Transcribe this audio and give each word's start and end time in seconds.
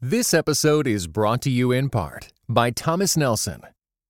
This 0.00 0.32
episode 0.32 0.86
is 0.86 1.08
brought 1.08 1.42
to 1.42 1.50
you 1.50 1.72
in 1.72 1.90
part 1.90 2.32
by 2.48 2.70
Thomas 2.70 3.16
Nelson, 3.16 3.62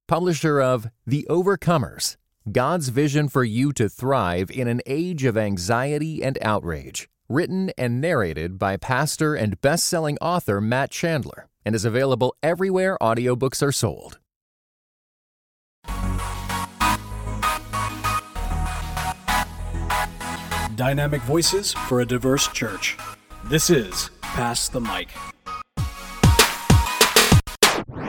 publisher 0.06 0.60
of 0.60 0.88
The 1.06 1.26
Overcomers 1.30 2.18
God's 2.52 2.90
Vision 2.90 3.26
for 3.26 3.42
You 3.42 3.72
to 3.72 3.88
Thrive 3.88 4.50
in 4.50 4.68
an 4.68 4.82
Age 4.84 5.24
of 5.24 5.38
Anxiety 5.38 6.22
and 6.22 6.36
Outrage, 6.42 7.08
written 7.26 7.70
and 7.78 8.02
narrated 8.02 8.58
by 8.58 8.76
pastor 8.76 9.34
and 9.34 9.58
best 9.62 9.86
selling 9.86 10.18
author 10.20 10.60
Matt 10.60 10.90
Chandler, 10.90 11.48
and 11.64 11.74
is 11.74 11.86
available 11.86 12.36
everywhere 12.42 12.98
audiobooks 13.00 13.62
are 13.62 13.72
sold. 13.72 14.18
Dynamic 20.76 21.22
voices 21.22 21.72
for 21.72 22.02
a 22.02 22.06
diverse 22.06 22.46
church. 22.48 22.98
This 23.46 23.70
is 23.70 24.10
Pass 24.20 24.68
the 24.68 24.82
Mic. 24.82 25.08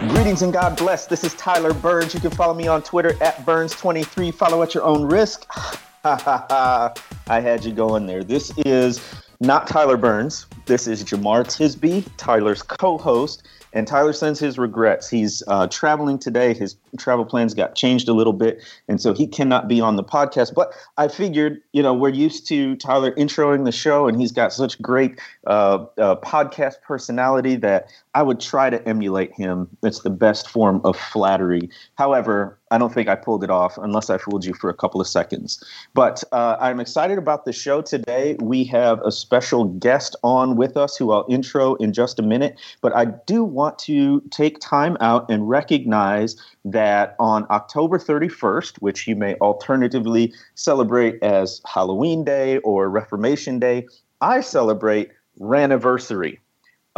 Greetings 0.08 0.42
and 0.44 0.54
God 0.54 0.78
bless. 0.78 1.08
This 1.08 1.26
is 1.26 1.34
Tyler 1.34 1.74
Burns. 1.74 2.14
You 2.14 2.22
can 2.22 2.32
follow 2.32 2.54
me 2.54 2.68
on 2.68 2.82
Twitter 2.82 3.22
at 3.22 3.36
Burns23. 3.46 4.34
Follow 4.34 4.64
at 4.64 4.74
your 4.74 4.86
own 4.86 5.06
risk. 5.06 5.46
I 6.06 6.94
had 7.28 7.66
you 7.66 7.74
going 7.74 8.06
there. 8.06 8.24
This 8.24 8.54
is 8.60 9.02
not 9.42 9.68
Tyler 9.68 9.98
Burns. 9.98 10.46
This 10.68 10.88
is 10.88 11.04
Jemar 11.04 11.44
Tisby, 11.44 12.08
Tyler's 12.16 12.62
co 12.62 12.98
host. 12.98 13.44
And 13.74 13.86
Tyler 13.86 14.14
sends 14.14 14.40
his 14.40 14.58
regrets. 14.58 15.10
He's 15.10 15.44
uh, 15.48 15.68
traveling 15.68 16.18
today. 16.18 16.54
His 16.54 16.76
travel 16.98 17.24
plans 17.24 17.54
got 17.54 17.76
changed 17.76 18.10
a 18.10 18.14
little 18.14 18.34
bit, 18.34 18.64
and 18.88 19.00
so 19.00 19.14
he 19.14 19.28
cannot 19.28 19.68
be 19.68 19.80
on 19.80 19.96
the 19.96 20.04
podcast. 20.04 20.56
But 20.56 20.74
I 20.98 21.08
figured, 21.08 21.62
you 21.72 21.84
know, 21.84 21.94
we're 21.94 22.10
used 22.10 22.48
to 22.48 22.76
Tyler 22.78 23.12
introing 23.12 23.66
the 23.66 23.72
show, 23.72 24.08
and 24.08 24.20
he's 24.20 24.32
got 24.32 24.54
such 24.54 24.82
great 24.82 25.20
uh, 25.46 25.86
uh, 26.00 26.16
podcast 26.16 26.82
personality 26.82 27.58
that 27.58 27.90
I 28.20 28.22
would 28.22 28.42
try 28.42 28.70
to 28.70 28.86
emulate 28.86 29.32
him. 29.34 29.70
It's 29.82 30.02
the 30.02 30.10
best 30.10 30.50
form 30.50 30.82
of 30.84 30.98
flattery. 30.98 31.70
However, 31.96 32.60
I 32.70 32.78
don't 32.78 32.94
think 32.94 33.08
I 33.08 33.16
pulled 33.16 33.46
it 33.46 33.50
off 33.50 33.78
unless 33.78 34.10
I 34.10 34.18
fooled 34.18 34.44
you 34.44 34.54
for 34.54 34.70
a 34.70 34.74
couple 34.74 35.00
of 35.00 35.08
seconds. 35.08 35.64
But 35.94 36.22
uh, 36.34 36.58
I'm 36.60 36.82
excited 36.82 37.18
about 37.18 37.46
the 37.46 37.54
show 37.54 37.82
today. 37.82 38.36
We 38.42 38.66
have 38.66 39.00
a 39.06 39.12
special 39.14 39.64
guest 39.64 40.18
on 40.22 40.58
with 40.58 40.76
us 40.76 40.98
who 40.98 41.14
I'll 41.14 41.26
intro 41.30 41.76
in 41.76 41.94
just 41.94 42.20
a 42.20 42.22
minute. 42.22 42.60
But 42.82 42.94
I 42.94 43.06
do 43.06 43.46
want 43.46 43.80
to 43.80 44.20
take 44.32 44.60
time 44.60 44.98
out 45.00 45.32
and 45.32 45.48
recognize 45.48 46.36
that 46.66 47.16
on 47.20 47.48
October 47.50 47.98
31st, 47.98 48.80
which 48.80 49.08
you 49.08 49.16
may 49.16 49.36
alternatively 49.36 50.34
celebrate 50.56 51.24
as 51.24 51.62
Halloween 51.66 52.26
Day 52.26 52.58
or 52.66 52.90
Reformation 52.90 53.60
Day, 53.60 53.88
I 54.20 54.42
celebrate 54.42 55.12
Raniversary. 55.40 56.40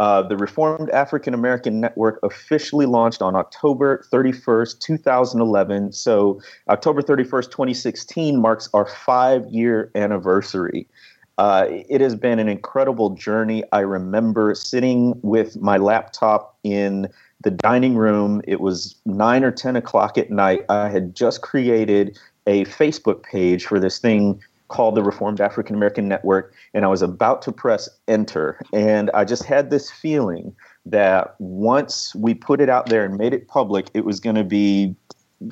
Uh, 0.02 0.20
the 0.20 0.36
Reformed 0.36 0.90
African 0.90 1.32
American 1.32 1.80
Network 1.80 2.18
officially 2.24 2.86
launched 2.86 3.22
on 3.22 3.36
October 3.36 4.04
31st, 4.12 4.80
2011. 4.80 5.92
So, 5.92 6.40
October 6.68 7.02
31st, 7.02 7.52
2016 7.52 8.40
marks 8.40 8.68
our 8.74 8.84
five 8.84 9.46
year 9.46 9.92
anniversary. 9.94 10.88
Uh, 11.38 11.66
it 11.68 12.00
has 12.00 12.16
been 12.16 12.40
an 12.40 12.48
incredible 12.48 13.10
journey. 13.10 13.62
I 13.70 13.78
remember 13.78 14.56
sitting 14.56 15.20
with 15.22 15.60
my 15.60 15.76
laptop 15.76 16.58
in 16.64 17.08
the 17.44 17.52
dining 17.52 17.94
room. 17.94 18.42
It 18.48 18.60
was 18.60 18.96
nine 19.06 19.44
or 19.44 19.52
10 19.52 19.76
o'clock 19.76 20.18
at 20.18 20.32
night. 20.32 20.64
I 20.68 20.88
had 20.88 21.14
just 21.14 21.42
created 21.42 22.18
a 22.48 22.64
Facebook 22.64 23.22
page 23.22 23.66
for 23.66 23.78
this 23.78 24.00
thing 24.00 24.42
called 24.72 24.94
the 24.94 25.02
Reformed 25.02 25.40
African 25.40 25.76
American 25.76 26.08
Network, 26.08 26.54
and 26.74 26.84
I 26.84 26.88
was 26.88 27.02
about 27.02 27.42
to 27.42 27.52
press 27.52 27.88
enter. 28.08 28.58
And 28.72 29.10
I 29.12 29.24
just 29.24 29.44
had 29.44 29.70
this 29.70 29.90
feeling 29.90 30.56
that 30.86 31.34
once 31.38 32.14
we 32.14 32.34
put 32.34 32.60
it 32.60 32.68
out 32.68 32.86
there 32.86 33.04
and 33.04 33.16
made 33.16 33.34
it 33.34 33.46
public, 33.46 33.88
it 33.94 34.04
was 34.04 34.18
going 34.18 34.36
to 34.36 34.44
be 34.44 34.96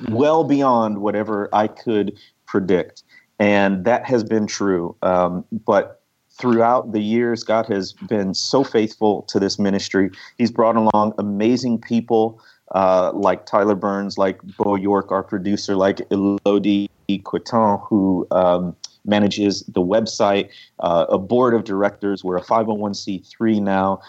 well 0.09 0.43
beyond 0.43 0.97
whatever 0.97 1.49
I 1.53 1.67
could 1.67 2.17
predict. 2.47 3.03
And 3.39 3.85
that 3.85 4.05
has 4.05 4.23
been 4.23 4.47
true. 4.47 4.95
Um, 5.01 5.45
but 5.65 6.01
throughout 6.31 6.91
the 6.91 7.01
years, 7.01 7.43
God 7.43 7.67
has 7.67 7.93
been 7.93 8.33
so 8.33 8.63
faithful 8.63 9.23
to 9.23 9.39
this 9.39 9.59
ministry. 9.59 10.09
He's 10.37 10.51
brought 10.51 10.75
along 10.75 11.13
amazing 11.17 11.79
people. 11.79 12.41
Uh, 12.71 13.11
like 13.13 13.45
Tyler 13.45 13.75
Burns, 13.75 14.17
like 14.17 14.41
Bo 14.57 14.75
York, 14.75 15.11
our 15.11 15.23
producer, 15.23 15.75
like 15.75 16.01
Elodie 16.09 16.89
Quiton, 17.09 17.85
who 17.87 18.25
um, 18.31 18.75
manages 19.05 19.63
the 19.63 19.81
website, 19.81 20.49
uh, 20.79 21.05
a 21.09 21.17
board 21.17 21.53
of 21.53 21.63
directors. 21.63 22.23
We're 22.23 22.37
a 22.37 22.41
501c3 22.41 23.61
now. 23.61 24.01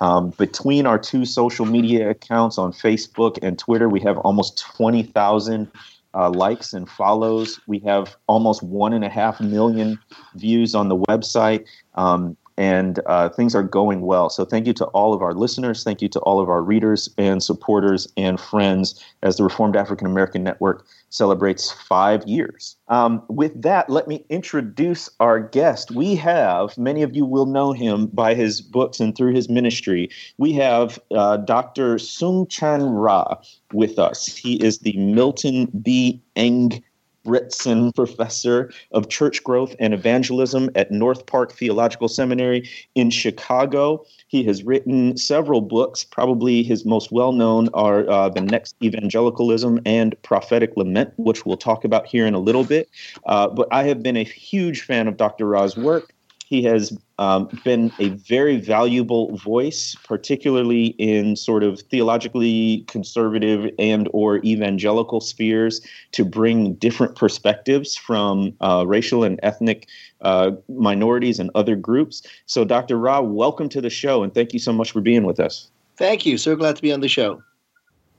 Um, 0.00 0.30
between 0.30 0.86
our 0.86 0.98
two 0.98 1.24
social 1.24 1.66
media 1.66 2.10
accounts 2.10 2.58
on 2.58 2.72
Facebook 2.72 3.38
and 3.42 3.58
Twitter, 3.58 3.88
we 3.88 4.00
have 4.00 4.18
almost 4.18 4.58
20,000 4.76 5.70
uh, 6.14 6.30
likes 6.30 6.72
and 6.72 6.88
follows. 6.88 7.60
We 7.66 7.80
have 7.80 8.16
almost 8.26 8.62
one 8.62 8.92
and 8.92 9.04
a 9.04 9.08
half 9.08 9.40
million 9.40 9.98
views 10.34 10.74
on 10.74 10.88
the 10.88 10.96
website. 10.96 11.64
Um, 11.94 12.36
and 12.56 13.00
uh, 13.06 13.28
things 13.30 13.54
are 13.54 13.62
going 13.62 14.02
well. 14.02 14.30
So, 14.30 14.44
thank 14.44 14.66
you 14.66 14.72
to 14.74 14.84
all 14.86 15.12
of 15.12 15.22
our 15.22 15.34
listeners. 15.34 15.84
Thank 15.84 16.02
you 16.02 16.08
to 16.10 16.20
all 16.20 16.40
of 16.40 16.48
our 16.48 16.62
readers 16.62 17.08
and 17.18 17.42
supporters 17.42 18.08
and 18.16 18.40
friends 18.40 19.02
as 19.22 19.36
the 19.36 19.44
Reformed 19.44 19.76
African 19.76 20.06
American 20.06 20.42
Network 20.42 20.86
celebrates 21.14 21.70
five 21.70 22.26
years. 22.26 22.76
Um, 22.88 23.22
with 23.28 23.62
that, 23.62 23.88
let 23.88 24.08
me 24.08 24.24
introduce 24.30 25.08
our 25.20 25.38
guest. 25.40 25.92
We 25.92 26.16
have, 26.16 26.76
many 26.76 27.02
of 27.02 27.14
you 27.14 27.24
will 27.24 27.46
know 27.46 27.72
him 27.72 28.06
by 28.06 28.34
his 28.34 28.60
books 28.60 28.98
and 28.98 29.16
through 29.16 29.34
his 29.34 29.48
ministry. 29.48 30.10
We 30.38 30.52
have 30.54 30.98
uh, 31.12 31.36
Dr. 31.38 31.96
Soong-Chan 31.96 32.82
Rah 32.82 33.36
with 33.72 33.98
us. 33.98 34.26
He 34.26 34.54
is 34.62 34.80
the 34.80 34.96
Milton 34.96 35.70
B. 35.82 36.20
Eng 36.34 36.82
Britson 37.24 37.92
Professor 37.92 38.70
of 38.92 39.08
Church 39.08 39.42
Growth 39.42 39.74
and 39.80 39.94
Evangelism 39.94 40.70
at 40.74 40.90
North 40.90 41.26
Park 41.26 41.52
Theological 41.52 42.08
Seminary 42.08 42.68
in 42.94 43.10
Chicago. 43.10 44.04
He 44.28 44.44
has 44.44 44.62
written 44.62 45.16
several 45.16 45.60
books. 45.60 46.04
Probably 46.04 46.62
his 46.62 46.84
most 46.84 47.10
well 47.10 47.32
known 47.32 47.68
are 47.74 48.08
uh, 48.08 48.28
The 48.28 48.40
Next 48.40 48.76
Evangelicalism 48.82 49.80
and 49.84 50.20
Prophetic 50.22 50.76
Lament, 50.76 51.12
which 51.16 51.44
we'll 51.44 51.56
talk 51.56 51.84
about 51.84 52.06
here 52.06 52.26
in 52.26 52.34
a 52.34 52.38
little 52.38 52.64
bit. 52.64 52.88
Uh, 53.26 53.48
but 53.48 53.68
I 53.70 53.84
have 53.84 54.02
been 54.02 54.16
a 54.16 54.24
huge 54.24 54.82
fan 54.82 55.08
of 55.08 55.16
Dr. 55.16 55.46
Rah's 55.46 55.76
work. 55.76 56.13
He 56.54 56.62
has 56.62 56.96
um, 57.18 57.48
been 57.64 57.90
a 57.98 58.10
very 58.10 58.58
valuable 58.60 59.36
voice, 59.36 59.96
particularly 60.04 60.94
in 60.98 61.34
sort 61.34 61.64
of 61.64 61.80
theologically 61.80 62.84
conservative 62.86 63.72
and 63.76 64.08
or 64.12 64.36
evangelical 64.44 65.20
spheres, 65.20 65.80
to 66.12 66.24
bring 66.24 66.74
different 66.74 67.16
perspectives 67.16 67.96
from 67.96 68.54
uh, 68.60 68.84
racial 68.86 69.24
and 69.24 69.40
ethnic 69.42 69.88
uh, 70.20 70.52
minorities 70.68 71.40
and 71.40 71.50
other 71.56 71.74
groups. 71.74 72.22
So, 72.46 72.64
Dr. 72.64 72.98
Rah, 72.98 73.20
welcome 73.20 73.68
to 73.70 73.80
the 73.80 73.90
show, 73.90 74.22
and 74.22 74.32
thank 74.32 74.52
you 74.52 74.60
so 74.60 74.72
much 74.72 74.92
for 74.92 75.00
being 75.00 75.24
with 75.24 75.40
us. 75.40 75.72
Thank 75.96 76.24
you. 76.24 76.38
So 76.38 76.54
glad 76.54 76.76
to 76.76 76.82
be 76.82 76.92
on 76.92 77.00
the 77.00 77.08
show. 77.08 77.42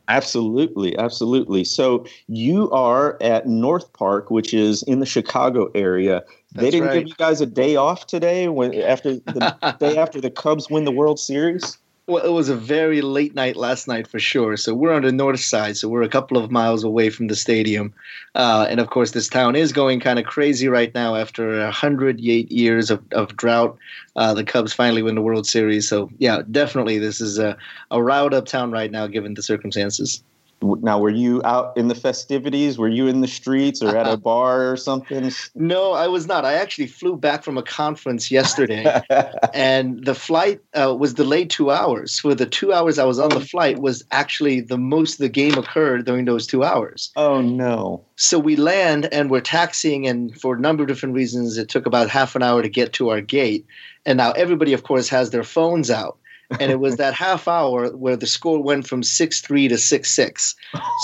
Absolutely, 0.07 0.97
absolutely. 0.97 1.63
So 1.63 2.05
you 2.27 2.69
are 2.71 3.17
at 3.21 3.47
North 3.47 3.91
Park, 3.93 4.29
which 4.29 4.53
is 4.53 4.83
in 4.83 4.99
the 4.99 5.05
Chicago 5.05 5.69
area. 5.73 6.23
That's 6.53 6.65
they 6.65 6.71
didn't 6.71 6.87
right. 6.87 6.99
give 6.99 7.07
you 7.07 7.15
guys 7.15 7.41
a 7.41 7.45
day 7.45 7.75
off 7.75 8.07
today 8.07 8.47
when 8.47 8.73
after 8.75 9.15
the 9.15 9.75
day 9.79 9.97
after 9.97 10.21
the 10.21 10.29
Cubs 10.29 10.69
win 10.69 10.85
the 10.85 10.91
World 10.91 11.19
Series. 11.19 11.77
Well, 12.07 12.23
it 12.23 12.29
was 12.29 12.49
a 12.49 12.55
very 12.55 13.01
late 13.01 13.33
night 13.33 13.55
last 13.55 13.87
night 13.87 14.07
for 14.07 14.19
sure. 14.19 14.57
So 14.57 14.75
we're 14.75 14.93
on 14.93 15.01
the 15.01 15.11
north 15.11 15.39
side, 15.39 15.75
so 15.75 15.89
we're 15.89 16.03
a 16.03 16.09
couple 16.09 16.37
of 16.37 16.51
miles 16.51 16.83
away 16.83 17.09
from 17.09 17.27
the 17.27 17.35
stadium, 17.35 17.95
uh, 18.35 18.67
and 18.69 18.79
of 18.79 18.91
course, 18.91 19.11
this 19.11 19.27
town 19.27 19.55
is 19.55 19.73
going 19.73 20.01
kind 20.01 20.19
of 20.19 20.25
crazy 20.25 20.67
right 20.67 20.93
now 20.93 21.15
after 21.15 21.57
108 21.61 22.51
years 22.51 22.91
of, 22.91 23.01
of 23.11 23.35
drought. 23.37 23.75
Uh, 24.15 24.35
the 24.35 24.43
Cubs 24.43 24.71
finally 24.71 25.01
win 25.01 25.15
the 25.15 25.21
World 25.23 25.47
Series, 25.47 25.87
so 25.87 26.11
yeah, 26.19 26.43
definitely 26.51 26.99
this 26.99 27.19
is 27.19 27.39
a, 27.39 27.57
a 27.89 28.03
riled 28.03 28.35
up 28.35 28.45
town 28.45 28.71
right 28.71 28.91
now, 28.91 29.07
given 29.07 29.33
the 29.33 29.41
circumstances. 29.41 30.23
Now, 30.61 30.99
were 30.99 31.09
you 31.09 31.41
out 31.43 31.75
in 31.77 31.89
the 31.89 31.95
festivities? 31.95 32.77
Were 32.77 32.87
you 32.87 33.07
in 33.07 33.21
the 33.21 33.27
streets 33.27 33.83
or 33.83 33.95
at 33.95 34.07
a 34.07 34.17
bar 34.31 34.71
or 34.71 34.77
something? 34.77 35.31
No, 35.53 35.91
I 35.91 36.07
was 36.07 36.27
not. 36.27 36.45
I 36.45 36.53
actually 36.53 36.87
flew 36.87 37.17
back 37.17 37.43
from 37.43 37.57
a 37.57 37.63
conference 37.63 38.31
yesterday, 38.31 39.01
and 39.53 40.03
the 40.05 40.15
flight 40.15 40.61
uh, 40.73 40.95
was 40.97 41.13
delayed 41.13 41.49
two 41.49 41.71
hours. 41.71 42.19
For 42.19 42.33
the 42.33 42.45
two 42.45 42.73
hours 42.73 42.97
I 42.97 43.05
was 43.05 43.19
on 43.19 43.29
the 43.29 43.41
flight, 43.41 43.79
was 43.79 44.03
actually 44.11 44.61
the 44.61 44.77
most 44.77 45.19
the 45.19 45.29
game 45.29 45.57
occurred 45.57 46.05
during 46.05 46.25
those 46.25 46.47
two 46.47 46.63
hours. 46.63 47.11
Oh 47.15 47.41
no! 47.41 48.03
So 48.15 48.39
we 48.39 48.55
land 48.55 49.09
and 49.11 49.29
we're 49.29 49.41
taxiing, 49.41 50.07
and 50.07 50.39
for 50.39 50.55
a 50.55 50.59
number 50.59 50.83
of 50.83 50.87
different 50.87 51.15
reasons, 51.15 51.57
it 51.57 51.69
took 51.69 51.85
about 51.85 52.09
half 52.09 52.35
an 52.35 52.43
hour 52.43 52.61
to 52.61 52.69
get 52.69 52.93
to 52.93 53.09
our 53.09 53.21
gate. 53.21 53.65
And 54.05 54.17
now 54.17 54.31
everybody, 54.31 54.73
of 54.73 54.83
course, 54.83 55.09
has 55.09 55.31
their 55.31 55.43
phones 55.43 55.91
out 55.91 56.17
and 56.59 56.71
it 56.71 56.79
was 56.79 56.97
that 56.97 57.13
half 57.25 57.47
hour 57.47 57.89
where 57.95 58.15
the 58.15 58.27
score 58.27 58.61
went 58.61 58.87
from 58.87 59.03
six 59.03 59.41
three 59.41 59.67
to 59.67 59.77
six 59.77 60.11
six. 60.11 60.55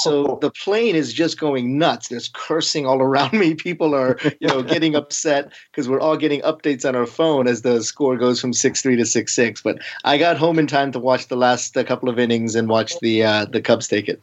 So 0.03 0.37
the 0.41 0.51
plane 0.51 0.95
is 0.95 1.13
just 1.13 1.39
going 1.39 1.77
nuts. 1.77 2.07
There's 2.07 2.29
cursing 2.29 2.85
all 2.85 3.01
around 3.01 3.33
me. 3.33 3.55
People 3.55 3.95
are 3.95 4.17
you 4.39 4.47
know 4.47 4.61
getting 4.63 4.95
upset 4.95 5.51
because 5.71 5.87
we're 5.89 6.01
all 6.01 6.17
getting 6.17 6.41
updates 6.41 6.87
on 6.87 6.95
our 6.95 7.05
phone 7.05 7.47
as 7.47 7.61
the 7.61 7.81
score 7.83 8.17
goes 8.17 8.39
from 8.39 8.53
six 8.53 8.81
three 8.81 8.95
to 8.95 9.05
six 9.05 9.33
six. 9.33 9.61
But 9.61 9.79
I 10.03 10.17
got 10.17 10.37
home 10.37 10.59
in 10.59 10.67
time 10.67 10.91
to 10.93 10.99
watch 10.99 11.27
the 11.27 11.37
last 11.37 11.73
couple 11.73 12.09
of 12.09 12.19
innings 12.19 12.55
and 12.55 12.69
watch 12.69 12.93
the 13.01 13.23
uh, 13.23 13.45
the 13.45 13.61
Cubs 13.61 13.87
take 13.87 14.07
it. 14.07 14.21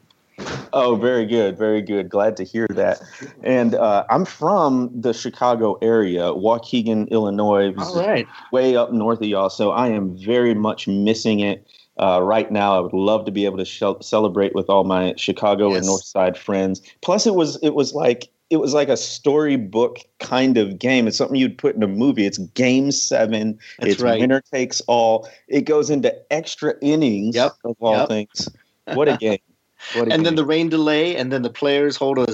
Oh, 0.72 0.96
very 0.96 1.26
good, 1.26 1.56
very 1.56 1.82
good. 1.82 2.08
Glad 2.08 2.36
to 2.36 2.44
hear 2.44 2.68
that. 2.70 3.00
And 3.42 3.74
uh, 3.74 4.04
I'm 4.10 4.24
from 4.24 4.90
the 4.94 5.12
Chicago 5.12 5.78
area, 5.82 6.32
Waukegan, 6.32 7.08
Illinois. 7.10 7.74
All 7.76 8.06
right, 8.06 8.26
way 8.52 8.76
up 8.76 8.92
north 8.92 9.20
of 9.20 9.26
y'all. 9.26 9.50
So 9.50 9.70
I 9.70 9.88
am 9.88 10.16
very 10.16 10.54
much 10.54 10.86
missing 10.86 11.40
it. 11.40 11.66
Uh, 11.98 12.20
right 12.22 12.52
now, 12.52 12.76
I 12.76 12.80
would 12.80 12.92
love 12.92 13.24
to 13.24 13.32
be 13.32 13.44
able 13.44 13.58
to 13.58 13.64
sh- 13.64 13.82
celebrate 14.00 14.54
with 14.54 14.70
all 14.70 14.84
my 14.84 15.14
Chicago 15.16 15.70
yes. 15.70 15.78
and 15.78 15.86
North 15.86 16.04
Side 16.04 16.38
friends. 16.38 16.80
Plus, 17.00 17.26
it 17.26 17.34
was 17.34 17.58
it 17.62 17.74
was 17.74 17.92
like 17.92 18.30
it 18.50 18.58
was 18.58 18.72
like 18.72 18.88
a 18.88 18.96
storybook 18.96 19.98
kind 20.20 20.56
of 20.56 20.78
game. 20.78 21.08
It's 21.08 21.18
something 21.18 21.36
you'd 21.36 21.58
put 21.58 21.74
in 21.74 21.82
a 21.82 21.88
movie. 21.88 22.24
It's 22.24 22.38
game 22.38 22.92
seven. 22.92 23.58
That's 23.80 23.94
it's 23.94 24.02
right. 24.02 24.20
winner 24.20 24.42
takes 24.52 24.80
all. 24.82 25.28
It 25.48 25.62
goes 25.62 25.90
into 25.90 26.14
extra 26.32 26.74
innings 26.80 27.34
yep. 27.34 27.52
of 27.64 27.76
all 27.80 27.98
yep. 27.98 28.08
things. 28.08 28.48
What 28.94 29.08
a 29.08 29.16
game 29.16 29.38
and 29.94 30.10
game. 30.10 30.22
then 30.22 30.34
the 30.34 30.44
rain 30.44 30.68
delay, 30.68 31.16
and 31.16 31.32
then 31.32 31.42
the 31.42 31.50
players 31.50 31.96
hold 31.96 32.18
a 32.18 32.26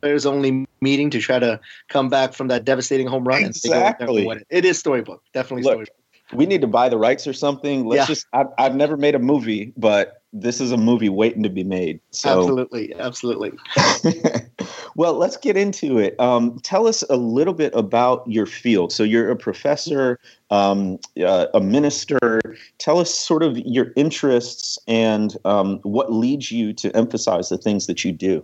players 0.00 0.26
only 0.26 0.66
meeting 0.80 1.10
to 1.10 1.20
try 1.20 1.38
to 1.38 1.60
come 1.88 2.08
back 2.08 2.32
from 2.32 2.48
that 2.48 2.64
devastating 2.64 3.06
home 3.06 3.26
run. 3.26 3.44
Exactly, 3.44 4.26
it. 4.26 4.46
it 4.50 4.64
is 4.64 4.78
storybook, 4.78 5.22
definitely 5.32 5.62
Look, 5.62 5.72
storybook. 5.72 5.94
We 6.32 6.46
need 6.46 6.60
to 6.62 6.66
buy 6.66 6.88
the 6.88 6.98
rights 6.98 7.26
or 7.26 7.32
something. 7.32 7.86
Let's 7.86 8.00
yeah. 8.00 8.06
just. 8.06 8.26
I, 8.32 8.44
I've 8.58 8.74
never 8.74 8.96
made 8.96 9.14
a 9.14 9.20
movie, 9.20 9.72
but 9.76 10.22
this 10.32 10.60
is 10.60 10.72
a 10.72 10.76
movie 10.76 11.08
waiting 11.08 11.42
to 11.42 11.48
be 11.48 11.64
made. 11.64 12.00
So. 12.10 12.38
Absolutely, 12.38 12.94
absolutely. 12.94 13.52
well, 14.96 15.12
let's 15.12 15.36
get 15.36 15.58
into 15.58 15.98
it. 15.98 16.18
Um, 16.18 16.58
tell 16.60 16.86
us 16.86 17.04
a 17.10 17.16
little 17.16 17.52
bit 17.52 17.72
about 17.74 18.26
your 18.26 18.46
field. 18.46 18.92
So 18.92 19.02
you're 19.02 19.30
a 19.30 19.36
professor, 19.36 20.18
um, 20.50 20.98
uh, 21.22 21.46
a 21.52 21.60
minister. 21.60 22.40
Tell 22.78 22.98
us 22.98 23.14
sort 23.14 23.42
of 23.42 23.58
your 23.58 23.92
interests 23.94 24.78
and 24.88 25.36
um, 25.44 25.80
what 25.82 26.12
leads 26.12 26.50
you 26.50 26.72
to 26.74 26.96
emphasize 26.96 27.50
the 27.50 27.58
things 27.58 27.86
that 27.86 28.04
you 28.04 28.12
do. 28.12 28.42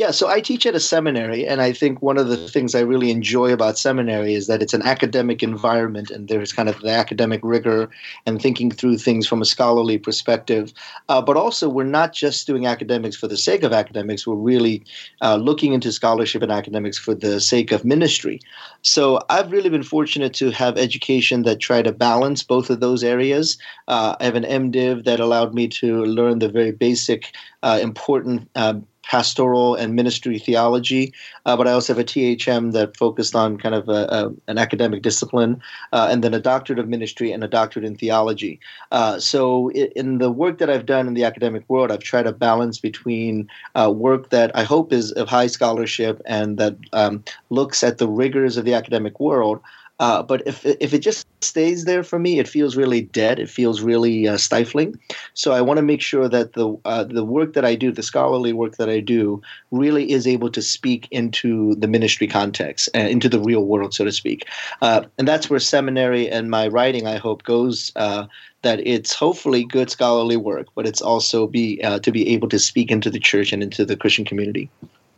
Yeah, 0.00 0.12
so 0.12 0.28
I 0.28 0.40
teach 0.40 0.64
at 0.64 0.74
a 0.74 0.80
seminary, 0.80 1.46
and 1.46 1.60
I 1.60 1.74
think 1.74 2.00
one 2.00 2.16
of 2.16 2.28
the 2.28 2.48
things 2.48 2.74
I 2.74 2.80
really 2.80 3.10
enjoy 3.10 3.52
about 3.52 3.76
seminary 3.76 4.32
is 4.32 4.46
that 4.46 4.62
it's 4.62 4.72
an 4.72 4.80
academic 4.80 5.42
environment, 5.42 6.10
and 6.10 6.26
there's 6.26 6.54
kind 6.54 6.70
of 6.70 6.80
the 6.80 6.88
academic 6.88 7.40
rigor 7.42 7.90
and 8.24 8.40
thinking 8.40 8.70
through 8.70 8.96
things 8.96 9.26
from 9.26 9.42
a 9.42 9.44
scholarly 9.44 9.98
perspective. 9.98 10.72
Uh, 11.10 11.20
but 11.20 11.36
also, 11.36 11.68
we're 11.68 11.84
not 11.84 12.14
just 12.14 12.46
doing 12.46 12.64
academics 12.64 13.14
for 13.14 13.28
the 13.28 13.36
sake 13.36 13.62
of 13.62 13.74
academics, 13.74 14.26
we're 14.26 14.36
really 14.36 14.82
uh, 15.20 15.36
looking 15.36 15.74
into 15.74 15.92
scholarship 15.92 16.40
and 16.40 16.50
academics 16.50 16.96
for 16.96 17.14
the 17.14 17.38
sake 17.38 17.70
of 17.70 17.84
ministry. 17.84 18.40
So 18.80 19.20
I've 19.28 19.52
really 19.52 19.68
been 19.68 19.82
fortunate 19.82 20.32
to 20.36 20.50
have 20.50 20.78
education 20.78 21.42
that 21.42 21.60
try 21.60 21.82
to 21.82 21.92
balance 21.92 22.42
both 22.42 22.70
of 22.70 22.80
those 22.80 23.04
areas. 23.04 23.58
Uh, 23.86 24.16
I 24.18 24.24
have 24.24 24.34
an 24.34 24.44
MDiv 24.44 25.04
that 25.04 25.20
allowed 25.20 25.52
me 25.52 25.68
to 25.68 26.06
learn 26.06 26.38
the 26.38 26.48
very 26.48 26.72
basic, 26.72 27.34
uh, 27.62 27.78
important 27.82 28.48
um, 28.54 28.86
pastoral 29.10 29.74
and 29.74 29.96
ministry 29.96 30.38
theology, 30.38 31.12
uh, 31.44 31.56
but 31.56 31.66
I 31.66 31.72
also 31.72 31.92
have 31.92 31.98
a 31.98 32.04
THM 32.04 32.70
that 32.74 32.96
focused 32.96 33.34
on 33.34 33.58
kind 33.58 33.74
of 33.74 33.88
a, 33.88 34.06
a, 34.08 34.32
an 34.46 34.56
academic 34.56 35.02
discipline, 35.02 35.60
uh, 35.92 36.06
and 36.08 36.22
then 36.22 36.32
a 36.32 36.38
doctorate 36.38 36.78
of 36.78 36.86
ministry 36.88 37.32
and 37.32 37.42
a 37.42 37.48
doctorate 37.48 37.84
in 37.84 37.96
theology. 37.96 38.60
Uh, 38.92 39.18
so, 39.18 39.70
in 39.72 40.18
the 40.18 40.30
work 40.30 40.58
that 40.58 40.70
I've 40.70 40.86
done 40.86 41.08
in 41.08 41.14
the 41.14 41.24
academic 41.24 41.64
world, 41.68 41.90
I've 41.90 42.04
tried 42.04 42.22
to 42.22 42.32
balance 42.32 42.78
between 42.78 43.48
uh, 43.74 43.92
work 43.92 44.30
that 44.30 44.52
I 44.54 44.62
hope 44.62 44.92
is 44.92 45.10
of 45.12 45.28
high 45.28 45.48
scholarship 45.48 46.22
and 46.24 46.56
that 46.58 46.76
um, 46.92 47.24
looks 47.50 47.82
at 47.82 47.98
the 47.98 48.08
rigors 48.08 48.56
of 48.56 48.64
the 48.64 48.74
academic 48.74 49.18
world. 49.18 49.60
Uh, 50.00 50.22
but 50.22 50.42
if 50.46 50.64
if 50.64 50.94
it 50.94 51.00
just 51.00 51.26
stays 51.42 51.84
there 51.84 52.02
for 52.02 52.18
me, 52.18 52.38
it 52.38 52.48
feels 52.48 52.74
really 52.74 53.02
dead. 53.02 53.38
It 53.38 53.50
feels 53.50 53.82
really 53.82 54.26
uh, 54.26 54.38
stifling. 54.38 54.98
So 55.34 55.52
I 55.52 55.60
want 55.60 55.76
to 55.76 55.82
make 55.82 56.00
sure 56.00 56.26
that 56.26 56.54
the 56.54 56.74
uh, 56.86 57.04
the 57.04 57.24
work 57.24 57.52
that 57.52 57.66
I 57.66 57.74
do, 57.74 57.92
the 57.92 58.02
scholarly 58.02 58.54
work 58.54 58.76
that 58.76 58.88
I 58.88 59.00
do, 59.00 59.42
really 59.70 60.10
is 60.10 60.26
able 60.26 60.50
to 60.50 60.62
speak 60.62 61.06
into 61.10 61.74
the 61.74 61.86
ministry 61.86 62.26
context 62.26 62.88
and 62.94 63.08
into 63.08 63.28
the 63.28 63.40
real 63.40 63.66
world, 63.66 63.92
so 63.92 64.04
to 64.06 64.12
speak. 64.12 64.46
Uh, 64.80 65.04
and 65.18 65.28
that's 65.28 65.50
where 65.50 65.60
seminary 65.60 66.30
and 66.30 66.50
my 66.50 66.66
writing, 66.68 67.06
I 67.06 67.18
hope, 67.18 67.44
goes. 67.44 67.92
Uh, 67.94 68.26
that 68.62 68.86
it's 68.86 69.14
hopefully 69.14 69.64
good 69.64 69.90
scholarly 69.90 70.36
work, 70.36 70.66
but 70.74 70.86
it's 70.86 71.00
also 71.00 71.46
be 71.46 71.82
uh, 71.82 71.98
to 72.00 72.12
be 72.12 72.28
able 72.28 72.48
to 72.48 72.58
speak 72.58 72.90
into 72.90 73.08
the 73.08 73.18
church 73.18 73.52
and 73.54 73.62
into 73.62 73.86
the 73.86 73.96
Christian 73.96 74.24
community. 74.24 74.68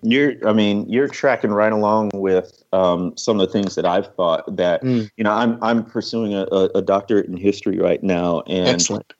You're, 0.03 0.35
I 0.47 0.53
mean, 0.53 0.89
you're 0.89 1.09
tracking 1.09 1.53
right 1.53 1.73
along 1.73 2.11
with 2.15 2.63
um, 2.73 3.17
some 3.17 3.39
of 3.39 3.47
the 3.47 3.53
things 3.53 3.77
that 3.77 3.87
I've 3.87 4.13
thought. 4.15 4.57
That 4.57 4.83
mm. 4.83 5.09
you 5.17 5.25
know, 5.25 5.33
I'm 5.33 5.63
I'm 5.63 5.85
pursuing 5.85 6.35
a, 6.35 6.45
a, 6.45 6.83
doctorate 6.83 7.27
in 7.27 7.37
history 7.37 7.79
right 7.79 8.03
now, 8.03 8.41
and 8.49 8.69
excellent. 8.69 9.13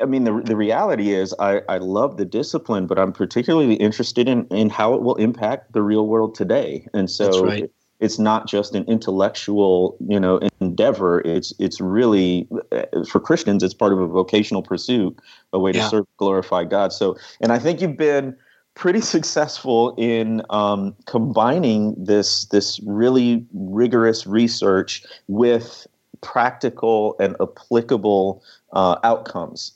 I 0.00 0.04
mean, 0.04 0.24
the 0.24 0.40
the 0.44 0.56
reality 0.56 1.12
is, 1.12 1.34
I, 1.38 1.62
I 1.68 1.78
love 1.78 2.16
the 2.16 2.24
discipline, 2.24 2.86
but 2.86 2.98
I'm 2.98 3.12
particularly 3.12 3.74
interested 3.74 4.28
in 4.28 4.46
in 4.48 4.68
how 4.68 4.94
it 4.94 5.02
will 5.02 5.14
impact 5.14 5.72
the 5.72 5.82
real 5.82 6.08
world 6.08 6.34
today. 6.34 6.88
And 6.92 7.08
so, 7.08 7.44
right. 7.44 7.70
it's 8.00 8.18
not 8.18 8.48
just 8.48 8.74
an 8.74 8.84
intellectual, 8.86 9.96
you 10.08 10.18
know, 10.18 10.40
endeavor. 10.60 11.20
It's 11.20 11.54
it's 11.60 11.80
really 11.80 12.48
uh, 12.72 13.04
for 13.08 13.20
Christians, 13.20 13.62
it's 13.62 13.74
part 13.74 13.92
of 13.92 14.00
a 14.00 14.08
vocational 14.08 14.62
pursuit, 14.62 15.16
a 15.52 15.58
way 15.60 15.70
to 15.70 15.88
serve, 15.88 16.06
glorify 16.16 16.64
God. 16.64 16.92
So, 16.92 17.16
and 17.40 17.52
I 17.52 17.60
think 17.60 17.80
you've 17.80 17.96
been 17.96 18.36
pretty 18.76 19.00
successful 19.00 19.94
in 19.98 20.42
um, 20.50 20.94
combining 21.06 21.96
this 21.98 22.44
this 22.46 22.78
really 22.84 23.44
rigorous 23.52 24.26
research 24.26 25.02
with 25.26 25.86
practical 26.20 27.16
and 27.18 27.36
applicable 27.40 28.42
uh, 28.72 28.96
outcomes. 29.04 29.72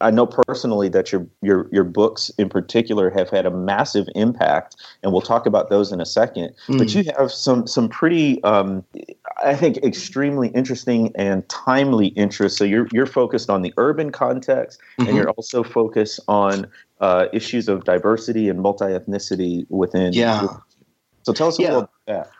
I 0.00 0.10
know 0.10 0.26
personally 0.26 0.88
that 0.88 1.12
your 1.12 1.26
your 1.42 1.68
your 1.70 1.84
books 1.84 2.30
in 2.38 2.48
particular 2.48 3.08
have 3.10 3.30
had 3.30 3.46
a 3.46 3.50
massive 3.50 4.08
impact, 4.14 4.76
and 5.02 5.12
we'll 5.12 5.22
talk 5.22 5.46
about 5.46 5.70
those 5.70 5.92
in 5.92 6.00
a 6.00 6.06
second. 6.06 6.52
Mm. 6.66 6.78
But 6.78 6.94
you 6.94 7.04
have 7.16 7.30
some 7.30 7.66
some 7.66 7.88
pretty, 7.88 8.42
um, 8.42 8.84
I 9.44 9.54
think, 9.54 9.76
extremely 9.78 10.48
interesting 10.48 11.12
and 11.14 11.48
timely 11.48 12.08
interests. 12.08 12.58
So 12.58 12.64
you're 12.64 12.88
you're 12.92 13.06
focused 13.06 13.48
on 13.48 13.62
the 13.62 13.72
urban 13.76 14.10
context, 14.10 14.80
mm-hmm. 14.98 15.08
and 15.08 15.16
you're 15.16 15.30
also 15.30 15.62
focused 15.62 16.18
on 16.26 16.66
uh, 17.00 17.26
issues 17.32 17.68
of 17.68 17.84
diversity 17.84 18.48
and 18.48 18.60
multi 18.60 18.86
ethnicity 18.86 19.66
within. 19.68 20.12
Yeah. 20.12 20.46
So 21.22 21.32
tell 21.32 21.48
us 21.48 21.58
a 21.58 21.62
yeah. 21.62 21.68
little 21.68 21.80
about 21.80 21.90
that. 22.06 22.30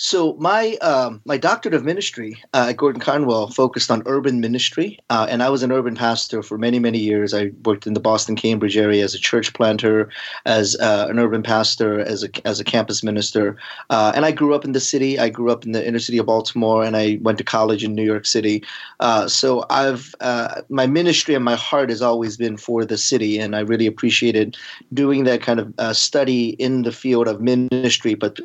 So 0.00 0.34
my 0.34 0.76
um, 0.76 1.20
my 1.24 1.36
doctorate 1.36 1.74
of 1.74 1.84
ministry 1.84 2.40
uh, 2.54 2.66
at 2.68 2.76
Gordon 2.76 3.00
Conwell 3.00 3.48
focused 3.48 3.90
on 3.90 4.04
urban 4.06 4.40
ministry, 4.40 4.96
uh, 5.10 5.26
and 5.28 5.42
I 5.42 5.50
was 5.50 5.64
an 5.64 5.72
urban 5.72 5.96
pastor 5.96 6.40
for 6.40 6.56
many 6.56 6.78
many 6.78 7.00
years. 7.00 7.34
I 7.34 7.50
worked 7.64 7.84
in 7.84 7.94
the 7.94 8.00
Boston 8.00 8.36
Cambridge 8.36 8.76
area 8.76 9.02
as 9.02 9.12
a 9.12 9.18
church 9.18 9.52
planter, 9.54 10.08
as 10.46 10.76
uh, 10.76 11.08
an 11.10 11.18
urban 11.18 11.42
pastor, 11.42 11.98
as 11.98 12.22
a 12.22 12.28
as 12.46 12.60
a 12.60 12.64
campus 12.64 13.02
minister, 13.02 13.56
uh, 13.90 14.12
and 14.14 14.24
I 14.24 14.30
grew 14.30 14.54
up 14.54 14.64
in 14.64 14.70
the 14.70 14.78
city. 14.78 15.18
I 15.18 15.30
grew 15.30 15.50
up 15.50 15.66
in 15.66 15.72
the 15.72 15.84
inner 15.84 15.98
city 15.98 16.18
of 16.18 16.26
Baltimore, 16.26 16.84
and 16.84 16.96
I 16.96 17.18
went 17.22 17.38
to 17.38 17.44
college 17.44 17.82
in 17.82 17.96
New 17.96 18.04
York 18.04 18.24
City. 18.24 18.62
Uh, 19.00 19.26
so 19.26 19.64
I've 19.68 20.14
uh, 20.20 20.62
my 20.68 20.86
ministry 20.86 21.34
and 21.34 21.44
my 21.44 21.56
heart 21.56 21.90
has 21.90 22.02
always 22.02 22.36
been 22.36 22.56
for 22.56 22.84
the 22.84 22.98
city, 22.98 23.40
and 23.40 23.56
I 23.56 23.60
really 23.60 23.88
appreciated 23.88 24.56
doing 24.94 25.24
that 25.24 25.42
kind 25.42 25.58
of 25.58 25.96
study 25.96 26.50
in 26.50 26.82
the 26.82 26.92
field 26.92 27.26
of 27.26 27.40
ministry, 27.40 28.14
but 28.14 28.38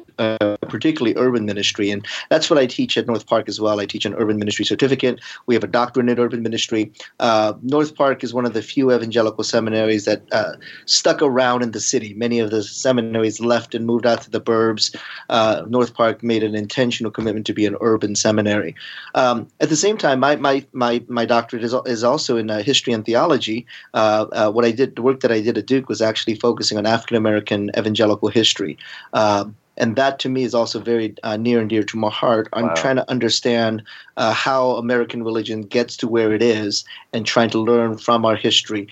particularly 0.66 1.16
urban 1.18 1.46
ministry. 1.46 1.92
And 1.92 2.06
that's 2.30 2.50
what 2.50 2.60
I 2.60 2.66
teach 2.66 2.98
at 2.98 3.08
North 3.08 3.26
Park 3.26 3.50
as 3.50 3.60
well. 3.60 3.80
I 3.80 3.86
teach 3.86 4.06
an 4.06 4.14
urban 4.16 4.38
ministry 4.38 4.66
certificate. 4.66 5.20
We 5.46 5.56
have 5.56 5.64
a 5.64 5.68
doctorate 5.68 6.10
in 6.10 6.20
urban 6.20 6.44
ministry. 6.44 6.92
Uh, 7.20 7.54
North 7.62 7.96
Park 7.96 8.24
is 8.24 8.34
one 8.34 8.46
of 8.46 8.54
the 8.54 8.62
few 8.62 8.94
evangelical 8.94 9.44
seminaries 9.44 10.06
that 10.06 10.22
uh, 10.32 10.54
stuck 10.86 11.22
around 11.22 11.64
in 11.64 11.72
the 11.72 11.80
city. 11.80 12.14
Many 12.14 12.40
of 12.40 12.52
the 12.52 12.64
seminaries 12.64 13.40
left 13.40 13.76
and 13.76 13.86
moved 13.86 14.06
out 14.06 14.22
to 14.24 14.30
the 14.30 14.42
burbs. 14.42 14.96
Uh, 15.30 15.64
North 15.68 15.94
Park 15.94 16.24
made 16.24 16.44
an 16.44 16.56
intentional 16.56 17.12
commitment 17.12 17.46
to 17.48 17.54
be 17.54 17.66
an 17.66 17.76
urban 17.82 18.16
seminary. 18.16 18.76
Um, 19.16 19.48
at 19.60 19.70
the 19.70 19.76
same 19.76 19.98
time, 19.98 20.20
my 20.20 20.36
my 20.36 20.66
my, 20.74 21.04
my 21.08 21.26
doctorate 21.26 21.64
is, 21.64 21.74
is 21.86 22.04
also 22.04 22.38
in 22.38 22.50
uh, 22.50 22.62
history 22.64 22.94
and 22.94 23.06
theology. 23.06 23.66
Uh, 23.94 24.26
uh, 24.32 24.52
what 24.52 24.66
I 24.66 24.72
did, 24.72 24.96
the 24.96 25.02
work 25.02 25.22
that 25.22 25.32
I 25.32 25.42
did 25.42 25.58
at 25.58 25.66
Duke 25.66 25.90
was 25.90 26.02
actually 26.02 26.36
focusing 26.36 26.78
on 26.78 26.86
African 26.86 27.18
American 27.18 27.72
evangelical 27.78 28.30
history. 28.30 28.78
Um, 29.14 29.56
and 29.78 29.96
that 29.96 30.20
to 30.20 30.30
me 30.30 30.44
is 30.44 30.54
also 30.54 30.80
very 30.80 31.16
uh, 31.24 31.38
near 31.38 31.60
and 31.60 31.70
dear 31.70 31.84
to 31.84 31.98
my 31.98 32.10
heart. 32.10 32.48
I'm 32.54 32.68
wow. 32.68 32.74
trying 32.76 32.96
to 32.98 33.10
understand 33.10 33.84
uh, 34.18 34.34
how 34.34 34.72
American 34.72 35.24
religion 35.24 35.62
gets 35.62 35.98
to 35.98 36.08
where 36.08 36.34
it 36.34 36.42
is, 36.42 36.84
and 37.12 37.26
trying 37.26 37.50
to 37.52 37.60
learn 37.60 37.98
from 37.98 38.26
our 38.26 38.36
history. 38.36 38.88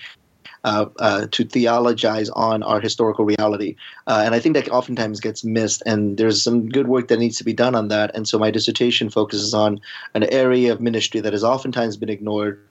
Uh, 0.64 0.86
uh 1.00 1.26
to 1.32 1.42
theologize 1.42 2.30
on 2.30 2.62
our 2.62 2.80
historical 2.80 3.24
reality. 3.24 3.74
Uh, 4.06 4.22
and 4.24 4.32
I 4.32 4.38
think 4.38 4.54
that 4.54 4.68
oftentimes 4.68 5.18
gets 5.18 5.42
missed, 5.42 5.82
and 5.86 6.18
there's 6.18 6.40
some 6.40 6.68
good 6.68 6.86
work 6.86 7.08
that 7.08 7.18
needs 7.18 7.36
to 7.38 7.44
be 7.44 7.52
done 7.52 7.74
on 7.74 7.88
that. 7.88 8.14
And 8.14 8.28
so 8.28 8.38
my 8.38 8.52
dissertation 8.52 9.10
focuses 9.10 9.54
on 9.54 9.80
an 10.14 10.22
area 10.32 10.70
of 10.70 10.80
ministry 10.80 11.20
that 11.20 11.32
has 11.32 11.42
oftentimes 11.42 11.96
been 11.96 12.10
ignored, 12.10 12.64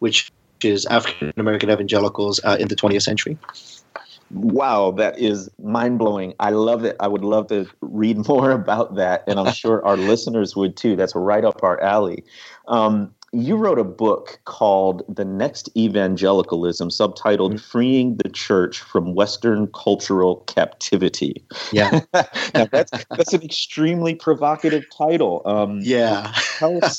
which 0.00 0.28
is 0.64 0.86
African 0.86 1.32
American 1.36 1.70
evangelicals 1.70 2.40
uh, 2.42 2.56
in 2.58 2.66
the 2.66 2.74
20th 2.74 3.02
century. 3.02 3.38
Wow, 4.30 4.90
that 4.92 5.18
is 5.18 5.48
mind 5.62 5.98
blowing. 5.98 6.34
I 6.40 6.50
love 6.50 6.84
it. 6.84 6.96
I 7.00 7.08
would 7.08 7.24
love 7.24 7.48
to 7.48 7.66
read 7.80 8.16
more 8.28 8.50
about 8.50 8.96
that, 8.96 9.24
and 9.26 9.38
I'm 9.38 9.52
sure 9.52 9.84
our 9.84 9.96
listeners 9.96 10.56
would 10.56 10.76
too. 10.76 10.96
That's 10.96 11.14
right 11.14 11.44
up 11.44 11.62
our 11.62 11.80
alley. 11.80 12.24
Um, 12.68 13.12
you 13.32 13.56
wrote 13.56 13.78
a 13.78 13.84
book 13.84 14.38
called 14.44 15.02
The 15.14 15.24
Next 15.24 15.68
Evangelicalism, 15.76 16.88
subtitled 16.88 17.50
mm-hmm. 17.50 17.56
Freeing 17.56 18.16
the 18.16 18.28
Church 18.30 18.80
from 18.80 19.14
Western 19.14 19.66
Cultural 19.68 20.36
Captivity. 20.46 21.44
Yeah. 21.72 22.00
now 22.54 22.66
that's 22.70 22.92
that's 23.10 23.34
an 23.34 23.42
extremely 23.42 24.14
provocative 24.14 24.84
title. 24.96 25.42
Um, 25.44 25.80
yeah. 25.82 26.32
tell 26.58 26.82
us 26.82 26.98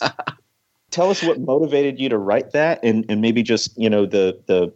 tell 0.92 1.10
us 1.10 1.24
what 1.24 1.40
motivated 1.40 2.00
you 2.00 2.10
to 2.10 2.18
write 2.18 2.52
that 2.52 2.80
and, 2.84 3.06
and 3.10 3.22
maybe 3.22 3.44
just, 3.44 3.78
you 3.78 3.90
know, 3.90 4.06
the 4.06 4.40
the 4.48 4.72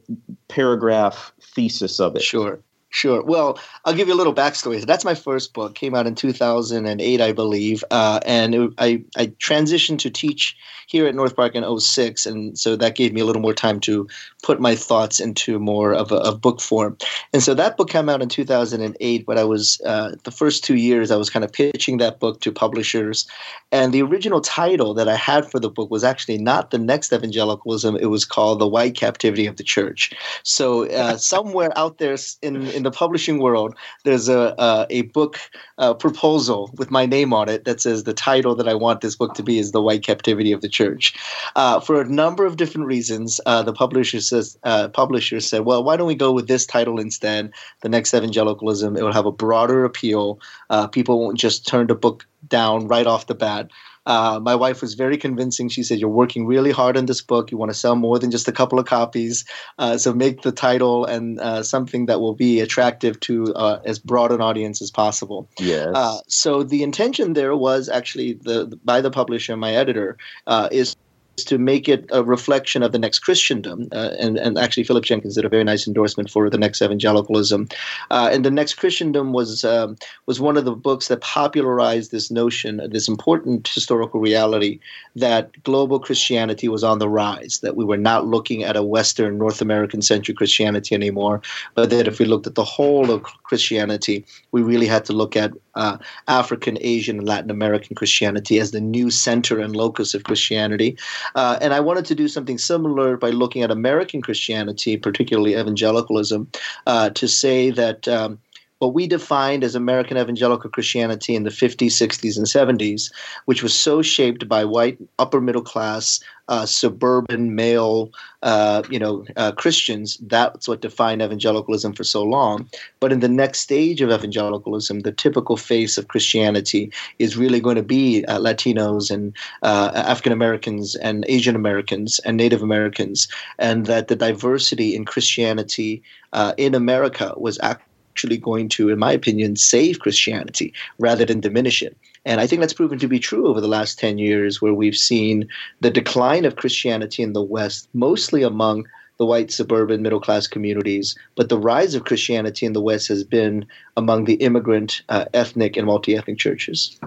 paragraph 0.47 1.31
thesis 1.55 1.99
of 1.99 2.15
it. 2.15 2.21
Sure. 2.21 2.59
Sure. 2.93 3.23
Well, 3.23 3.57
I'll 3.85 3.93
give 3.93 4.09
you 4.09 4.13
a 4.13 4.15
little 4.15 4.35
backstory. 4.35 4.85
That's 4.85 5.05
my 5.05 5.15
first 5.15 5.53
book. 5.53 5.75
Came 5.75 5.95
out 5.95 6.07
in 6.07 6.13
2008, 6.13 7.21
I 7.21 7.31
believe, 7.31 7.85
uh, 7.89 8.19
and 8.25 8.53
it, 8.53 8.71
I 8.77 9.01
I 9.15 9.27
transitioned 9.27 9.99
to 9.99 10.09
teach 10.09 10.57
here 10.87 11.07
at 11.07 11.15
North 11.15 11.37
Park 11.37 11.55
in 11.55 11.79
06, 11.79 12.25
and 12.25 12.59
so 12.59 12.75
that 12.75 12.95
gave 12.95 13.13
me 13.13 13.21
a 13.21 13.25
little 13.25 13.41
more 13.41 13.53
time 13.53 13.79
to 13.79 14.09
put 14.43 14.59
my 14.59 14.75
thoughts 14.75 15.21
into 15.21 15.57
more 15.57 15.93
of 15.93 16.11
a 16.11 16.17
of 16.17 16.41
book 16.41 16.59
form. 16.59 16.97
And 17.31 17.41
so 17.41 17.53
that 17.53 17.77
book 17.77 17.89
came 17.89 18.09
out 18.09 18.21
in 18.21 18.27
2008. 18.27 19.25
But 19.25 19.37
I 19.37 19.45
was 19.45 19.79
uh, 19.85 20.15
the 20.25 20.31
first 20.31 20.65
two 20.65 20.75
years 20.75 21.11
I 21.11 21.15
was 21.15 21.29
kind 21.29 21.45
of 21.45 21.53
pitching 21.53 21.97
that 21.99 22.19
book 22.19 22.41
to 22.41 22.51
publishers, 22.51 23.25
and 23.71 23.93
the 23.93 24.01
original 24.01 24.41
title 24.41 24.93
that 24.95 25.07
I 25.07 25.15
had 25.15 25.49
for 25.49 25.61
the 25.61 25.69
book 25.69 25.89
was 25.89 26.03
actually 26.03 26.39
not 26.39 26.71
the 26.71 26.77
next 26.77 27.13
evangelicalism. 27.13 27.95
It 27.95 28.07
was 28.07 28.25
called 28.25 28.59
the 28.59 28.67
White 28.67 28.95
Captivity 28.95 29.47
of 29.47 29.55
the 29.55 29.63
Church. 29.63 30.11
So 30.43 30.89
uh, 30.89 31.15
somewhere 31.15 31.71
out 31.77 31.97
there 31.97 32.17
in, 32.41 32.67
in 32.67 32.80
the 32.83 32.91
publishing 32.91 33.39
world, 33.39 33.75
there's 34.03 34.29
a 34.29 34.55
a, 34.57 34.87
a 34.89 35.01
book 35.03 35.39
uh, 35.77 35.93
proposal 35.93 36.69
with 36.77 36.91
my 36.91 37.05
name 37.05 37.33
on 37.33 37.49
it 37.49 37.65
that 37.65 37.81
says 37.81 38.03
the 38.03 38.13
title 38.13 38.55
that 38.55 38.67
I 38.67 38.73
want 38.73 39.01
this 39.01 39.15
book 39.15 39.33
to 39.35 39.43
be 39.43 39.59
is 39.59 39.71
the 39.71 39.81
White 39.81 40.03
Captivity 40.03 40.51
of 40.51 40.61
the 40.61 40.69
Church. 40.69 41.13
Uh, 41.55 41.79
for 41.79 42.01
a 42.01 42.09
number 42.09 42.45
of 42.45 42.57
different 42.57 42.87
reasons, 42.87 43.39
uh, 43.45 43.63
the 43.63 43.73
publisher 43.73 44.21
says 44.21 44.57
uh, 44.63 44.87
publisher 44.89 45.39
said, 45.39 45.65
well, 45.65 45.83
why 45.83 45.97
don't 45.97 46.07
we 46.07 46.15
go 46.15 46.31
with 46.31 46.47
this 46.47 46.65
title 46.65 46.99
instead? 46.99 47.51
The 47.81 47.89
next 47.89 48.13
evangelicalism. 48.13 48.97
It 48.97 49.03
will 49.03 49.13
have 49.13 49.25
a 49.25 49.31
broader 49.31 49.85
appeal. 49.85 50.39
Uh, 50.69 50.87
people 50.87 51.19
won't 51.19 51.37
just 51.37 51.67
turn 51.67 51.87
the 51.87 51.95
book 51.95 52.25
down 52.47 52.87
right 52.87 53.07
off 53.07 53.27
the 53.27 53.35
bat. 53.35 53.69
Uh, 54.11 54.41
my 54.41 54.53
wife 54.53 54.81
was 54.81 54.95
very 54.95 55.15
convincing. 55.15 55.69
She 55.69 55.83
said, 55.83 55.97
You're 55.97 56.09
working 56.09 56.45
really 56.45 56.71
hard 56.71 56.97
on 56.97 57.05
this 57.05 57.21
book. 57.21 57.49
You 57.49 57.57
want 57.57 57.71
to 57.71 57.77
sell 57.77 57.95
more 57.95 58.19
than 58.19 58.29
just 58.29 58.45
a 58.45 58.51
couple 58.51 58.77
of 58.77 58.85
copies. 58.85 59.45
Uh, 59.79 59.97
so 59.97 60.13
make 60.13 60.41
the 60.41 60.51
title 60.51 61.05
and 61.05 61.39
uh, 61.39 61.63
something 61.63 62.07
that 62.07 62.19
will 62.19 62.33
be 62.33 62.59
attractive 62.59 63.21
to 63.21 63.53
uh, 63.55 63.79
as 63.85 63.99
broad 63.99 64.33
an 64.33 64.41
audience 64.41 64.81
as 64.81 64.91
possible. 64.91 65.49
Yes. 65.59 65.87
Uh, 65.95 66.19
so 66.27 66.61
the 66.61 66.83
intention 66.83 67.33
there 67.33 67.55
was 67.55 67.87
actually 67.87 68.33
the 68.33 68.77
by 68.83 68.99
the 68.99 69.11
publisher, 69.11 69.55
my 69.55 69.71
editor, 69.73 70.17
uh, 70.45 70.67
is 70.73 70.97
to 71.45 71.57
make 71.57 71.87
it 71.87 72.05
a 72.11 72.23
reflection 72.23 72.83
of 72.83 72.91
the 72.91 72.99
next 72.99 73.19
Christendom. 73.19 73.87
Uh, 73.91 74.11
and, 74.19 74.37
and 74.37 74.57
actually, 74.57 74.83
Philip 74.83 75.03
Jenkins 75.03 75.35
did 75.35 75.45
a 75.45 75.49
very 75.49 75.63
nice 75.63 75.87
endorsement 75.87 76.29
for 76.29 76.49
the 76.49 76.57
next 76.57 76.81
evangelicalism. 76.81 77.67
Uh, 78.09 78.29
and 78.31 78.43
the 78.43 78.51
next 78.51 78.75
Christendom 78.75 79.33
was 79.33 79.63
um, 79.63 79.97
was 80.25 80.39
one 80.39 80.57
of 80.57 80.65
the 80.65 80.75
books 80.75 81.07
that 81.07 81.21
popularized 81.21 82.11
this 82.11 82.31
notion, 82.31 82.81
this 82.91 83.07
important 83.07 83.67
historical 83.67 84.19
reality, 84.19 84.79
that 85.15 85.51
global 85.63 85.99
Christianity 85.99 86.67
was 86.67 86.83
on 86.83 86.99
the 86.99 87.09
rise. 87.09 87.59
That 87.61 87.75
we 87.75 87.85
were 87.85 87.97
not 87.97 88.25
looking 88.25 88.63
at 88.63 88.75
a 88.75 88.83
Western 88.83 89.37
North 89.37 89.61
American 89.61 90.01
centric 90.01 90.37
Christianity 90.37 90.95
anymore, 90.95 91.41
but 91.75 91.89
that 91.89 92.07
if 92.07 92.19
we 92.19 92.25
looked 92.25 92.47
at 92.47 92.55
the 92.55 92.63
whole 92.63 93.11
of 93.11 93.23
Christianity, 93.43 94.25
we 94.51 94.61
really 94.61 94.87
had 94.87 95.05
to 95.05 95.13
look 95.13 95.35
at 95.35 95.51
uh, 95.75 95.97
African, 96.27 96.77
Asian, 96.81 97.19
and 97.19 97.27
Latin 97.27 97.51
American 97.51 97.95
Christianity 97.95 98.59
as 98.59 98.71
the 98.71 98.81
new 98.81 99.09
center 99.09 99.59
and 99.59 99.75
locus 99.75 100.13
of 100.13 100.23
Christianity. 100.23 100.97
Uh, 101.35 101.57
and 101.61 101.73
I 101.73 101.79
wanted 101.79 102.05
to 102.05 102.15
do 102.15 102.27
something 102.27 102.57
similar 102.57 103.17
by 103.17 103.29
looking 103.29 103.63
at 103.63 103.71
American 103.71 104.21
Christianity, 104.21 104.97
particularly 104.97 105.55
evangelicalism, 105.55 106.49
uh, 106.87 107.09
to 107.11 107.27
say 107.27 107.71
that. 107.71 108.07
Um, 108.07 108.39
what 108.81 108.95
we 108.95 109.05
defined 109.05 109.63
as 109.63 109.75
American 109.75 110.17
evangelical 110.17 110.67
Christianity 110.67 111.35
in 111.35 111.43
the 111.43 111.51
50s, 111.51 111.91
60s, 111.91 112.35
and 112.35 112.47
70s, 112.47 113.11
which 113.45 113.61
was 113.61 113.75
so 113.75 114.01
shaped 114.01 114.49
by 114.49 114.65
white 114.65 114.97
upper 115.19 115.39
middle 115.39 115.61
class, 115.61 116.19
uh, 116.47 116.65
suburban 116.65 117.53
male, 117.53 118.09
uh, 118.41 118.81
you 118.89 118.97
know, 118.97 119.23
uh, 119.37 119.51
Christians. 119.51 120.17
That's 120.23 120.67
what 120.67 120.81
defined 120.81 121.21
evangelicalism 121.21 121.93
for 121.93 122.03
so 122.03 122.23
long. 122.23 122.67
But 122.99 123.11
in 123.11 123.19
the 123.19 123.29
next 123.29 123.59
stage 123.59 124.01
of 124.01 124.09
evangelicalism, 124.09 125.01
the 125.01 125.11
typical 125.11 125.57
face 125.57 125.99
of 125.99 126.07
Christianity 126.07 126.91
is 127.19 127.37
really 127.37 127.59
going 127.59 127.75
to 127.75 127.83
be 127.83 128.25
uh, 128.25 128.39
Latinos 128.39 129.11
and 129.11 129.31
uh, 129.61 129.91
African 129.93 130.33
Americans 130.33 130.95
and 130.95 131.23
Asian 131.29 131.55
Americans 131.55 132.19
and 132.25 132.35
Native 132.35 132.63
Americans, 132.63 133.27
and 133.59 133.85
that 133.85 134.07
the 134.07 134.15
diversity 134.15 134.95
in 134.95 135.05
Christianity 135.05 136.01
uh, 136.33 136.55
in 136.57 136.73
America 136.73 137.35
was 137.37 137.59
actually 137.61 137.90
actually 138.11 138.37
going 138.37 138.67
to, 138.69 138.89
in 138.89 138.99
my 138.99 139.11
opinion, 139.11 139.55
save 139.55 139.99
Christianity 139.99 140.73
rather 140.99 141.25
than 141.25 141.39
diminish 141.39 141.81
it. 141.81 141.97
And 142.25 142.41
I 142.41 142.45
think 142.45 142.59
that's 142.59 142.73
proven 142.73 142.99
to 142.99 143.07
be 143.07 143.19
true 143.19 143.47
over 143.47 143.61
the 143.61 143.67
last 143.67 143.97
10 143.97 144.17
years, 144.17 144.61
where 144.61 144.73
we've 144.73 144.97
seen 144.97 145.47
the 145.79 145.89
decline 145.89 146.45
of 146.45 146.57
Christianity 146.57 147.23
in 147.23 147.33
the 147.33 147.41
West, 147.41 147.87
mostly 147.93 148.43
among 148.43 148.85
the 149.17 149.25
white 149.25 149.51
suburban 149.51 150.01
middle 150.01 150.19
class 150.19 150.47
communities, 150.47 151.15
but 151.35 151.49
the 151.49 151.57
rise 151.57 151.95
of 151.95 152.05
Christianity 152.05 152.65
in 152.65 152.73
the 152.73 152.81
West 152.81 153.07
has 153.07 153.23
been 153.23 153.65
among 153.95 154.25
the 154.25 154.35
immigrant, 154.35 155.01
uh, 155.09 155.25
ethnic, 155.33 155.77
and 155.77 155.85
multi 155.85 156.15
ethnic 156.15 156.37
churches 156.37 156.99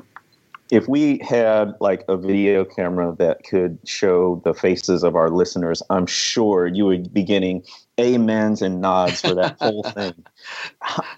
if 0.71 0.89
we 0.89 1.19
had 1.19 1.75
like 1.81 2.05
a 2.09 2.17
video 2.17 2.65
camera 2.65 3.15
that 3.19 3.45
could 3.45 3.79
show 3.85 4.41
the 4.45 4.55
faces 4.55 5.05
of 5.05 5.15
our 5.15 5.29
listeners, 5.29 5.83
I'm 5.91 6.07
sure 6.07 6.67
you 6.67 6.87
would 6.87 7.13
be 7.13 7.23
getting 7.23 7.63
amens 7.99 8.63
and 8.63 8.81
nods 8.81 9.21
for 9.21 9.35
that 9.35 9.57
whole 9.61 9.83
thing. 9.95 10.15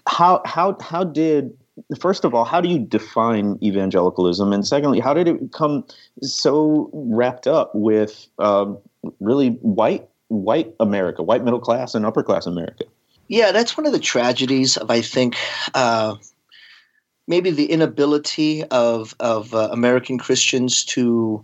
How 0.07 0.41
how 0.45 0.77
how 0.79 1.03
did 1.03 1.57
first 1.99 2.25
of 2.25 2.33
all, 2.33 2.43
how 2.43 2.61
do 2.61 2.69
you 2.69 2.79
define 2.79 3.57
evangelicalism, 3.61 4.51
and 4.53 4.65
secondly, 4.65 4.99
how 4.99 5.13
did 5.13 5.27
it 5.27 5.39
become 5.39 5.85
so 6.21 6.89
wrapped 6.93 7.47
up 7.47 7.71
with 7.73 8.27
um, 8.39 8.77
really 9.19 9.51
white 9.61 10.07
white 10.29 10.73
America, 10.79 11.23
white 11.23 11.43
middle 11.43 11.59
class 11.59 11.95
and 11.95 12.05
upper 12.05 12.23
class 12.23 12.45
America? 12.45 12.85
Yeah, 13.27 13.51
that's 13.51 13.77
one 13.77 13.85
of 13.85 13.91
the 13.91 13.99
tragedies 13.99 14.77
of 14.77 14.89
I 14.89 15.01
think. 15.01 15.35
Uh, 15.73 16.15
maybe 17.27 17.51
the 17.51 17.69
inability 17.71 18.63
of 18.65 19.13
of 19.19 19.53
uh, 19.53 19.69
American 19.71 20.17
Christians 20.17 20.83
to 20.85 21.43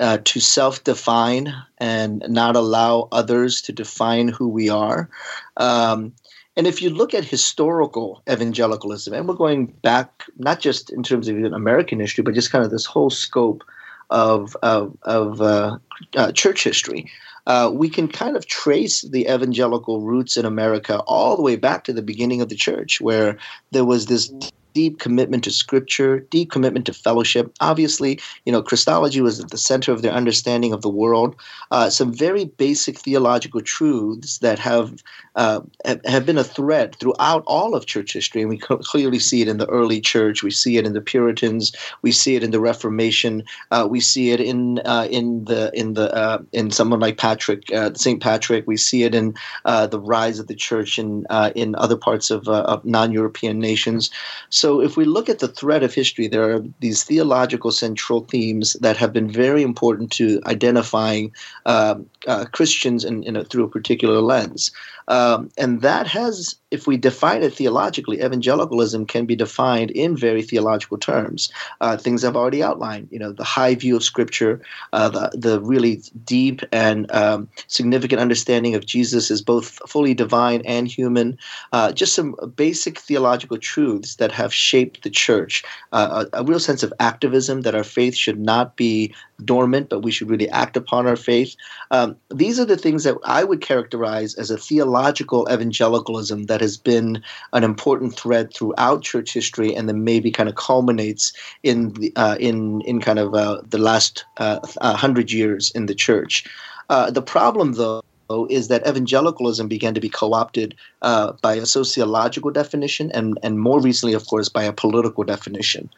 uh, 0.00 0.18
to 0.24 0.40
self-define 0.40 1.52
and 1.78 2.24
not 2.28 2.56
allow 2.56 3.08
others 3.12 3.60
to 3.62 3.72
define 3.72 4.28
who 4.28 4.48
we 4.48 4.68
are. 4.68 5.08
Um, 5.56 6.12
and 6.56 6.66
if 6.66 6.80
you 6.80 6.90
look 6.90 7.12
at 7.14 7.24
historical 7.24 8.22
evangelicalism, 8.30 9.12
and 9.12 9.28
we're 9.28 9.34
going 9.34 9.66
back 9.82 10.24
not 10.38 10.60
just 10.60 10.90
in 10.90 11.02
terms 11.02 11.28
of 11.28 11.36
American 11.36 12.00
history, 12.00 12.22
but 12.22 12.34
just 12.34 12.50
kind 12.50 12.64
of 12.64 12.70
this 12.70 12.86
whole 12.86 13.10
scope 13.10 13.62
of 14.10 14.56
of, 14.62 14.96
of 15.02 15.40
uh, 15.40 15.78
uh, 16.16 16.32
church 16.32 16.64
history. 16.64 17.10
Uh, 17.46 17.70
we 17.72 17.88
can 17.88 18.08
kind 18.08 18.36
of 18.36 18.46
trace 18.46 19.02
the 19.02 19.22
evangelical 19.26 20.00
roots 20.00 20.36
in 20.36 20.44
America 20.44 20.98
all 21.06 21.36
the 21.36 21.42
way 21.42 21.54
back 21.54 21.84
to 21.84 21.92
the 21.92 22.02
beginning 22.02 22.40
of 22.40 22.48
the 22.48 22.56
church, 22.56 23.00
where 23.00 23.38
there 23.70 23.84
was 23.84 24.06
this 24.06 24.32
deep 24.76 24.98
commitment 24.98 25.42
to 25.42 25.50
scripture, 25.50 26.20
deep 26.28 26.50
commitment 26.50 26.84
to 26.84 26.92
fellowship. 26.92 27.50
Obviously, 27.60 28.20
you 28.44 28.52
know, 28.52 28.62
Christology 28.62 29.22
was 29.22 29.40
at 29.40 29.48
the 29.48 29.56
center 29.56 29.90
of 29.90 30.02
their 30.02 30.12
understanding 30.12 30.74
of 30.74 30.82
the 30.82 30.90
world. 30.90 31.34
Uh, 31.70 31.88
some 31.88 32.12
very 32.12 32.44
basic 32.44 32.98
theological 32.98 33.62
truths 33.62 34.36
that 34.38 34.58
have 34.58 35.02
uh, 35.36 35.60
have 36.04 36.24
been 36.26 36.38
a 36.38 36.44
thread 36.44 36.94
throughout 36.96 37.42
all 37.46 37.74
of 37.74 37.86
church 37.86 38.12
history, 38.12 38.42
and 38.42 38.50
we 38.50 38.58
clearly 38.58 39.18
see 39.18 39.40
it 39.42 39.48
in 39.48 39.58
the 39.58 39.68
early 39.78 40.00
church. 40.00 40.42
We 40.42 40.50
see 40.50 40.76
it 40.78 40.86
in 40.86 40.92
the 40.92 41.06
Puritans. 41.12 41.64
We 42.02 42.12
see 42.12 42.36
it 42.36 42.42
in 42.42 42.50
the 42.50 42.60
Reformation. 42.70 43.44
Uh, 43.70 43.86
we 43.94 44.00
see 44.00 44.30
it 44.34 44.40
in 44.40 44.80
uh, 44.84 45.06
in 45.10 45.44
the 45.44 45.70
in 45.72 45.94
the 45.94 46.08
uh, 46.14 46.38
in 46.52 46.70
someone 46.70 47.00
like 47.00 47.16
Patrick, 47.16 47.62
uh, 47.72 47.90
Saint 47.94 48.20
Patrick. 48.22 48.64
We 48.66 48.76
see 48.76 49.04
it 49.04 49.14
in 49.14 49.34
the 49.64 50.00
rise 50.16 50.38
of 50.38 50.46
the 50.46 50.58
church 50.68 50.98
in 50.98 51.24
in 51.54 51.74
other 51.84 51.98
parts 52.06 52.30
of, 52.30 52.48
of 52.48 52.84
non-European 52.84 53.58
nations. 53.58 54.10
So 54.50 54.65
So, 54.66 54.80
if 54.80 54.96
we 54.96 55.04
look 55.04 55.28
at 55.28 55.38
the 55.38 55.46
thread 55.46 55.84
of 55.84 55.94
history, 55.94 56.26
there 56.26 56.50
are 56.50 56.60
these 56.80 57.04
theological 57.04 57.70
central 57.70 58.22
themes 58.22 58.72
that 58.80 58.96
have 58.96 59.12
been 59.12 59.30
very 59.30 59.62
important 59.62 60.10
to 60.18 60.40
identifying 60.44 61.32
uh, 61.66 61.94
uh, 62.26 62.46
Christians 62.46 63.04
in, 63.04 63.22
in 63.22 63.36
a, 63.36 63.44
through 63.44 63.62
a 63.62 63.68
particular 63.68 64.20
lens. 64.20 64.72
Um, 65.08 65.50
and 65.56 65.82
that 65.82 66.06
has, 66.08 66.56
if 66.70 66.86
we 66.86 66.96
define 66.96 67.42
it 67.42 67.54
theologically, 67.54 68.20
evangelicalism 68.20 69.06
can 69.06 69.24
be 69.24 69.36
defined 69.36 69.92
in 69.92 70.16
very 70.16 70.42
theological 70.42 70.98
terms. 70.98 71.48
Uh, 71.80 71.96
things 71.96 72.24
I've 72.24 72.36
already 72.36 72.62
outlined, 72.62 73.08
you 73.12 73.18
know, 73.20 73.30
the 73.32 73.44
high 73.44 73.76
view 73.76 73.94
of 73.94 74.02
Scripture, 74.02 74.60
uh, 74.92 75.08
the, 75.08 75.30
the 75.32 75.60
really 75.60 76.02
deep 76.24 76.62
and 76.72 77.10
um, 77.12 77.48
significant 77.68 78.20
understanding 78.20 78.74
of 78.74 78.84
Jesus 78.84 79.30
as 79.30 79.42
both 79.42 79.78
fully 79.88 80.14
divine 80.14 80.62
and 80.64 80.88
human, 80.88 81.38
uh, 81.72 81.92
just 81.92 82.14
some 82.14 82.34
basic 82.56 82.98
theological 82.98 83.58
truths 83.58 84.16
that 84.16 84.32
have 84.32 84.52
shaped 84.56 85.02
the 85.02 85.10
church, 85.10 85.62
uh, 85.92 86.24
a, 86.32 86.40
a 86.40 86.44
real 86.44 86.60
sense 86.60 86.82
of 86.82 86.92
activism 86.98 87.62
that 87.62 87.74
our 87.74 87.84
faith 87.84 88.14
should 88.14 88.40
not 88.40 88.76
be 88.76 89.14
dormant, 89.44 89.88
but 89.88 90.00
we 90.00 90.10
should 90.10 90.30
really 90.30 90.48
act 90.48 90.76
upon 90.76 91.06
our 91.06 91.16
faith. 91.16 91.54
Um, 91.90 92.16
these 92.30 92.58
are 92.58 92.64
the 92.64 92.76
things 92.76 93.04
that 93.04 93.16
I 93.24 93.44
would 93.44 93.60
characterize 93.60 94.34
as 94.34 94.50
a 94.50 94.56
theological 94.56 95.46
evangelicalism 95.52 96.44
that 96.46 96.60
has 96.60 96.76
been 96.76 97.22
an 97.52 97.64
important 97.64 98.14
thread 98.14 98.52
throughout 98.52 99.02
church 99.02 99.32
history, 99.32 99.74
and 99.74 99.88
then 99.88 100.04
maybe 100.04 100.30
kind 100.30 100.48
of 100.48 100.54
culminates 100.54 101.32
in 101.62 101.92
the, 101.94 102.12
uh, 102.16 102.36
in 102.40 102.80
in 102.82 103.00
kind 103.00 103.18
of 103.18 103.34
uh, 103.34 103.60
the 103.68 103.78
last 103.78 104.24
uh, 104.38 104.60
hundred 104.80 105.30
years 105.30 105.70
in 105.72 105.86
the 105.86 105.94
church. 105.94 106.44
Uh, 106.88 107.10
the 107.10 107.22
problem, 107.22 107.72
though 107.74 108.00
is 108.48 108.68
that 108.68 108.86
evangelicalism 108.86 109.68
began 109.68 109.94
to 109.94 110.00
be 110.00 110.08
co-opted 110.08 110.74
uh, 111.02 111.32
by 111.42 111.54
a 111.54 111.66
sociological 111.66 112.50
definition 112.50 113.10
and, 113.12 113.38
and 113.42 113.60
more 113.60 113.80
recently, 113.80 114.14
of 114.14 114.26
course, 114.26 114.48
by 114.48 114.64
a 114.64 114.72
political 114.72 115.24
definition. 115.24 115.88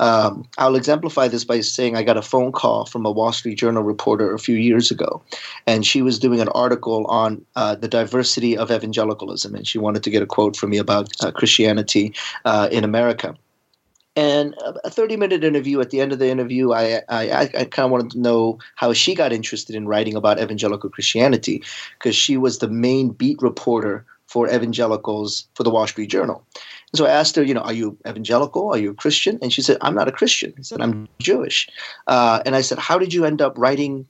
Um, 0.00 0.48
I'll 0.56 0.76
exemplify 0.76 1.28
this 1.28 1.44
by 1.44 1.60
saying 1.60 1.94
I 1.94 2.02
got 2.02 2.16
a 2.16 2.22
phone 2.22 2.52
call 2.52 2.86
from 2.86 3.04
a 3.04 3.10
Wall 3.10 3.32
Street 3.32 3.56
Journal 3.56 3.82
reporter 3.82 4.32
a 4.34 4.38
few 4.38 4.56
years 4.56 4.90
ago, 4.90 5.22
and 5.66 5.84
she 5.84 6.00
was 6.00 6.18
doing 6.18 6.40
an 6.40 6.48
article 6.48 7.06
on 7.06 7.44
uh, 7.54 7.74
the 7.74 7.88
diversity 7.88 8.56
of 8.56 8.70
evangelicalism, 8.70 9.54
and 9.54 9.66
she 9.66 9.78
wanted 9.78 10.02
to 10.04 10.10
get 10.10 10.22
a 10.22 10.26
quote 10.26 10.56
from 10.56 10.70
me 10.70 10.78
about 10.78 11.10
uh, 11.22 11.30
Christianity 11.30 12.14
uh, 12.46 12.68
in 12.72 12.82
America. 12.82 13.36
And 14.16 14.56
a 14.84 14.90
30 14.90 15.16
minute 15.16 15.44
interview, 15.44 15.80
at 15.80 15.90
the 15.90 16.00
end 16.00 16.12
of 16.12 16.18
the 16.18 16.28
interview, 16.28 16.72
I, 16.72 17.00
I, 17.08 17.42
I 17.42 17.64
kind 17.64 17.86
of 17.86 17.90
wanted 17.90 18.10
to 18.12 18.20
know 18.20 18.58
how 18.74 18.92
she 18.92 19.14
got 19.14 19.32
interested 19.32 19.76
in 19.76 19.86
writing 19.86 20.16
about 20.16 20.40
evangelical 20.40 20.90
Christianity 20.90 21.62
because 21.98 22.16
she 22.16 22.36
was 22.36 22.58
the 22.58 22.68
main 22.68 23.10
beat 23.10 23.40
reporter 23.40 24.04
for 24.26 24.48
evangelicals 24.48 25.48
for 25.54 25.62
the 25.62 25.70
Wall 25.70 25.86
Street 25.86 26.08
Journal. 26.08 26.44
And 26.54 26.98
so 26.98 27.06
I 27.06 27.10
asked 27.10 27.36
her, 27.36 27.42
you 27.42 27.54
know, 27.54 27.62
are 27.62 27.72
you 27.72 27.96
evangelical? 28.06 28.68
Are 28.72 28.78
you 28.78 28.90
a 28.90 28.94
Christian? 28.94 29.38
And 29.42 29.52
she 29.52 29.62
said, 29.62 29.78
I'm 29.80 29.94
not 29.94 30.08
a 30.08 30.12
Christian. 30.12 30.54
I 30.58 30.62
said, 30.62 30.80
I'm 30.80 31.08
Jewish. 31.20 31.68
Uh, 32.06 32.42
and 32.44 32.56
I 32.56 32.60
said, 32.60 32.78
how 32.78 32.98
did 32.98 33.14
you 33.14 33.24
end 33.24 33.40
up 33.40 33.56
writing 33.56 34.06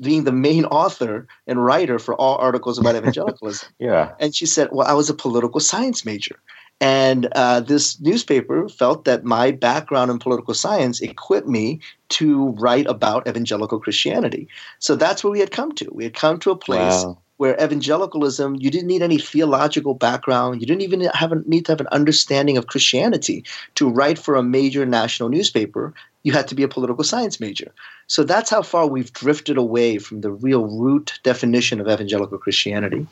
being 0.00 0.24
the 0.24 0.32
main 0.32 0.64
author 0.66 1.26
and 1.46 1.64
writer 1.64 1.98
for 1.98 2.14
all 2.14 2.36
articles 2.36 2.78
about 2.78 2.96
evangelicalism. 2.96 3.68
yeah. 3.78 4.12
And 4.18 4.34
she 4.34 4.46
said, 4.46 4.68
Well, 4.72 4.86
I 4.86 4.94
was 4.94 5.10
a 5.10 5.14
political 5.14 5.60
science 5.60 6.04
major. 6.04 6.36
And 6.80 7.28
uh, 7.32 7.60
this 7.60 8.00
newspaper 8.00 8.68
felt 8.68 9.04
that 9.04 9.24
my 9.24 9.52
background 9.52 10.10
in 10.10 10.18
political 10.18 10.54
science 10.54 11.00
equipped 11.00 11.48
me 11.48 11.80
to 12.10 12.48
write 12.50 12.86
about 12.86 13.28
evangelical 13.28 13.78
Christianity. 13.78 14.48
So 14.80 14.96
that's 14.96 15.22
where 15.22 15.30
we 15.30 15.40
had 15.40 15.50
come 15.50 15.72
to. 15.76 15.88
We 15.92 16.04
had 16.04 16.14
come 16.14 16.38
to 16.40 16.50
a 16.50 16.56
place 16.56 17.04
wow. 17.04 17.18
where 17.36 17.54
evangelicalism, 17.62 18.56
you 18.56 18.70
didn't 18.70 18.88
need 18.88 19.02
any 19.02 19.18
theological 19.18 19.94
background, 19.94 20.60
you 20.60 20.66
didn't 20.66 20.82
even 20.82 21.02
have 21.14 21.32
a, 21.32 21.36
need 21.46 21.64
to 21.66 21.72
have 21.72 21.80
an 21.80 21.88
understanding 21.92 22.58
of 22.58 22.66
Christianity 22.66 23.44
to 23.76 23.88
write 23.88 24.18
for 24.18 24.34
a 24.34 24.42
major 24.42 24.84
national 24.84 25.28
newspaper. 25.28 25.94
You 26.24 26.32
had 26.32 26.48
to 26.48 26.54
be 26.54 26.64
a 26.64 26.68
political 26.68 27.04
science 27.04 27.38
major. 27.38 27.72
So 28.08 28.24
that's 28.24 28.50
how 28.50 28.62
far 28.62 28.86
we've 28.86 29.12
drifted 29.12 29.56
away 29.56 29.98
from 29.98 30.22
the 30.22 30.30
real 30.30 30.66
root 30.66 31.18
definition 31.22 31.80
of 31.80 31.88
evangelical 31.88 32.38
Christianity. 32.38 33.06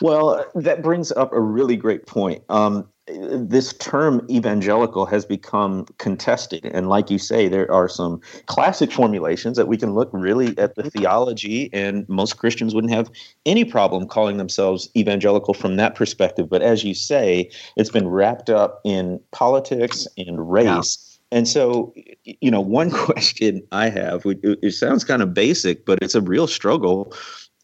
Well, 0.00 0.44
that 0.54 0.82
brings 0.82 1.12
up 1.12 1.32
a 1.32 1.40
really 1.40 1.76
great 1.76 2.06
point. 2.06 2.42
Um, 2.48 2.88
this 3.06 3.72
term 3.74 4.24
evangelical 4.30 5.06
has 5.06 5.24
become 5.24 5.86
contested. 5.98 6.64
And 6.66 6.88
like 6.88 7.10
you 7.10 7.18
say, 7.18 7.48
there 7.48 7.70
are 7.70 7.88
some 7.88 8.20
classic 8.46 8.92
formulations 8.92 9.56
that 9.56 9.66
we 9.66 9.76
can 9.76 9.94
look 9.94 10.08
really 10.12 10.56
at 10.56 10.76
the 10.76 10.88
theology, 10.88 11.68
and 11.72 12.08
most 12.08 12.36
Christians 12.38 12.74
wouldn't 12.74 12.92
have 12.92 13.10
any 13.44 13.64
problem 13.64 14.06
calling 14.06 14.36
themselves 14.36 14.88
evangelical 14.96 15.52
from 15.52 15.76
that 15.76 15.96
perspective. 15.96 16.48
But 16.48 16.62
as 16.62 16.84
you 16.84 16.94
say, 16.94 17.50
it's 17.76 17.90
been 17.90 18.08
wrapped 18.08 18.50
up 18.50 18.80
in 18.84 19.20
politics 19.32 20.06
and 20.16 20.50
race. 20.50 20.66
Yeah. 20.66 21.08
And 21.32 21.48
so, 21.48 21.94
you 22.24 22.50
know, 22.50 22.60
one 22.60 22.90
question 23.06 23.62
I 23.72 23.88
have, 23.88 24.22
it 24.24 24.72
sounds 24.72 25.02
kind 25.02 25.22
of 25.22 25.34
basic, 25.34 25.84
but 25.86 25.98
it's 26.02 26.14
a 26.14 26.20
real 26.20 26.46
struggle 26.46 27.12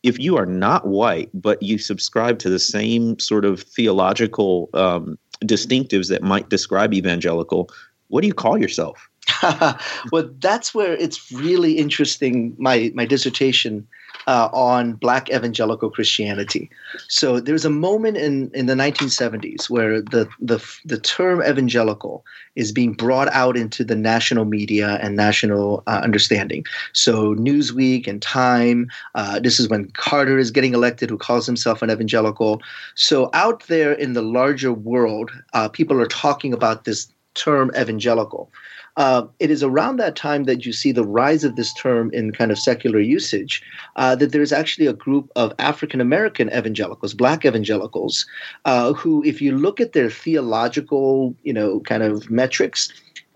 if 0.03 0.19
you 0.19 0.37
are 0.37 0.47
not 0.47 0.87
white, 0.87 1.31
but 1.35 1.63
you 1.63 1.79
subscribe 1.79 2.39
to 2.41 2.51
the 2.51 2.59
same 2.59 3.19
sort 3.19 3.45
of 3.45 3.63
theological 3.63 4.71
um, 4.75 5.19
distinctives 5.45 6.09
that 6.09 6.23
might 6.23 6.49
describe 6.49 6.95
evangelical, 6.95 7.71
what 8.09 8.21
do 8.23 8.27
you 8.27 8.35
call 8.35 8.59
yourself? 8.59 9.09
well, 10.13 10.31
that's 10.39 10.75
where 10.75 10.95
it's 10.95 11.31
really 11.31 11.73
interesting. 11.73 12.55
My 12.59 12.91
my 12.95 13.05
dissertation 13.05 13.87
uh, 14.27 14.49
on 14.53 14.95
Black 14.95 15.31
evangelical 15.31 15.91
Christianity. 15.91 16.71
So 17.09 17.41
there's 17.41 17.65
a 17.65 17.71
moment 17.71 18.17
in, 18.17 18.51
in 18.55 18.67
the 18.67 18.75
1970s 18.75 19.71
where 19.71 20.01
the, 20.01 20.29
the, 20.41 20.65
the 20.85 20.99
term 20.99 21.43
evangelical 21.43 22.25
is 22.57 22.73
being 22.73 22.93
brought 22.93 23.29
out 23.29 23.57
into 23.57 23.85
the 23.85 23.95
national 23.95 24.45
media 24.45 24.99
and 25.01 25.17
national 25.17 25.83
uh, 25.87 26.01
understanding. 26.03 26.65
So 26.93 27.35
Newsweek 27.35 28.07
and 28.07 28.21
Time, 28.21 28.91
uh, 29.15 29.39
this 29.39 29.61
is 29.61 29.69
when 29.69 29.91
Carter 29.93 30.39
is 30.39 30.51
getting 30.51 30.75
elected, 30.75 31.11
who 31.11 31.19
calls 31.19 31.47
himself 31.47 31.83
an 31.83 31.91
evangelical. 31.91 32.61
So 32.95 33.31
out 33.33 33.67
there 33.69 33.93
in 33.93 34.13
the 34.15 34.23
larger 34.23 34.73
world, 34.73 35.31
uh, 35.53 35.69
people 35.69 36.01
are 36.01 36.07
talking 36.07 36.53
about 36.53 36.85
this 36.85 37.09
term 37.35 37.71
evangelical. 37.79 38.51
Uh, 38.97 39.27
it 39.39 39.49
is 39.49 39.63
around 39.63 39.97
that 39.97 40.17
time 40.17 40.43
that 40.45 40.67
you 40.67 40.73
see 40.73 40.91
the 40.91 41.05
rise 41.05 41.45
of 41.45 41.55
this 41.55 41.73
term 41.75 42.11
in 42.13 42.33
kind 42.33 42.51
of 42.51 42.59
secular 42.59 42.99
usage, 42.99 43.63
uh, 43.95 44.17
that 44.17 44.33
there's 44.33 44.53
actually 44.53 44.87
a 44.87 44.93
group 44.93 45.31
of 45.37 45.53
African 45.61 46.01
American 46.01 46.49
evangelicals, 46.49 47.15
black 47.15 47.45
evangelicals, 47.45 48.27
uh, 48.65 48.93
who, 48.93 49.23
if 49.25 49.41
you 49.41 49.57
look 49.57 49.81
at 49.81 49.93
their 49.93 50.11
theological, 50.11 51.33
you 51.45 51.53
know, 51.53 51.79
kind 51.81 52.03
of 52.03 52.29
metrics, 52.29 52.93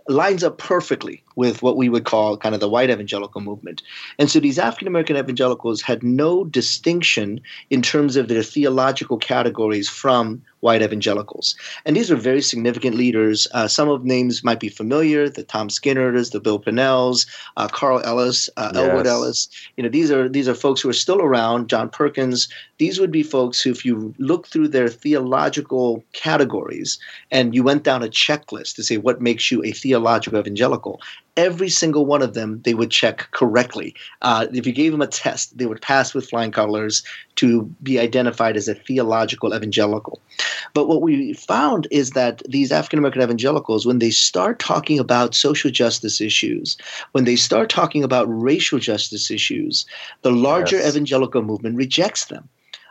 lines 0.09 0.43
up 0.43 0.59
perfectly 0.59 1.23
with 1.37 1.63
what 1.63 1.77
we 1.77 1.89
would 1.89 2.05
call 2.05 2.37
kind 2.37 2.55
of 2.55 2.61
the 2.61 2.69
white 2.69 2.91
evangelical 2.91 3.41
movement. 3.41 3.83
And 4.19 4.31
so 4.31 4.41
these 4.41 4.59
African 4.59 4.89
American 4.89 5.17
evangelicals 5.17 5.83
had 5.83 6.03
no 6.03 6.45
distinction 6.45 7.41
in 7.71 7.83
terms 7.83 8.17
of 8.17 8.29
their 8.29 8.43
theological 8.43 9.19
categories 9.19 9.89
from 9.89 10.43
white 10.61 10.83
evangelicals. 10.83 11.57
And 11.85 11.97
these 11.97 12.11
are 12.11 12.17
very 12.17 12.41
significant 12.41 12.95
leaders. 12.97 13.49
Uh, 13.53 13.67
some 13.67 13.89
of 13.89 14.05
names 14.05 14.45
might 14.45 14.61
be 14.61 14.69
familiar: 14.69 15.29
the 15.29 15.43
Tom 15.43 15.69
Skinners, 15.71 16.31
the 16.31 16.41
Bill 16.41 16.61
Pannells, 16.61 17.27
uh, 17.57 17.69
Carl 17.69 18.01
Ellis, 18.05 18.49
uh, 18.57 18.71
yes. 18.75 18.83
Elward 18.83 19.07
Ellis. 19.07 19.49
You 19.77 19.83
know, 19.83 19.89
these 19.89 20.11
are 20.11 20.29
these 20.29 20.49
are 20.49 20.55
folks 20.55 20.81
who 20.81 20.89
are 20.89 20.95
still 20.95 21.21
around. 21.21 21.69
John 21.69 21.89
Perkins. 21.89 22.49
These 22.79 22.99
would 22.99 23.13
be 23.13 23.23
folks 23.23 23.61
who, 23.61 23.71
if 23.71 23.85
you 23.85 24.13
look 24.19 24.49
through 24.49 24.69
their 24.69 24.89
theological 24.89 26.03
categories 26.15 26.99
and 27.31 27.55
you 27.55 27.63
went 27.63 27.85
down 27.85 28.03
a 28.03 28.09
checklist 28.09 28.75
to 28.75 28.83
say 28.83 28.97
what 28.97 29.21
makes 29.21 29.53
you 29.53 29.63
a 29.63 29.71
theological 29.71 30.41
evangelical, 30.41 31.01
every 31.37 31.69
single 31.69 32.05
one 32.05 32.23
of 32.23 32.35
them 32.35 32.61
they 32.63 32.75
would 32.75 32.91
check 32.91 33.29
correctly. 33.31 33.95
Uh, 34.21 34.47
if 34.53 34.67
you 34.67 34.73
gave 34.73 34.93
them 34.93 35.01
a 35.01 35.07
test, 35.07 35.57
they 35.57 35.67
would 35.67 35.81
pass 35.81 36.15
with 36.15 36.29
flying 36.29 36.51
colors 36.51 37.03
to 37.37 37.63
be 37.83 37.99
identified 37.99 38.57
as 38.57 38.69
a 38.69 38.75
theological 38.75 39.55
evangelical. 39.55 40.21
But 40.75 40.89
what 40.89 41.01
we 41.03 41.33
found 41.33 41.89
is 41.91 42.11
that 42.11 42.43
these 42.49 42.71
African 42.71 42.99
American 42.99 43.23
evangelicals, 43.23 43.87
when 43.87 43.99
they 43.99 44.11
start 44.11 44.59
talking 44.59 44.99
about 44.99 45.35
social 45.35 45.71
justice 45.71 46.21
issues, 46.21 46.77
when 47.13 47.25
they 47.25 47.37
start 47.37 47.71
talking 47.71 48.05
about 48.05 48.27
racial 48.29 48.79
justice 48.79 49.31
issues, 49.31 49.87
the 50.23 50.33
larger 50.33 50.77
yes. 50.77 50.91
evangelical 50.91 51.43
movement 51.43 51.77
rejects 51.77 52.27
them. 52.27 52.49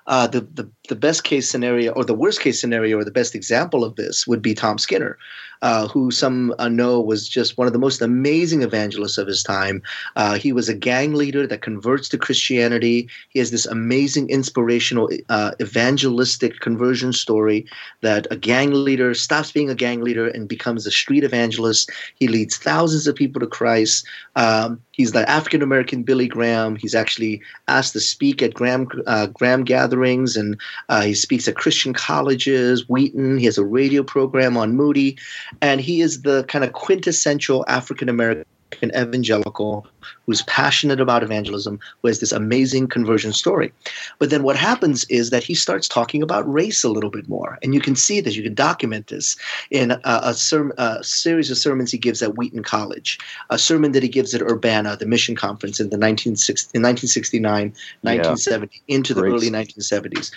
Uh, 0.07 0.25
the, 0.25 0.41
the, 0.41 0.67
the 0.89 0.95
best 0.95 1.23
case 1.23 1.47
scenario 1.47 1.91
or 1.93 2.03
the 2.03 2.13
worst 2.13 2.41
case 2.41 2.59
scenario 2.59 2.97
or 2.97 3.03
the 3.03 3.11
best 3.11 3.35
example 3.35 3.83
of 3.83 3.95
this 3.95 4.25
would 4.25 4.41
be 4.41 4.55
Tom 4.55 4.79
Skinner, 4.79 5.15
uh, 5.61 5.87
who 5.87 6.11
some 6.11 6.53
uh, 6.59 6.67
know 6.67 6.99
was 6.99 7.27
just 7.27 7.57
one 7.57 7.67
of 7.67 7.73
the 7.73 7.79
most 7.79 8.01
amazing 8.01 8.61
evangelists 8.61 9.17
of 9.17 9.27
his 9.27 9.43
time. 9.43 9.81
Uh, 10.15 10.35
he 10.35 10.51
was 10.51 10.67
a 10.67 10.73
gang 10.73 11.13
leader 11.13 11.45
that 11.45 11.61
converts 11.61 12.09
to 12.09 12.17
Christianity. 12.17 13.07
He 13.29 13.39
has 13.39 13.51
this 13.51 13.65
amazing 13.65 14.29
inspirational 14.29 15.09
uh, 15.29 15.51
evangelistic 15.61 16.59
conversion 16.59 17.13
story 17.13 17.65
that 18.01 18.27
a 18.31 18.35
gang 18.35 18.71
leader 18.73 19.13
stops 19.13 19.51
being 19.51 19.69
a 19.69 19.75
gang 19.75 20.01
leader 20.01 20.27
and 20.27 20.47
becomes 20.47 20.87
a 20.87 20.91
street 20.91 21.23
evangelist. 21.23 21.91
He 22.15 22.27
leads 22.27 22.57
thousands 22.57 23.07
of 23.07 23.15
people 23.15 23.39
to 23.39 23.47
Christ. 23.47 24.05
Um, 24.35 24.81
he's 24.91 25.11
the 25.11 25.29
African 25.29 25.61
American 25.61 26.03
Billy 26.03 26.27
Graham. 26.27 26.75
He's 26.75 26.95
actually 26.95 27.41
asked 27.67 27.93
to 27.93 27.99
speak 27.99 28.41
at 28.41 28.53
Graham 28.53 28.87
uh, 29.05 29.27
Graham 29.27 29.63
gatherings 29.63 30.35
and 30.35 30.59
he 31.03 31.13
speaks 31.13 31.47
at 31.47 31.55
Christian 31.55 31.93
colleges, 31.93 32.87
Wheaton. 32.89 33.37
He 33.37 33.45
has 33.45 33.57
a 33.57 33.65
radio 33.65 34.03
program 34.03 34.57
on 34.57 34.75
Moody, 34.75 35.17
and 35.61 35.81
he 35.81 36.01
is 36.01 36.21
the 36.21 36.43
kind 36.45 36.63
of 36.63 36.73
quintessential 36.73 37.65
African 37.67 38.09
American 38.09 38.45
an 38.81 38.91
evangelical 38.95 39.85
who's 40.25 40.41
passionate 40.43 40.99
about 40.99 41.23
evangelism, 41.23 41.79
who 42.01 42.07
has 42.07 42.19
this 42.19 42.31
amazing 42.31 42.87
conversion 42.87 43.33
story. 43.33 43.71
But 44.19 44.29
then 44.29 44.43
what 44.43 44.55
happens 44.55 45.03
is 45.05 45.29
that 45.29 45.43
he 45.43 45.53
starts 45.53 45.87
talking 45.87 46.23
about 46.23 46.51
race 46.51 46.83
a 46.83 46.89
little 46.89 47.09
bit 47.09 47.27
more. 47.29 47.59
And 47.61 47.73
you 47.73 47.81
can 47.81 47.95
see 47.95 48.21
this, 48.21 48.35
you 48.35 48.43
can 48.43 48.53
document 48.53 49.07
this 49.07 49.35
in 49.69 49.91
a, 49.91 49.99
a, 50.03 50.33
serm- 50.33 50.77
a 50.77 51.03
series 51.03 51.51
of 51.51 51.57
sermons 51.57 51.91
he 51.91 51.97
gives 51.97 52.21
at 52.21 52.37
Wheaton 52.37 52.63
College, 52.63 53.19
a 53.49 53.57
sermon 53.57 53.91
that 53.91 54.03
he 54.03 54.09
gives 54.09 54.33
at 54.33 54.41
Urbana, 54.41 54.97
the 54.97 55.05
mission 55.05 55.35
conference 55.35 55.79
in, 55.79 55.87
the 55.87 55.97
1960, 55.97 56.77
in 56.77 56.81
1969, 56.81 57.73
1970, 58.01 58.81
yeah. 58.87 58.95
into 58.95 59.13
the 59.13 59.21
Great. 59.21 59.33
early 59.33 59.49
1970s 59.49 60.31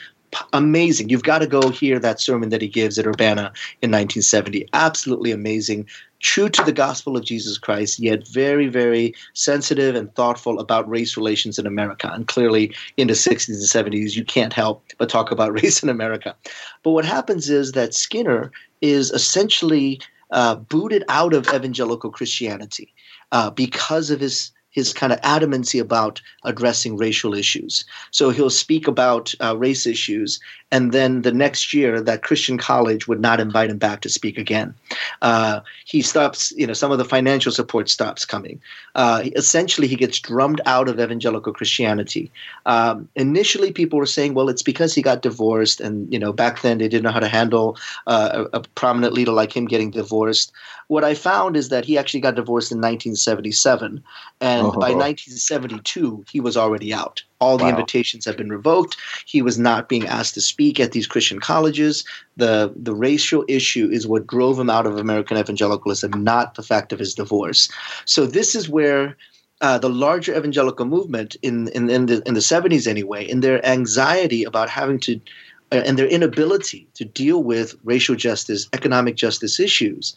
amazing. 0.53 1.09
You've 1.09 1.23
got 1.23 1.39
to 1.39 1.47
go 1.47 1.71
hear 1.71 1.99
that 2.01 2.21
sermon 2.21 2.49
that 2.49 2.61
he 2.61 2.69
gives 2.69 2.99
at 2.99 3.07
Urbana 3.07 3.53
in 3.83 3.91
1970. 3.91 4.69
Absolutely 4.73 5.31
amazing 5.31 5.87
true 6.25 6.49
to 6.49 6.65
the 6.65 6.73
gospel 6.73 7.17
of 7.19 7.25
Jesus 7.25 7.59
Christ, 7.59 8.01
yet 8.01 8.27
very, 8.27 8.67
very 8.67 9.15
sensitive 9.35 9.95
and 9.95 10.13
thoughtful 10.15 10.59
about 10.59 10.89
race 10.89 11.19
relations 11.19 11.59
in 11.59 11.67
America. 11.67 12.11
And 12.13 12.27
clearly, 12.27 12.75
in 12.97 13.09
the 13.09 13.13
60s 13.13 13.49
and 13.49 13.93
70s, 13.93 14.17
you 14.17 14.25
can't 14.25 14.53
help 14.53 14.83
but 14.97 15.11
talk 15.11 15.31
about 15.31 15.53
race 15.63 15.83
in 15.83 15.91
America. 15.91 16.35
But 16.83 16.93
what 16.93 17.05
happens 17.05 17.51
is 17.51 17.73
that 17.73 17.95
Skinner 17.95 18.51
is 18.81 19.11
essentially 19.11 20.01
uh, 20.31 20.57
booted 20.57 21.05
out 21.11 21.35
of 21.35 21.47
evangelical 21.49 22.11
Christianity 22.11 22.93
uh, 23.31 23.51
because 23.51 24.11
of 24.11 24.21
his 24.21 24.51
his 24.75 24.93
kind 24.93 25.13
of 25.13 25.21
adamancy 25.21 25.81
about 25.81 26.21
addressing 26.43 26.97
racial 26.97 27.33
issues. 27.33 27.85
So 28.11 28.31
he'll 28.31 28.51
speak 28.51 28.89
about 28.89 29.33
uh, 29.41 29.57
race 29.57 29.87
issues, 29.87 30.41
and 30.73 30.91
then 30.91 31.23
the 31.23 31.31
next 31.31 31.73
year, 31.73 32.01
that 32.01 32.25
Christian 32.25 32.59
college 32.59 33.07
would 33.07 33.21
not 33.21 33.39
invite 33.39 33.71
him 33.71 33.79
back 33.79 34.01
to 34.01 34.09
speak 34.09 34.37
again. 34.37 34.75
Uh, 35.23 35.61
he 35.85 36.03
stops, 36.03 36.53
you 36.57 36.67
know, 36.67 36.73
some 36.73 36.91
of 36.91 36.99
the 36.99 37.05
financial 37.05 37.53
support 37.53 37.89
stops 37.89 38.25
coming. 38.25 38.61
Uh, 38.97 39.23
essentially, 39.37 39.87
he 39.87 39.95
gets 39.95 40.19
drummed 40.19 40.61
out 40.67 40.89
of 40.89 40.99
evangelical 40.99 41.53
Christianity. 41.53 42.29
Um, 42.67 43.09
initially, 43.15 43.71
people 43.71 44.01
were 44.01 44.07
saying, 44.07 44.35
well, 44.35 44.49
it's 44.49 44.65
because 44.65 44.93
he 44.93 45.03
got 45.03 45.23
divorced, 45.23 45.81
and 45.81 46.13
you 46.13 46.19
know, 46.19 46.33
back 46.33 46.63
then 46.63 46.79
they 46.79 46.89
didn't 46.89 47.05
know 47.05 47.13
how 47.13 47.21
to 47.21 47.29
handle 47.29 47.79
uh, 48.09 48.47
a, 48.53 48.59
a 48.59 48.63
prominent 48.75 49.13
leader 49.13 49.31
like 49.31 49.57
him 49.57 49.67
getting 49.67 49.93
divorced. 49.93 50.51
What 50.89 51.05
I 51.05 51.15
found 51.15 51.57
is 51.57 51.69
that 51.69 51.85
he 51.85 51.97
actually 51.97 52.21
got 52.21 52.35
divorced 52.35 52.71
in 52.71 52.79
1977, 52.79 54.03
and 54.41 54.67
oh. 54.67 54.73
by 54.73 54.93
1972 54.93 56.25
he 56.31 56.41
was 56.41 56.57
already 56.57 56.93
out. 56.93 57.23
All 57.41 57.59
the 57.59 57.65
wow. 57.65 57.71
invitations 57.71 58.25
have 58.25 58.37
been 58.37 58.51
revoked. 58.51 58.97
He 59.27 59.43
was 59.43 59.59
not 59.59 59.89
being 59.89 60.07
asked 60.07 60.35
to 60.35 60.41
speak 60.41 60.81
at 60.81 60.93
these 60.93 61.07
Christian 61.07 61.41
colleges. 61.41 62.05
The 62.37 62.73
the 62.77 62.95
racial 62.95 63.45
issue 63.49 63.89
is 63.91 64.07
what 64.07 64.27
drove 64.27 64.59
him 64.59 64.71
out 64.71 64.87
of 64.87 64.97
American 64.97 65.37
evangelicalism, 65.37 66.11
not 66.23 66.55
the 66.55 66.63
fact 66.63 66.93
of 66.93 66.99
his 66.99 67.15
divorce. 67.15 67.69
So 68.05 68.27
this 68.27 68.55
is 68.55 68.69
where 68.69 69.17
uh, 69.61 69.79
the 69.79 69.89
larger 69.89 70.37
evangelical 70.37 70.85
movement 70.85 71.37
in 71.43 71.69
in, 71.69 71.89
in 71.89 72.07
the 72.07 72.23
in 72.27 72.35
the 72.35 72.41
70s 72.41 72.87
anyway, 72.87 73.25
in 73.25 73.41
their 73.41 73.65
anxiety 73.65 74.45
about 74.45 74.69
having 74.69 74.99
to 75.01 75.21
and 75.71 75.99
their 75.99 76.07
inability 76.07 76.87
to 76.95 77.05
deal 77.05 77.43
with 77.43 77.75
racial 77.85 78.15
justice, 78.15 78.69
economic 78.73 79.17
justice 79.17 79.59
issues, 79.59 80.15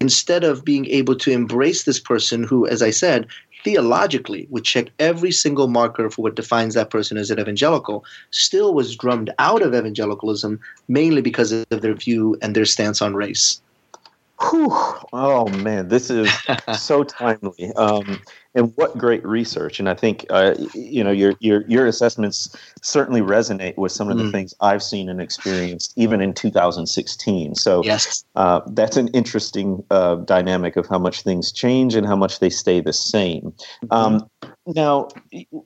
instead 0.00 0.44
of 0.44 0.64
being 0.64 0.86
able 0.86 1.16
to 1.16 1.30
embrace 1.30 1.84
this 1.84 1.98
person 1.98 2.44
who, 2.44 2.66
as 2.66 2.82
I 2.82 2.90
said, 2.90 3.26
theologically 3.64 4.46
would 4.50 4.64
check 4.64 4.88
every 4.98 5.32
single 5.32 5.68
marker 5.68 6.10
for 6.10 6.22
what 6.22 6.34
defines 6.34 6.74
that 6.74 6.90
person 6.90 7.16
as 7.16 7.30
an 7.30 7.40
evangelical, 7.40 8.04
still 8.30 8.74
was 8.74 8.96
drummed 8.96 9.30
out 9.38 9.62
of 9.62 9.74
evangelicalism 9.74 10.60
mainly 10.88 11.22
because 11.22 11.52
of 11.52 11.66
their 11.68 11.94
view 11.94 12.36
and 12.42 12.54
their 12.54 12.64
stance 12.64 13.02
on 13.02 13.14
race. 13.14 13.60
Whew. 14.40 14.72
Oh 15.12 15.48
man, 15.48 15.88
this 15.88 16.08
is 16.08 16.30
so 16.78 17.04
timely. 17.04 17.72
Um, 17.74 18.22
and 18.54 18.72
what 18.76 18.96
great 18.98 19.24
research! 19.24 19.78
And 19.78 19.88
I 19.88 19.94
think 19.94 20.26
uh, 20.30 20.54
you 20.74 21.04
know 21.04 21.10
your 21.10 21.34
your 21.40 21.64
your 21.68 21.86
assessments 21.86 22.54
certainly 22.82 23.20
resonate 23.20 23.76
with 23.76 23.92
some 23.92 24.10
of 24.10 24.18
the 24.18 24.24
mm. 24.24 24.32
things 24.32 24.54
I've 24.60 24.82
seen 24.82 25.08
and 25.08 25.20
experienced, 25.20 25.92
even 25.96 26.20
in 26.20 26.34
2016. 26.34 27.54
So 27.54 27.82
yes, 27.84 28.24
uh, 28.36 28.60
that's 28.68 28.96
an 28.96 29.08
interesting 29.08 29.84
uh, 29.90 30.16
dynamic 30.16 30.76
of 30.76 30.86
how 30.88 30.98
much 30.98 31.22
things 31.22 31.52
change 31.52 31.94
and 31.94 32.06
how 32.06 32.16
much 32.16 32.40
they 32.40 32.50
stay 32.50 32.80
the 32.80 32.92
same. 32.92 33.52
Mm-hmm. 33.84 33.92
Um, 33.92 34.30
now, 34.74 35.08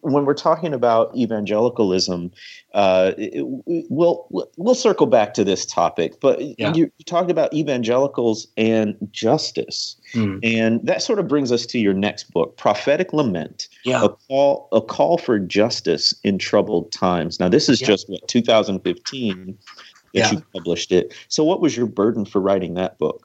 when 0.01 0.25
we're 0.25 0.35
talking 0.35 0.73
about 0.73 1.15
evangelicalism, 1.17 2.31
uh, 2.73 3.13
it, 3.19 3.45
we'll 3.91 4.27
we'll 4.57 4.75
circle 4.75 5.07
back 5.07 5.35
to 5.35 5.45
this 5.45 5.67
topic. 5.67 6.21
But 6.21 6.41
yeah. 6.59 6.73
you, 6.75 6.91
you, 6.99 7.05
talked 7.05 7.31
about 7.31 7.53
evangelicals 7.53 8.47
and 8.57 8.97
justice, 9.11 9.97
mm. 10.13 10.39
and 10.43 10.85
that 10.87 11.03
sort 11.03 11.19
of 11.19 11.29
brings 11.29 11.53
us 11.53 11.67
to 11.67 11.79
your 11.79 11.95
next 11.95 12.33
book, 12.33 12.57
Prophetic 12.57 13.13
Lament: 13.13 13.69
yeah. 13.85 14.05
a 14.05 14.09
call 14.09 14.69
a 14.73 14.81
call 14.81 15.19
for 15.19 15.39
justice 15.39 16.15
in 16.25 16.39
troubled 16.39 16.93
times. 16.93 17.39
Now, 17.41 17.49
this 17.49 17.69
is 17.69 17.81
yeah. 17.81 17.89
just 17.89 18.09
what 18.09 18.27
2015 18.29 19.59
that 20.15 20.33
you 20.33 20.43
published 20.53 20.93
it. 20.93 21.15
So, 21.29 21.45
what 21.45 21.61
was 21.61 21.77
your 21.77 21.87
burden 21.87 22.25
for 22.25 22.41
writing 22.41 22.75
that 22.75 22.99
book? 22.99 23.24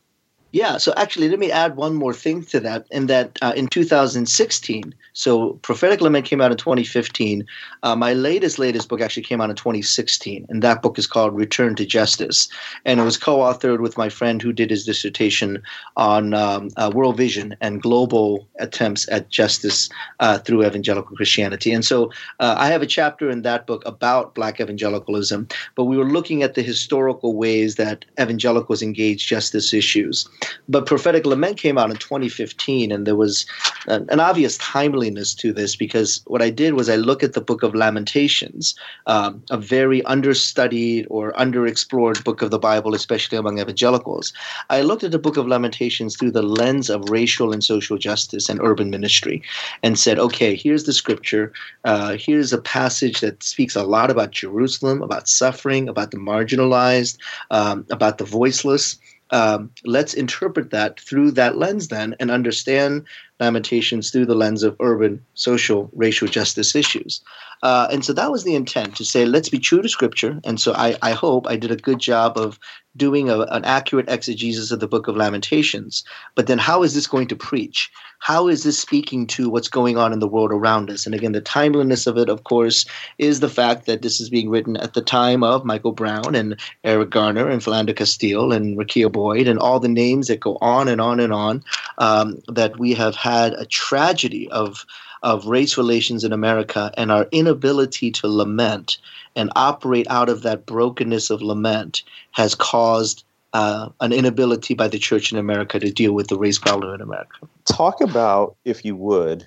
Yeah, 0.51 0.77
so 0.77 0.93
actually, 0.97 1.29
let 1.29 1.37
me 1.37 1.51
add 1.51 1.75
one 1.75 1.93
more 1.93 2.13
thing 2.13 2.43
to 2.45 2.59
that. 2.61 2.87
In 2.89 3.05
that, 3.05 3.37
uh, 3.41 3.53
in 3.55 3.67
2016, 3.67 4.95
so 5.13 5.53
Prophetic 5.61 6.01
Lament 6.01 6.25
came 6.25 6.41
out 6.41 6.51
in 6.51 6.57
2015. 6.57 7.45
Uh, 7.83 7.95
my 7.95 8.13
latest, 8.13 8.57
latest 8.57 8.89
book 8.89 8.99
actually 8.99 9.23
came 9.23 9.41
out 9.41 9.51
in 9.51 9.55
2016, 9.55 10.47
and 10.49 10.63
that 10.63 10.81
book 10.81 10.97
is 10.97 11.05
called 11.05 11.35
Return 11.35 11.75
to 11.75 11.85
Justice, 11.85 12.47
and 12.83 12.99
it 12.99 13.03
was 13.03 13.15
co-authored 13.15 13.79
with 13.79 13.95
my 13.95 14.09
friend 14.09 14.41
who 14.41 14.51
did 14.51 14.71
his 14.71 14.85
dissertation 14.85 15.61
on 15.97 16.33
um, 16.33 16.69
uh, 16.77 16.91
world 16.95 17.17
vision 17.17 17.55
and 17.61 17.83
global 17.83 18.47
attempts 18.57 19.07
at 19.11 19.29
justice 19.29 19.87
uh, 20.19 20.39
through 20.39 20.65
evangelical 20.65 21.15
Christianity. 21.15 21.71
And 21.71 21.85
so, 21.85 22.11
uh, 22.39 22.55
I 22.57 22.69
have 22.69 22.81
a 22.81 22.87
chapter 22.87 23.29
in 23.29 23.43
that 23.43 23.67
book 23.67 23.83
about 23.85 24.33
Black 24.33 24.59
evangelicalism, 24.59 25.47
but 25.75 25.83
we 25.83 25.95
were 25.95 26.05
looking 26.09 26.41
at 26.41 26.55
the 26.55 26.63
historical 26.63 27.35
ways 27.35 27.75
that 27.75 28.03
evangelicals 28.19 28.81
engage 28.81 29.27
justice 29.27 29.75
issues. 29.75 30.27
But 30.67 30.85
Prophetic 30.85 31.25
Lament 31.25 31.57
came 31.57 31.77
out 31.77 31.89
in 31.89 31.97
2015, 31.97 32.91
and 32.91 33.07
there 33.07 33.15
was 33.15 33.45
an, 33.87 34.05
an, 34.09 34.19
obvious 34.19 34.57
timeliness 34.57 35.33
to 35.35 35.51
this 35.51 35.75
because 35.75 36.21
what 36.27 36.41
I 36.41 36.51
did 36.51 36.73
was 36.73 36.89
I 36.89 36.95
look 36.95 37.23
at 37.23 37.33
the 37.33 37.41
book 37.41 37.63
of 37.63 37.73
Lamentations, 37.73 38.75
um, 39.07 39.41
a 39.49 39.57
very 39.57 40.03
understudied 40.05 41.07
or 41.09 41.33
underexplored 41.33 42.23
book 42.23 42.43
of 42.43 42.51
the 42.51 42.59
Bible, 42.59 42.93
especially 42.93 43.37
among 43.37 43.59
evangelicals. 43.59 44.31
I 44.69 44.81
looked 44.81 45.03
at 45.03 45.11
the 45.11 45.19
book 45.19 45.37
of 45.37 45.47
Lamentations 45.47 46.15
through 46.15 46.31
the 46.31 46.43
lens 46.43 46.89
of 46.89 47.09
racial 47.09 47.51
and 47.51 47.63
social 47.63 47.97
justice 47.97 48.47
and 48.49 48.59
urban 48.61 48.89
ministry 48.89 49.41
and 49.81 49.97
said, 49.97 50.19
okay, 50.19 50.55
here's 50.55 50.83
the 50.83 50.93
scripture. 50.93 51.51
Uh, 51.83 52.15
here's 52.17 52.53
a 52.53 52.61
passage 52.61 53.21
that 53.21 53.41
speaks 53.41 53.75
a 53.75 53.83
lot 53.83 54.11
about 54.11 54.31
Jerusalem, 54.31 55.01
about 55.01 55.27
suffering, 55.27 55.89
about 55.89 56.11
the 56.11 56.17
marginalized, 56.17 57.17
um, 57.49 57.85
about 57.89 58.19
the 58.19 58.25
voiceless 58.25 58.97
um, 59.31 59.71
let's 59.85 60.13
interpret 60.13 60.71
that 60.71 60.99
through 60.99 61.31
that 61.31 61.57
lens 61.57 61.87
then 61.87 62.15
and 62.19 62.31
understand 62.31 63.05
lamentations 63.39 64.11
through 64.11 64.25
the 64.25 64.35
lens 64.35 64.63
of 64.63 64.75
urban, 64.79 65.23
social, 65.33 65.89
racial 65.93 66.27
justice 66.27 66.75
issues. 66.75 67.21
Uh, 67.61 67.87
and 67.91 68.05
so 68.05 68.13
that 68.13 68.31
was 68.31 68.43
the 68.43 68.55
intent 68.55 68.95
to 68.95 69.05
say, 69.05 69.25
let's 69.25 69.49
be 69.49 69.59
true 69.59 69.81
to 69.81 69.89
scripture. 69.89 70.39
And 70.43 70.59
so 70.59 70.73
I, 70.73 70.97
I 71.01 71.11
hope 71.11 71.47
I 71.47 71.57
did 71.57 71.71
a 71.71 71.75
good 71.75 71.99
job 71.99 72.37
of 72.37 72.59
doing 72.97 73.29
a, 73.29 73.41
an 73.41 73.63
accurate 73.65 74.09
exegesis 74.09 74.71
of 74.71 74.79
the 74.79 74.87
book 74.87 75.07
of 75.07 75.15
Lamentations. 75.15 76.03
But 76.35 76.47
then 76.47 76.57
how 76.57 76.83
is 76.83 76.93
this 76.93 77.07
going 77.07 77.27
to 77.27 77.35
preach? 77.35 77.89
How 78.19 78.49
is 78.49 78.63
this 78.63 78.77
speaking 78.77 79.27
to 79.27 79.49
what's 79.49 79.69
going 79.69 79.97
on 79.97 80.11
in 80.11 80.19
the 80.19 80.27
world 80.27 80.51
around 80.51 80.89
us? 80.89 81.05
And 81.05 81.15
again, 81.15 81.31
the 81.31 81.39
timeliness 81.39 82.05
of 82.05 82.17
it, 82.17 82.27
of 82.27 82.43
course, 82.43 82.85
is 83.17 83.39
the 83.39 83.49
fact 83.49 83.85
that 83.85 84.01
this 84.01 84.19
is 84.19 84.29
being 84.29 84.49
written 84.49 84.75
at 84.77 84.93
the 84.93 85.01
time 85.01 85.43
of 85.43 85.63
Michael 85.63 85.93
Brown 85.93 86.35
and 86.35 86.59
Eric 86.83 87.11
Garner 87.11 87.49
and 87.49 87.61
Philando 87.61 87.95
Castile 87.95 88.51
and 88.51 88.77
Rekia 88.77 89.09
Boyd 89.09 89.47
and 89.47 89.59
all 89.59 89.79
the 89.79 89.87
names 89.87 90.27
that 90.27 90.41
go 90.41 90.57
on 90.59 90.89
and 90.89 90.99
on 90.99 91.19
and 91.21 91.31
on 91.31 91.63
um, 91.99 92.41
that 92.49 92.77
we 92.77 92.93
have 92.93 93.15
had 93.15 93.28
a 93.37 93.65
tragedy 93.65 94.49
of 94.51 94.85
of 95.21 95.45
race 95.47 95.77
relations 95.77 96.23
in 96.23 96.31
America 96.31 96.91
and 96.95 97.11
our 97.11 97.27
inability 97.31 98.09
to 98.09 98.27
lament 98.27 98.97
and 99.35 99.51
operate 99.55 100.07
out 100.09 100.29
of 100.29 100.43
that 100.43 100.65
brokenness 100.65 101.29
of 101.29 101.41
lament 101.41 102.03
has 102.31 102.55
caused 102.55 103.25
uh, 103.53 103.89
an 103.99 104.13
inability 104.13 104.73
by 104.73 104.87
the 104.87 104.99
church 104.99 105.31
in 105.31 105.37
America 105.37 105.79
to 105.79 105.91
deal 105.91 106.13
with 106.13 106.27
the 106.27 106.37
race 106.37 106.59
problem 106.59 106.93
in 106.93 107.01
America. 107.01 107.35
Talk 107.65 107.99
about, 107.99 108.55
if 108.63 108.85
you 108.85 108.95
would, 108.95 109.45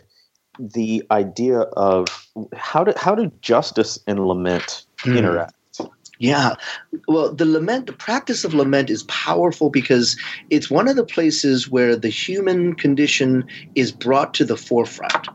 the 0.59 1.03
idea 1.11 1.61
of 1.61 2.29
how 2.55 2.85
do 2.85 2.93
how 2.97 3.15
do 3.15 3.33
justice 3.41 3.99
and 4.07 4.27
lament 4.27 4.85
mm. 5.01 5.17
interact? 5.17 5.55
Yeah. 6.23 6.55
Well, 7.09 7.35
the 7.35 7.45
lament, 7.45 7.87
the 7.87 7.93
practice 7.93 8.45
of 8.45 8.55
lament 8.55 8.91
is 8.91 9.03
powerful 9.03 9.71
because 9.71 10.17
it's 10.51 10.71
one 10.71 10.87
of 10.87 10.95
the 10.95 11.05
places 11.05 11.69
where 11.69 11.97
the 11.97 12.11
human 12.11 12.75
condition 12.75 13.45
is 13.75 13.91
brought 13.91 14.33
to 14.35 14.45
the 14.45 14.57
forefront, 14.57 15.27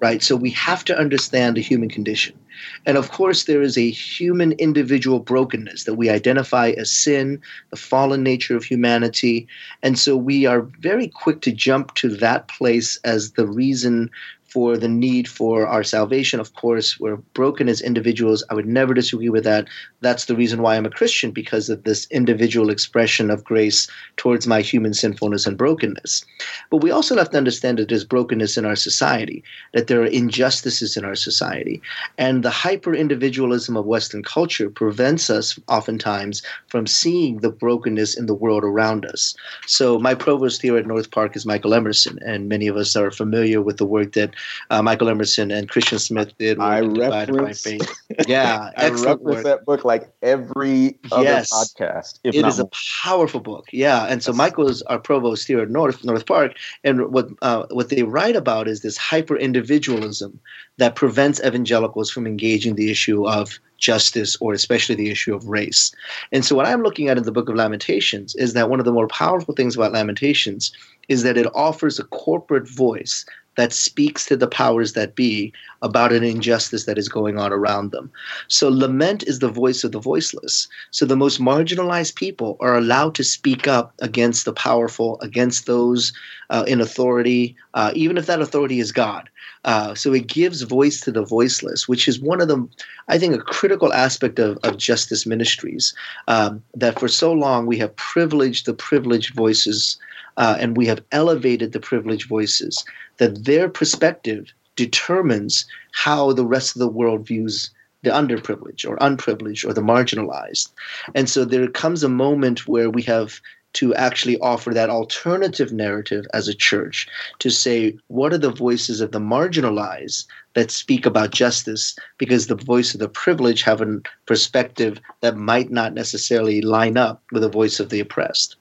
right? 0.00 0.22
So 0.22 0.36
we 0.36 0.50
have 0.50 0.84
to 0.84 0.98
understand 0.98 1.56
the 1.56 1.62
human 1.62 1.88
condition. 1.88 2.38
And 2.84 2.98
of 2.98 3.10
course, 3.10 3.44
there 3.44 3.62
is 3.62 3.78
a 3.78 3.90
human 3.90 4.52
individual 4.52 5.18
brokenness 5.18 5.84
that 5.84 5.94
we 5.94 6.10
identify 6.10 6.74
as 6.76 6.92
sin, 6.92 7.40
the 7.70 7.76
fallen 7.78 8.22
nature 8.22 8.54
of 8.54 8.64
humanity. 8.64 9.48
And 9.82 9.98
so 9.98 10.14
we 10.14 10.44
are 10.44 10.68
very 10.78 11.08
quick 11.08 11.40
to 11.42 11.52
jump 11.52 11.94
to 11.94 12.10
that 12.16 12.48
place 12.48 13.00
as 13.02 13.32
the 13.32 13.46
reason 13.46 14.10
for 14.54 14.76
the 14.76 14.86
need 14.88 15.26
for 15.26 15.66
our 15.66 15.82
salvation. 15.82 16.38
Of 16.38 16.54
course, 16.54 17.00
we're 17.00 17.16
broken 17.34 17.68
as 17.68 17.80
individuals. 17.80 18.44
I 18.50 18.54
would 18.54 18.68
never 18.68 18.94
disagree 18.94 19.28
with 19.28 19.42
that. 19.42 19.66
That's 20.00 20.26
the 20.26 20.36
reason 20.36 20.62
why 20.62 20.76
I'm 20.76 20.86
a 20.86 20.90
Christian, 20.90 21.32
because 21.32 21.68
of 21.68 21.82
this 21.82 22.06
individual 22.12 22.70
expression 22.70 23.32
of 23.32 23.42
grace 23.42 23.88
towards 24.16 24.46
my 24.46 24.60
human 24.60 24.94
sinfulness 24.94 25.44
and 25.44 25.58
brokenness. 25.58 26.24
But 26.70 26.84
we 26.84 26.92
also 26.92 27.16
have 27.16 27.30
to 27.30 27.36
understand 27.36 27.78
that 27.78 27.88
there's 27.88 28.04
brokenness 28.04 28.56
in 28.56 28.64
our 28.64 28.76
society, 28.76 29.42
that 29.72 29.88
there 29.88 30.00
are 30.02 30.06
injustices 30.06 30.96
in 30.96 31.04
our 31.04 31.16
society. 31.16 31.82
And 32.16 32.44
the 32.44 32.50
hyper 32.50 32.94
individualism 32.94 33.76
of 33.76 33.86
Western 33.86 34.22
culture 34.22 34.70
prevents 34.70 35.30
us 35.30 35.58
oftentimes 35.66 36.42
from 36.68 36.86
seeing 36.86 37.38
the 37.38 37.50
brokenness 37.50 38.16
in 38.16 38.26
the 38.26 38.34
world 38.34 38.62
around 38.62 39.04
us. 39.04 39.34
So, 39.66 39.98
my 39.98 40.14
provost 40.14 40.62
here 40.62 40.76
at 40.76 40.86
North 40.86 41.10
Park 41.10 41.34
is 41.34 41.44
Michael 41.44 41.74
Emerson, 41.74 42.20
and 42.24 42.48
many 42.48 42.68
of 42.68 42.76
us 42.76 42.94
are 42.94 43.10
familiar 43.10 43.60
with 43.60 43.78
the 43.78 43.86
work 43.86 44.12
that 44.12 44.36
uh, 44.70 44.82
Michael 44.82 45.08
Emerson 45.08 45.50
and 45.50 45.68
Christian 45.68 45.98
Smith 45.98 46.36
did. 46.38 46.58
I 46.58 46.80
reference, 46.80 47.66
yeah, 48.26 48.70
I 48.76 48.88
reference 48.90 49.22
work. 49.22 49.44
that 49.44 49.64
book 49.64 49.84
like 49.84 50.12
every 50.22 50.98
other 51.12 51.24
yes, 51.24 51.52
podcast. 51.52 52.20
it 52.24 52.34
is 52.34 52.58
more. 52.58 52.66
a 52.66 53.02
powerful 53.02 53.40
book. 53.40 53.66
Yeah, 53.72 54.06
and 54.06 54.22
so 54.22 54.32
yes. 54.32 54.38
Michael 54.38 54.68
is 54.68 54.82
our 54.82 54.98
provost 54.98 55.46
here 55.46 55.60
at 55.60 55.70
North 55.70 56.04
North 56.04 56.26
Park, 56.26 56.52
and 56.82 57.12
what 57.12 57.28
uh, 57.42 57.66
what 57.70 57.88
they 57.88 58.02
write 58.02 58.36
about 58.36 58.68
is 58.68 58.80
this 58.80 58.96
hyper 58.96 59.36
individualism 59.36 60.38
that 60.78 60.96
prevents 60.96 61.40
evangelicals 61.44 62.10
from 62.10 62.26
engaging 62.26 62.74
the 62.74 62.90
issue 62.90 63.26
of 63.26 63.58
justice 63.78 64.36
or 64.40 64.52
especially 64.52 64.94
the 64.94 65.10
issue 65.10 65.34
of 65.34 65.46
race. 65.46 65.94
And 66.32 66.44
so 66.44 66.56
what 66.56 66.66
I'm 66.66 66.82
looking 66.82 67.08
at 67.08 67.18
in 67.18 67.24
the 67.24 67.32
book 67.32 67.48
of 67.48 67.54
Lamentations 67.54 68.34
is 68.36 68.54
that 68.54 68.70
one 68.70 68.78
of 68.78 68.86
the 68.86 68.92
more 68.92 69.08
powerful 69.08 69.54
things 69.54 69.76
about 69.76 69.92
Lamentations 69.92 70.72
is 71.08 71.22
that 71.22 71.36
it 71.36 71.46
offers 71.54 71.98
a 71.98 72.04
corporate 72.04 72.68
voice 72.68 73.26
that 73.56 73.72
speaks 73.72 74.26
to 74.26 74.36
the 74.36 74.46
powers 74.46 74.92
that 74.92 75.14
be 75.14 75.52
about 75.82 76.12
an 76.12 76.24
injustice 76.24 76.84
that 76.84 76.98
is 76.98 77.08
going 77.08 77.38
on 77.38 77.52
around 77.52 77.92
them. 77.92 78.10
So, 78.48 78.68
lament 78.68 79.22
is 79.24 79.38
the 79.38 79.48
voice 79.48 79.84
of 79.84 79.92
the 79.92 80.00
voiceless. 80.00 80.66
So, 80.90 81.04
the 81.04 81.16
most 81.16 81.40
marginalized 81.40 82.14
people 82.14 82.56
are 82.60 82.76
allowed 82.76 83.14
to 83.16 83.24
speak 83.24 83.68
up 83.68 83.92
against 84.00 84.44
the 84.44 84.52
powerful, 84.52 85.20
against 85.20 85.66
those 85.66 86.12
uh, 86.50 86.64
in 86.66 86.80
authority, 86.80 87.54
uh, 87.74 87.92
even 87.94 88.16
if 88.16 88.26
that 88.26 88.40
authority 88.40 88.80
is 88.80 88.92
God. 88.92 89.28
Uh, 89.64 89.94
so, 89.94 90.12
it 90.12 90.26
gives 90.26 90.62
voice 90.62 91.00
to 91.02 91.12
the 91.12 91.24
voiceless, 91.24 91.86
which 91.86 92.08
is 92.08 92.18
one 92.18 92.40
of 92.40 92.48
the, 92.48 92.66
I 93.08 93.18
think, 93.18 93.34
a 93.34 93.38
critical 93.38 93.92
aspect 93.92 94.38
of, 94.38 94.58
of 94.62 94.78
justice 94.78 95.26
ministries. 95.26 95.94
Um, 96.28 96.62
that 96.74 96.98
for 96.98 97.08
so 97.08 97.32
long 97.32 97.66
we 97.66 97.78
have 97.78 97.94
privileged 97.96 98.66
the 98.66 98.74
privileged 98.74 99.34
voices. 99.34 99.98
Uh, 100.36 100.56
and 100.58 100.76
we 100.76 100.86
have 100.86 101.02
elevated 101.12 101.72
the 101.72 101.80
privileged 101.80 102.28
voices 102.28 102.84
that 103.18 103.44
their 103.44 103.68
perspective 103.68 104.52
determines 104.76 105.64
how 105.92 106.32
the 106.32 106.46
rest 106.46 106.74
of 106.74 106.80
the 106.80 106.88
world 106.88 107.26
views 107.26 107.70
the 108.02 108.10
underprivileged 108.10 108.86
or 108.88 108.98
unprivileged 109.00 109.64
or 109.64 109.72
the 109.72 109.80
marginalized. 109.80 110.70
And 111.14 111.28
so 111.28 111.44
there 111.44 111.66
comes 111.68 112.02
a 112.02 112.08
moment 112.08 112.68
where 112.68 112.90
we 112.90 113.02
have 113.02 113.40
to 113.74 113.94
actually 113.94 114.38
offer 114.38 114.72
that 114.72 114.88
alternative 114.88 115.72
narrative 115.72 116.24
as 116.32 116.46
a 116.46 116.54
church 116.54 117.08
to 117.40 117.50
say, 117.50 117.96
what 118.06 118.32
are 118.32 118.38
the 118.38 118.52
voices 118.52 119.00
of 119.00 119.10
the 119.10 119.18
marginalized 119.18 120.26
that 120.54 120.70
speak 120.70 121.04
about 121.04 121.32
justice? 121.32 121.96
Because 122.18 122.46
the 122.46 122.54
voice 122.54 122.94
of 122.94 123.00
the 123.00 123.08
privileged 123.08 123.64
have 123.64 123.80
a 123.80 124.00
perspective 124.26 125.00
that 125.22 125.36
might 125.36 125.70
not 125.70 125.92
necessarily 125.92 126.60
line 126.60 126.96
up 126.96 127.20
with 127.32 127.42
the 127.42 127.48
voice 127.48 127.80
of 127.80 127.88
the 127.88 128.00
oppressed. 128.00 128.56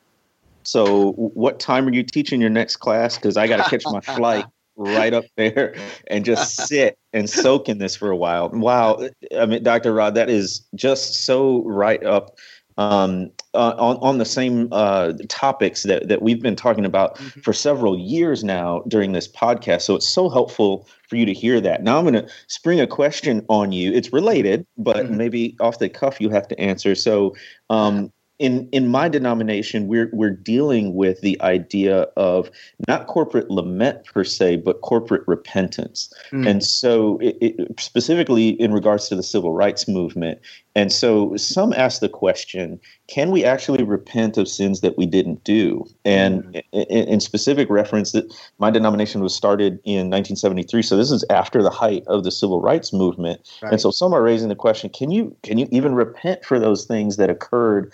So, 0.64 1.12
what 1.12 1.60
time 1.60 1.88
are 1.88 1.94
you 1.94 2.04
teaching 2.04 2.42
your 2.42 2.50
next 2.50 2.78
class? 2.78 3.16
Because 3.18 3.38
I 3.38 3.48
got 3.48 3.58
to 3.58 3.70
catch 3.70 3.84
my 3.86 4.02
flight 4.02 4.46
right 4.76 5.14
up 5.14 5.26
there 5.38 5.76
and 6.08 6.26
just 6.26 6.56
sit 6.68 6.98
and 7.12 7.30
soak 7.30 7.70
in 7.70 7.78
this 7.78 7.96
for 7.96 8.10
a 8.10 8.18
while. 8.18 8.50
Wow, 8.50 9.08
I 9.38 9.46
mean, 9.46 9.64
Dr. 9.64 9.94
Rah, 9.94 10.10
that 10.12 10.30
is 10.30 10.66
just 10.76 11.26
so 11.26 11.64
right 11.66 12.04
up 12.04 12.38
um, 12.78 13.32
uh, 13.54 13.76
on 13.78 13.98
on 13.98 14.18
the 14.18 14.26
same 14.26 14.68
uh, 14.72 15.14
topics 15.30 15.84
that 15.84 16.08
that 16.08 16.22
we've 16.22 16.42
been 16.42 16.56
talking 16.56 16.86
about 16.86 17.16
mm-hmm. 17.18 17.40
for 17.42 17.54
several 17.54 17.98
years 17.98 18.44
now 18.44 18.84
during 18.88 19.12
this 19.12 19.28
podcast. 19.28 19.82
So 19.82 19.96
it's 19.96 20.10
so 20.10 20.30
helpful 20.30 20.88
for 21.08 21.16
you 21.16 21.26
to 21.26 21.34
hear 21.34 21.62
that. 21.62 21.84
Now 21.84 22.00
I'm 22.00 22.06
going 22.06 22.16
to 22.16 22.28
spring 22.48 22.82
a 22.82 22.88
question 22.88 23.46
on 23.50 23.72
you. 23.72 23.92
It's 23.94 24.12
related, 24.12 24.66
but 24.78 24.98
mm-hmm. 24.98 25.18
maybe 25.18 25.56
off 25.60 25.80
the 25.80 25.90
cuff 25.90 26.20
you 26.20 26.30
have 26.30 26.48
to 26.50 26.60
answer. 26.60 26.96
So. 26.96 27.36
Um, 27.70 28.12
in 28.44 28.68
in 28.74 28.90
my 28.90 29.08
denomination 29.08 29.88
we're 29.88 30.10
we're 30.12 30.30
dealing 30.30 30.96
with 30.96 31.22
the 31.22 31.42
idea 31.42 32.02
of 32.18 32.52
not 32.90 33.08
corporate 33.08 33.50
lament 33.50 34.04
per 34.04 34.26
se 34.26 34.58
but 34.58 34.82
corporate 34.82 35.24
repentance 35.28 36.14
mm. 36.32 36.46
and 36.46 36.62
so 36.62 37.18
it, 37.20 37.38
it, 37.40 37.80
specifically 37.80 38.50
in 38.62 38.74
regards 38.74 39.08
to 39.08 39.16
the 39.16 39.24
civil 39.24 39.54
rights 39.54 39.88
movement 39.88 40.42
and 40.76 40.92
so 40.92 41.38
some 41.38 41.72
ask 41.72 42.02
the 42.02 42.10
question 42.10 42.82
can 43.08 43.32
we 43.32 43.44
actually 43.44 43.84
repent 43.84 44.38
of 44.38 44.48
sins 44.48 44.82
that 44.82 44.98
we 44.98 45.06
didn't 45.06 45.44
do? 45.44 45.86
And 46.06 46.44
mm-hmm. 46.46 46.78
in, 46.80 47.08
in, 47.08 47.20
specific 47.20 47.70
reference, 47.70 48.14
that 48.14 48.34
my 48.60 48.72
denomination 48.72 49.22
was 49.22 49.36
started 49.36 49.74
in 49.84 50.10
1973, 50.10 50.82
so 50.82 50.96
this 50.96 51.12
is 51.12 51.26
after 51.30 51.62
the 51.62 51.70
height 51.70 52.04
of 52.08 52.24
the 52.24 52.32
civil 52.32 52.62
rights 52.62 52.94
movement. 52.94 53.42
Right. 53.62 53.74
And 53.74 53.82
so 53.82 53.92
some 53.92 54.14
are 54.14 54.24
raising 54.24 54.48
the 54.48 54.56
question: 54.56 54.90
Can 54.90 55.12
you 55.12 55.36
can 55.44 55.58
you 55.58 55.68
even 55.70 55.96
repent 55.96 56.46
for 56.46 56.60
those 56.60 56.86
things 56.86 57.18
that 57.18 57.30
occurred 57.30 57.92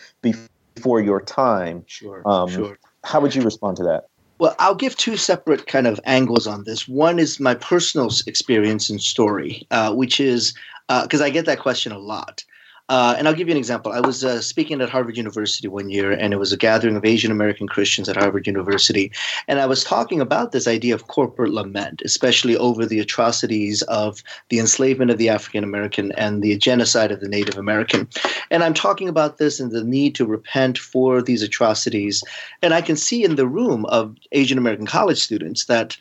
before 0.80 1.02
your 1.02 1.20
time? 1.22 1.84
Sure. 1.88 2.22
Um, 2.26 2.50
sure. 2.50 2.80
How 3.04 3.20
would 3.20 3.36
you 3.36 3.42
respond 3.42 3.78
to 3.78 3.84
that? 3.84 4.08
Well, 4.40 4.56
I'll 4.60 4.76
give 4.76 4.96
two 4.96 5.18
separate 5.18 5.68
kind 5.68 5.86
of 5.86 6.00
angles 6.06 6.48
on 6.48 6.64
this. 6.64 6.88
One 6.88 7.20
is 7.20 7.40
my 7.40 7.56
personal 7.56 8.10
experience 8.26 8.90
and 8.90 9.02
story, 9.02 9.68
uh, 9.72 9.94
which 9.94 10.22
is 10.22 10.54
because 10.88 11.22
uh, 11.22 11.26
I 11.26 11.30
get 11.30 11.46
that 11.46 11.60
question 11.60 11.92
a 11.92 12.00
lot. 12.00 12.44
Uh, 12.90 13.16
and 13.18 13.28
I'll 13.28 13.36
give 13.36 13.48
you 13.48 13.54
an 13.54 13.58
example. 13.58 13.92
I 13.92 14.00
was 14.00 14.26
uh, 14.26 14.42
speaking 14.42 14.82
at 14.82 14.90
Harvard 14.90 15.16
University 15.16 15.68
one 15.68 15.90
year, 15.90 16.12
and 16.12 16.34
it 16.34 16.38
was 16.38 16.52
a 16.52 16.58
gathering 16.58 16.96
of 16.96 17.06
Asian 17.06 17.32
American 17.32 17.68
Christians 17.68 18.10
at 18.10 18.18
Harvard 18.18 18.48
University. 18.48 19.12
And 19.48 19.60
I 19.60 19.68
was 19.68 19.84
talking 19.84 20.20
about 20.20 20.52
this 20.52 20.68
idea 20.68 20.96
of 20.96 21.08
corporate 21.08 21.52
lament, 21.52 22.02
especially 22.04 22.58
over 22.58 22.88
the 22.88 23.00
atrocities 23.00 23.84
of 23.84 24.24
the 24.50 24.60
enslavement 24.60 25.12
of 25.12 25.20
the 25.20 25.30
African 25.30 25.64
American 25.64 26.12
and 26.14 26.42
the 26.42 26.58
genocide 26.58 27.12
of 27.12 27.20
the 27.20 27.30
Native 27.30 27.58
American. 27.58 28.08
And 28.50 28.64
I'm 28.64 28.74
talking 28.74 29.08
about 29.08 29.38
this 29.38 29.60
and 29.60 29.72
the 29.72 29.84
need 29.84 30.16
to 30.16 30.26
repent 30.26 30.80
for 30.80 31.22
these 31.22 31.44
atrocities. 31.44 32.24
And 32.64 32.74
I 32.74 32.82
can 32.82 32.96
see 32.96 33.24
in 33.24 33.36
the 33.36 33.48
room 33.48 33.86
of 33.86 34.16
Asian 34.32 34.58
American 34.58 34.88
college 34.88 35.20
students 35.20 35.66
that 35.66 35.96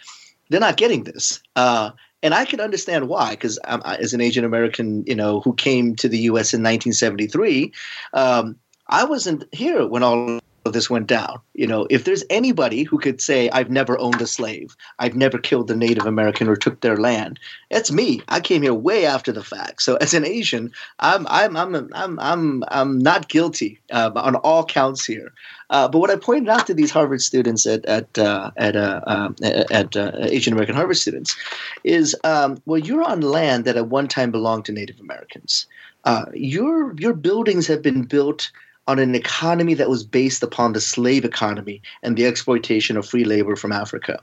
they're 0.49 0.59
not 0.59 0.79
getting 0.79 1.05
this. 1.05 1.43
Uh, 1.55 1.91
and 2.23 2.35
I 2.35 2.45
can 2.45 2.61
understand 2.61 3.09
why, 3.09 3.31
because 3.31 3.59
as 3.65 4.13
an 4.13 4.21
Asian 4.21 4.45
American, 4.45 5.05
you 5.07 5.15
know, 5.15 5.41
who 5.41 5.55
came 5.55 5.95
to 5.97 6.09
the 6.09 6.19
U.S. 6.21 6.53
in 6.53 6.63
1973, 6.63 7.73
um, 8.13 8.57
I 8.89 9.05
wasn't 9.05 9.45
here 9.53 9.87
when 9.87 10.03
all 10.03 10.38
this 10.65 10.91
went 10.91 11.07
down. 11.07 11.41
You 11.55 11.67
know, 11.67 11.87
if 11.91 12.05
there's 12.05 12.25
anybody 12.31 12.83
who 12.83 12.99
could 12.99 13.21
say, 13.21 13.49
I've 13.51 13.71
never 13.71 13.99
owned 13.99 14.21
a 14.21 14.27
slave, 14.27 14.77
I've 14.99 15.17
never 15.17 15.39
killed 15.39 15.71
a 15.71 15.77
Native 15.77 16.07
American 16.07 16.49
or 16.49 16.57
took 16.57 16.81
their 16.81 16.97
land, 16.97 17.39
it's 17.71 17.91
me. 17.91 18.23
I 18.29 18.41
came 18.41 18.63
here 18.63 18.75
way 18.75 19.07
after 19.07 19.33
the 19.33 19.45
fact. 19.45 19.83
So 19.83 19.97
as 19.97 20.15
an 20.15 20.27
Asian, 20.27 20.73
I'm 21.01 21.27
I'm 21.29 21.57
I'm 21.57 21.75
I'm 21.95 22.19
I'm, 22.19 22.65
I'm 22.69 22.99
not 22.99 23.29
guilty 23.29 23.81
uh, 23.93 24.11
on 24.15 24.37
all 24.37 24.65
counts 24.65 25.05
here. 25.05 25.33
Uh, 25.71 25.87
but 25.89 25.99
what 25.99 26.11
I 26.11 26.17
pointed 26.17 26.49
out 26.49 26.67
to 26.67 26.75
these 26.75 26.91
Harvard 26.91 27.21
students 27.23 27.67
at 27.67 27.85
at 27.87 28.19
uh, 28.19 28.51
at, 28.57 28.77
uh, 28.77 29.01
um, 29.07 29.37
at 29.43 29.97
uh, 29.97 30.13
Asian 30.21 30.53
American 30.53 30.75
Harvard 30.75 30.97
students 30.97 31.37
is, 31.85 32.17
um, 32.25 32.61
well, 32.67 32.79
you're 32.79 33.05
on 33.05 33.21
land 33.21 33.65
that 33.65 33.77
at 33.77 33.89
one 33.89 34.09
time 34.09 34.31
belonged 34.31 34.65
to 34.67 34.73
Native 34.73 35.01
Americans. 35.01 35.67
Uh, 36.05 36.27
your 36.33 36.95
your 36.99 37.13
buildings 37.13 37.67
have 37.67 37.83
been 37.83 38.03
built 38.03 38.51
on 38.89 38.99
an 38.99 39.15
economy 39.15 39.75
that 39.75 39.91
was 39.91 40.03
based 40.03 40.43
upon 40.43 40.73
the 40.73 40.81
slave 40.81 41.25
economy 41.25 41.81
and 42.03 42.17
the 42.17 42.27
exploitation 42.27 42.97
of 42.97 43.07
free 43.07 43.25
labor 43.25 43.55
from 43.55 43.71
Africa. 43.71 44.19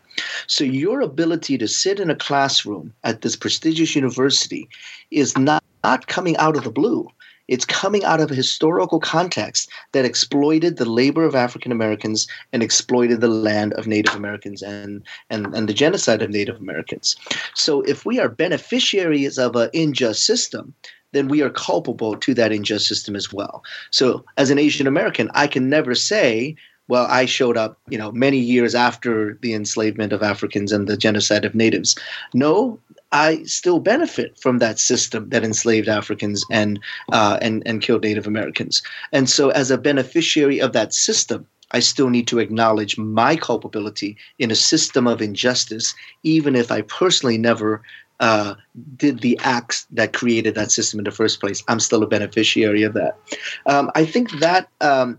So, 0.48 0.64
your 0.64 1.02
ability 1.02 1.58
to 1.60 1.68
sit 1.68 2.00
in 2.00 2.10
a 2.10 2.16
classroom 2.16 2.92
at 3.04 3.22
this 3.22 3.36
prestigious 3.36 3.96
university 3.96 4.68
is 5.12 5.38
not, 5.38 5.64
not 5.84 6.08
coming 6.08 6.36
out 6.38 6.58
of 6.58 6.64
the 6.64 6.72
blue. 6.72 7.08
It's 7.48 7.66
coming 7.66 8.04
out 8.04 8.22
of 8.22 8.32
a 8.32 8.36
historical 8.36 9.00
context 9.00 9.70
that 9.92 10.04
exploited 10.04 10.78
the 10.78 10.90
labor 10.90 11.24
of 11.24 11.36
African 11.36 11.72
Americans 11.72 12.26
and 12.52 12.64
exploited 12.64 13.22
the 13.22 13.28
land 13.28 13.74
of 13.74 13.86
Native 13.86 14.16
Americans 14.16 14.64
and, 14.64 15.04
and, 15.30 15.54
and 15.54 15.70
the 15.70 15.74
genocide 15.74 16.24
of 16.24 16.32
Native 16.32 16.58
Americans. 16.58 17.16
So, 17.54 17.82
if 17.82 18.04
we 18.04 18.20
are 18.20 18.30
beneficiaries 18.30 19.38
of 19.38 19.56
an 19.56 19.70
unjust 19.76 20.26
system, 20.26 20.74
then 21.16 21.28
we 21.28 21.42
are 21.42 21.50
culpable 21.50 22.16
to 22.18 22.34
that 22.34 22.52
unjust 22.52 22.88
system 22.88 23.16
as 23.16 23.32
well. 23.32 23.64
So, 23.92 24.26
as 24.38 24.50
an 24.50 24.60
Asian 24.60 24.88
American, 24.88 25.30
I 25.34 25.48
can 25.48 25.70
never 25.70 25.96
say, 25.96 26.56
well, 26.88 27.08
I 27.10 27.26
showed 27.26 27.58
up, 27.58 27.80
you 27.90 27.98
know, 27.98 28.12
many 28.12 28.38
years 28.38 28.76
after 28.76 29.40
the 29.42 29.54
enslavement 29.54 30.14
of 30.14 30.22
Africans 30.22 30.72
and 30.72 30.88
the 30.88 30.98
genocide 30.98 31.46
of 31.46 31.56
natives. 31.56 31.96
No, 32.34 32.80
I 33.12 33.44
still 33.44 33.80
benefit 33.80 34.38
from 34.38 34.60
that 34.60 34.78
system 34.78 35.30
that 35.30 35.44
enslaved 35.44 35.88
Africans 35.88 36.46
and 36.52 36.80
uh, 37.12 37.40
and 37.42 37.64
and 37.66 37.82
killed 37.82 38.04
Native 38.04 38.28
Americans. 38.28 38.84
And 39.12 39.30
so, 39.30 39.50
as 39.50 39.72
a 39.72 39.78
beneficiary 39.78 40.60
of 40.60 40.74
that 40.74 40.94
system, 40.94 41.48
I 41.72 41.80
still 41.80 42.10
need 42.10 42.28
to 42.28 42.40
acknowledge 42.40 42.98
my 42.98 43.36
culpability 43.36 44.18
in 44.38 44.52
a 44.52 44.56
system 44.56 45.08
of 45.08 45.22
injustice, 45.22 45.96
even 46.24 46.56
if 46.56 46.72
I 46.72 46.82
personally 46.82 47.38
never 47.38 47.82
uh, 48.20 48.56
did 48.96 49.20
the 49.20 49.40
acts 49.44 49.86
that 49.92 50.14
created 50.14 50.56
that 50.56 50.72
system 50.72 51.00
in 51.00 51.06
the 51.06 51.12
first 51.12 51.40
place. 51.40 51.64
I'm 51.68 51.80
still 51.80 52.04
a 52.04 52.08
beneficiary 52.08 52.84
of 52.84 52.94
that. 52.94 53.18
Um, 53.66 53.92
I 53.96 54.06
think 54.06 54.32
that 54.40 54.70
um, 54.82 55.18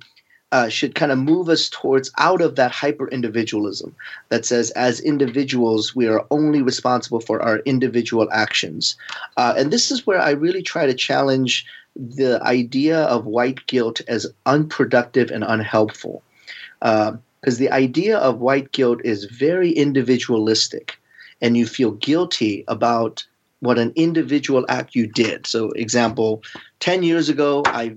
uh, 0.52 0.68
should 0.68 0.94
kind 0.94 1.12
of 1.12 1.18
move 1.18 1.48
us 1.48 1.68
towards 1.68 2.10
out 2.18 2.40
of 2.40 2.54
that 2.56 2.70
hyper 2.70 3.08
individualism 3.08 3.94
that 4.28 4.46
says, 4.46 4.70
as 4.70 5.00
individuals, 5.00 5.94
we 5.94 6.06
are 6.06 6.24
only 6.30 6.62
responsible 6.62 7.20
for 7.20 7.42
our 7.42 7.58
individual 7.60 8.28
actions. 8.32 8.96
Uh, 9.36 9.54
and 9.56 9.72
this 9.72 9.90
is 9.90 10.06
where 10.06 10.20
I 10.20 10.30
really 10.30 10.62
try 10.62 10.86
to 10.86 10.94
challenge 10.94 11.66
the 11.96 12.40
idea 12.42 13.00
of 13.04 13.26
white 13.26 13.66
guilt 13.66 14.00
as 14.06 14.26
unproductive 14.44 15.30
and 15.30 15.44
unhelpful. 15.44 16.22
Because 16.80 17.56
uh, 17.56 17.58
the 17.58 17.70
idea 17.70 18.18
of 18.18 18.38
white 18.38 18.72
guilt 18.72 19.00
is 19.04 19.24
very 19.24 19.72
individualistic 19.72 20.98
and 21.40 21.56
you 21.56 21.66
feel 21.66 21.92
guilty 21.92 22.64
about 22.68 23.24
what 23.60 23.78
an 23.78 23.92
individual 23.96 24.64
act 24.68 24.94
you 24.94 25.06
did. 25.06 25.46
So, 25.46 25.70
example, 25.72 26.42
10 26.80 27.02
years 27.02 27.28
ago, 27.28 27.62
I, 27.66 27.94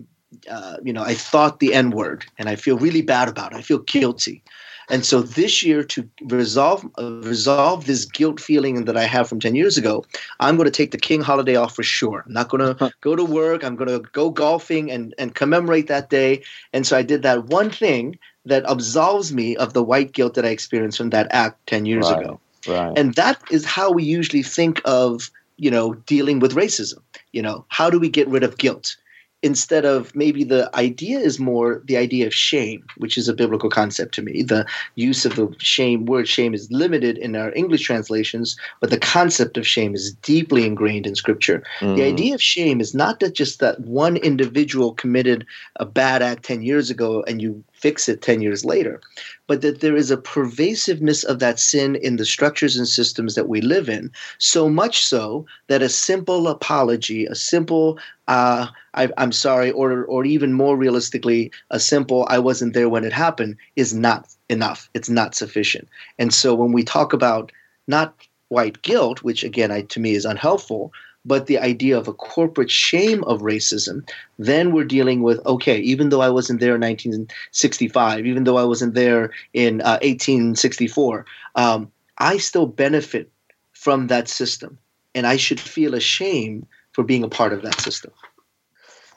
uh, 0.49 0.77
you 0.83 0.93
know, 0.93 1.03
I 1.03 1.13
thought 1.13 1.59
the 1.59 1.73
N 1.73 1.91
word 1.91 2.25
and 2.37 2.49
I 2.49 2.55
feel 2.55 2.77
really 2.77 3.01
bad 3.01 3.27
about 3.27 3.53
it. 3.53 3.57
I 3.57 3.61
feel 3.61 3.79
guilty. 3.79 4.43
And 4.89 5.05
so 5.05 5.21
this 5.21 5.61
year, 5.61 5.83
to 5.83 6.09
resolve 6.23 6.83
uh, 6.97 7.21
resolve 7.21 7.85
this 7.85 8.05
guilt 8.05 8.39
feeling 8.39 8.85
that 8.85 8.97
I 8.97 9.03
have 9.03 9.29
from 9.29 9.39
ten 9.39 9.53
years 9.53 9.77
ago, 9.77 10.03
I'm 10.39 10.57
going 10.57 10.65
to 10.65 10.71
take 10.71 10.91
the 10.91 10.97
King 10.97 11.21
holiday 11.21 11.55
off 11.55 11.75
for 11.75 11.83
sure. 11.83 12.23
I'm 12.25 12.33
not 12.33 12.49
going 12.49 12.75
to 12.75 12.91
go 13.01 13.15
to 13.15 13.23
work. 13.23 13.63
I'm 13.63 13.75
going 13.75 13.89
to 13.89 13.99
go 14.11 14.31
golfing 14.31 14.89
and 14.89 15.13
and 15.19 15.35
commemorate 15.35 15.87
that 15.87 16.09
day. 16.09 16.41
And 16.73 16.87
so 16.87 16.97
I 16.97 17.03
did 17.03 17.21
that 17.21 17.45
one 17.45 17.69
thing 17.69 18.17
that 18.45 18.65
absolves 18.67 19.31
me 19.31 19.55
of 19.57 19.73
the 19.73 19.83
white 19.83 20.11
guilt 20.11 20.33
that 20.33 20.45
I 20.45 20.49
experienced 20.49 20.97
from 20.97 21.11
that 21.11 21.27
act 21.29 21.67
ten 21.67 21.85
years 21.85 22.09
right. 22.09 22.21
ago. 22.21 22.39
Right. 22.67 22.97
And 22.97 23.15
that 23.15 23.41
is 23.51 23.65
how 23.65 23.91
we 23.91 24.03
usually 24.03 24.43
think 24.43 24.81
of, 24.85 25.31
you 25.57 25.71
know, 25.71 25.93
dealing 25.93 26.39
with 26.39 26.55
racism. 26.55 26.99
You 27.31 27.41
know, 27.41 27.65
how 27.69 27.89
do 27.89 27.99
we 27.99 28.09
get 28.09 28.27
rid 28.27 28.43
of 28.43 28.57
guilt? 28.57 28.95
instead 29.41 29.85
of 29.85 30.13
maybe 30.15 30.43
the 30.43 30.69
idea 30.75 31.17
is 31.19 31.39
more 31.39 31.81
the 31.85 31.95
idea 31.95 32.27
of 32.27 32.33
shame, 32.33 32.85
which 32.97 33.17
is 33.17 33.29
a 33.29 33.33
biblical 33.33 33.69
concept 33.69 34.13
to 34.15 34.21
me. 34.21 34.43
The 34.43 34.65
use 34.95 35.25
of 35.25 35.35
the 35.35 35.53
shame 35.59 36.05
word 36.05 36.27
shame 36.27 36.53
is 36.53 36.69
limited 36.71 37.17
in 37.17 37.35
our 37.35 37.53
English 37.53 37.83
translations, 37.83 38.57
but 38.81 38.89
the 38.89 38.99
concept 38.99 39.57
of 39.57 39.65
shame 39.65 39.95
is 39.95 40.13
deeply 40.15 40.65
ingrained 40.65 41.07
in 41.07 41.15
Scripture. 41.15 41.63
Mm. 41.79 41.95
The 41.95 42.03
idea 42.03 42.35
of 42.35 42.41
shame 42.41 42.81
is 42.81 42.93
not 42.93 43.21
that 43.21 43.33
just 43.33 43.59
that 43.59 43.79
one 43.81 44.17
individual 44.17 44.93
committed 44.93 45.45
a 45.77 45.85
bad 45.85 46.21
act 46.21 46.43
10 46.43 46.61
years 46.61 46.89
ago 46.89 47.23
and 47.25 47.41
you 47.41 47.63
fix 47.79 48.09
it 48.09 48.21
10 48.21 48.41
years 48.41 48.65
later, 48.65 48.99
but 49.47 49.61
that 49.61 49.79
there 49.79 49.95
is 49.95 50.11
a 50.11 50.17
pervasiveness 50.17 51.23
of 51.23 51.39
that 51.39 51.59
sin 51.59 51.95
in 51.95 52.17
the 52.17 52.25
structures 52.25 52.75
and 52.75 52.87
systems 52.87 53.35
that 53.35 53.47
we 53.47 53.61
live 53.61 53.89
in, 53.89 54.11
so 54.37 54.69
much 54.69 55.03
so 55.05 55.45
that 55.67 55.81
a 55.81 55.89
simple 55.89 56.47
apology, 56.47 57.25
a 57.25 57.35
simple, 57.35 57.97
uh, 58.27 58.67
I, 58.93 59.09
am 59.17 59.31
sorry, 59.31 59.71
or, 59.71 60.03
or 60.05 60.25
even 60.25 60.53
more 60.53 60.75
realistically, 60.75 61.51
a 61.71 61.79
simple, 61.79 62.25
I 62.29 62.39
wasn't 62.39 62.73
there 62.73 62.89
when 62.89 63.05
it 63.05 63.13
happened, 63.13 63.55
is 63.75 63.93
not 63.93 64.27
enough. 64.49 64.89
It's 64.93 65.09
not 65.09 65.35
sufficient. 65.35 65.87
And 66.17 66.33
so 66.33 66.53
when 66.53 66.71
we 66.71 66.83
talk 66.83 67.13
about 67.13 67.51
not 67.87 68.13
white 68.49 68.81
guilt, 68.81 69.23
which 69.23 69.43
again, 69.43 69.71
I, 69.71 69.81
to 69.83 69.99
me 69.99 70.15
is 70.15 70.25
unhelpful, 70.25 70.91
but 71.25 71.47
the 71.47 71.59
idea 71.59 71.97
of 71.97 72.07
a 72.07 72.13
corporate 72.13 72.71
shame 72.71 73.23
of 73.25 73.41
racism, 73.41 74.07
then 74.37 74.71
we're 74.71 74.85
dealing 74.85 75.21
with 75.21 75.45
okay, 75.45 75.79
even 75.79 76.09
though 76.09 76.21
I 76.21 76.29
wasn't 76.29 76.59
there 76.59 76.75
in 76.75 76.81
1965, 76.81 78.25
even 78.25 78.43
though 78.43 78.57
I 78.57 78.63
wasn't 78.63 78.93
there 78.93 79.31
in 79.53 79.81
uh, 79.81 79.99
1864, 80.01 81.25
um, 81.55 81.91
I 82.17 82.37
still 82.37 82.65
benefit 82.65 83.31
from 83.73 84.07
that 84.07 84.27
system. 84.27 84.77
And 85.15 85.25
I 85.25 85.37
should 85.37 85.59
feel 85.59 85.95
ashamed 85.95 86.67
for 86.91 87.03
being 87.03 87.23
a 87.23 87.29
part 87.29 87.53
of 87.53 87.61
that 87.63 87.79
system. 87.79 88.11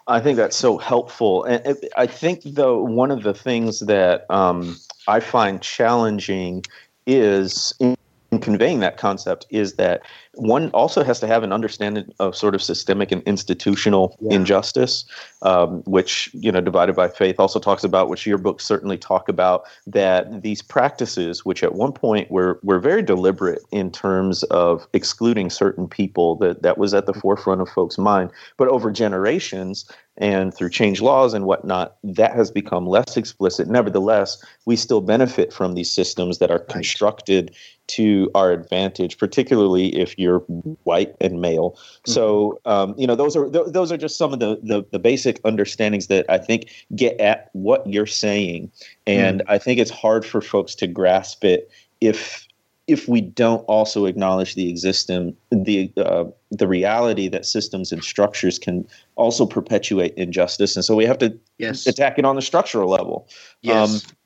I 0.07 0.21
think 0.21 0.37
that's 0.37 0.57
so 0.57 0.79
helpful. 0.79 1.45
And 1.45 1.77
I 1.97 2.07
think, 2.07 2.43
though, 2.45 2.83
one 2.83 3.11
of 3.11 3.23
the 3.23 3.35
things 3.35 3.81
that 3.81 4.27
um, 4.31 4.77
I 5.07 5.21
find 5.21 5.61
challenging 5.63 6.65
is 7.07 7.73
in 7.79 7.97
conveying 8.41 8.81
that 8.81 8.97
concept 8.97 9.47
is 9.51 9.75
that 9.75 10.03
one 10.35 10.71
also 10.71 11.05
has 11.05 11.21
to 11.21 11.27
have 11.27 11.43
an 11.43 11.53
understanding 11.53 12.11
of 12.19 12.35
sort 12.35 12.55
of 12.55 12.63
systemic 12.63 13.13
and 13.13 13.23
institutional 13.25 14.17
yeah. 14.21 14.37
injustice, 14.37 15.05
um, 15.43 15.83
which 15.83 16.31
you 16.33 16.51
know, 16.51 16.61
divided 16.61 16.97
by 16.97 17.09
faith 17.09 17.39
also 17.39 17.59
talks 17.59 17.85
about, 17.85 18.09
which 18.09 18.27
your 18.27 18.39
books 18.39 18.65
certainly 18.65 18.97
talk 18.97 19.29
about, 19.29 19.65
that 19.87 20.43
these 20.43 20.63
practices, 20.63 21.45
which 21.45 21.63
at 21.63 21.75
one 21.75 21.93
point 21.93 22.31
were 22.31 22.59
were 22.63 22.79
very 22.79 23.03
deliberate 23.03 23.63
in 23.71 23.91
terms 23.91 24.43
of 24.45 24.87
excluding 24.93 25.51
certain 25.51 25.87
people, 25.87 26.37
that 26.37 26.63
that 26.63 26.79
was 26.79 26.95
at 26.95 27.07
the 27.07 27.15
forefront 27.15 27.61
of 27.61 27.69
folks' 27.69 27.99
mind, 27.99 28.31
but 28.57 28.69
over 28.69 28.91
generations 28.91 29.85
and 30.19 30.55
through 30.55 30.71
change 30.71 31.01
laws 31.01 31.33
and 31.35 31.47
whatnot, 31.47 31.97
that 32.05 32.35
has 32.35 32.51
become 32.51 32.87
less 32.87 33.17
explicit. 33.17 33.69
Nevertheless, 33.69 34.45
we 34.67 34.77
still 34.77 35.01
benefit 35.01 35.53
from 35.53 35.75
these 35.75 35.91
systems 35.91 36.39
that 36.39 36.51
are 36.51 36.59
constructed 36.59 37.55
to 37.89 38.31
our 38.35 38.53
advantage, 38.53 39.19
particularly 39.19 39.89
if 39.99 40.19
you're 40.19 40.41
white 40.85 41.15
and 41.21 41.41
male. 41.41 41.73
Mm-hmm. 41.73 42.11
So, 42.13 42.61
um, 42.65 42.95
you 42.99 43.07
know, 43.07 43.15
those 43.15 43.37
are 43.37 43.49
th- 43.51 43.69
those 43.69 43.91
are 43.91 43.97
just 43.97 44.17
some 44.17 44.33
of 44.33 44.39
the, 44.39 44.61
the, 44.63 44.85
the 44.93 44.99
basic 44.99 45.41
understandings 45.45 46.07
that 46.09 46.27
I 46.29 46.39
think 46.39 46.71
get 46.95 47.19
at 47.21 47.51
what 47.53 47.87
you're 47.87 48.07
saying, 48.07 48.71
and 49.07 49.41
mm-hmm. 49.41 49.51
I 49.51 49.59
think 49.59 49.81
it's 49.81 49.91
hard 49.91 50.25
for 50.25 50.41
folks 50.41 50.75
to 50.77 50.87
grasp 50.87 51.45
it 51.45 51.71
if 52.01 52.47
if 52.87 53.09
we 53.09 53.21
don't 53.21 53.61
also 53.63 54.07
acknowledge 54.07 54.55
the 54.55 54.69
existence 54.69 55.37
the 55.51 55.93
uh, 55.97 56.25
the 56.51 56.67
reality 56.67 57.29
that 57.29 57.47
systems 57.47 57.93
and 57.93 58.03
structures 58.03 58.59
can 58.59 58.87
also 59.17 59.47
perpetuate 59.47 60.15
injustice, 60.15 60.77
and 60.77 60.85
so 60.85 60.97
we 60.97 61.07
have 61.07 61.19
to 61.19 61.39
yes. 61.59 61.87
attack 61.87 62.19
it 62.19 62.25
on 62.25 62.37
the 62.37 62.43
structural 62.43 62.89
level. 62.91 63.29
Yes. 63.63 64.05
Um, 64.05 64.17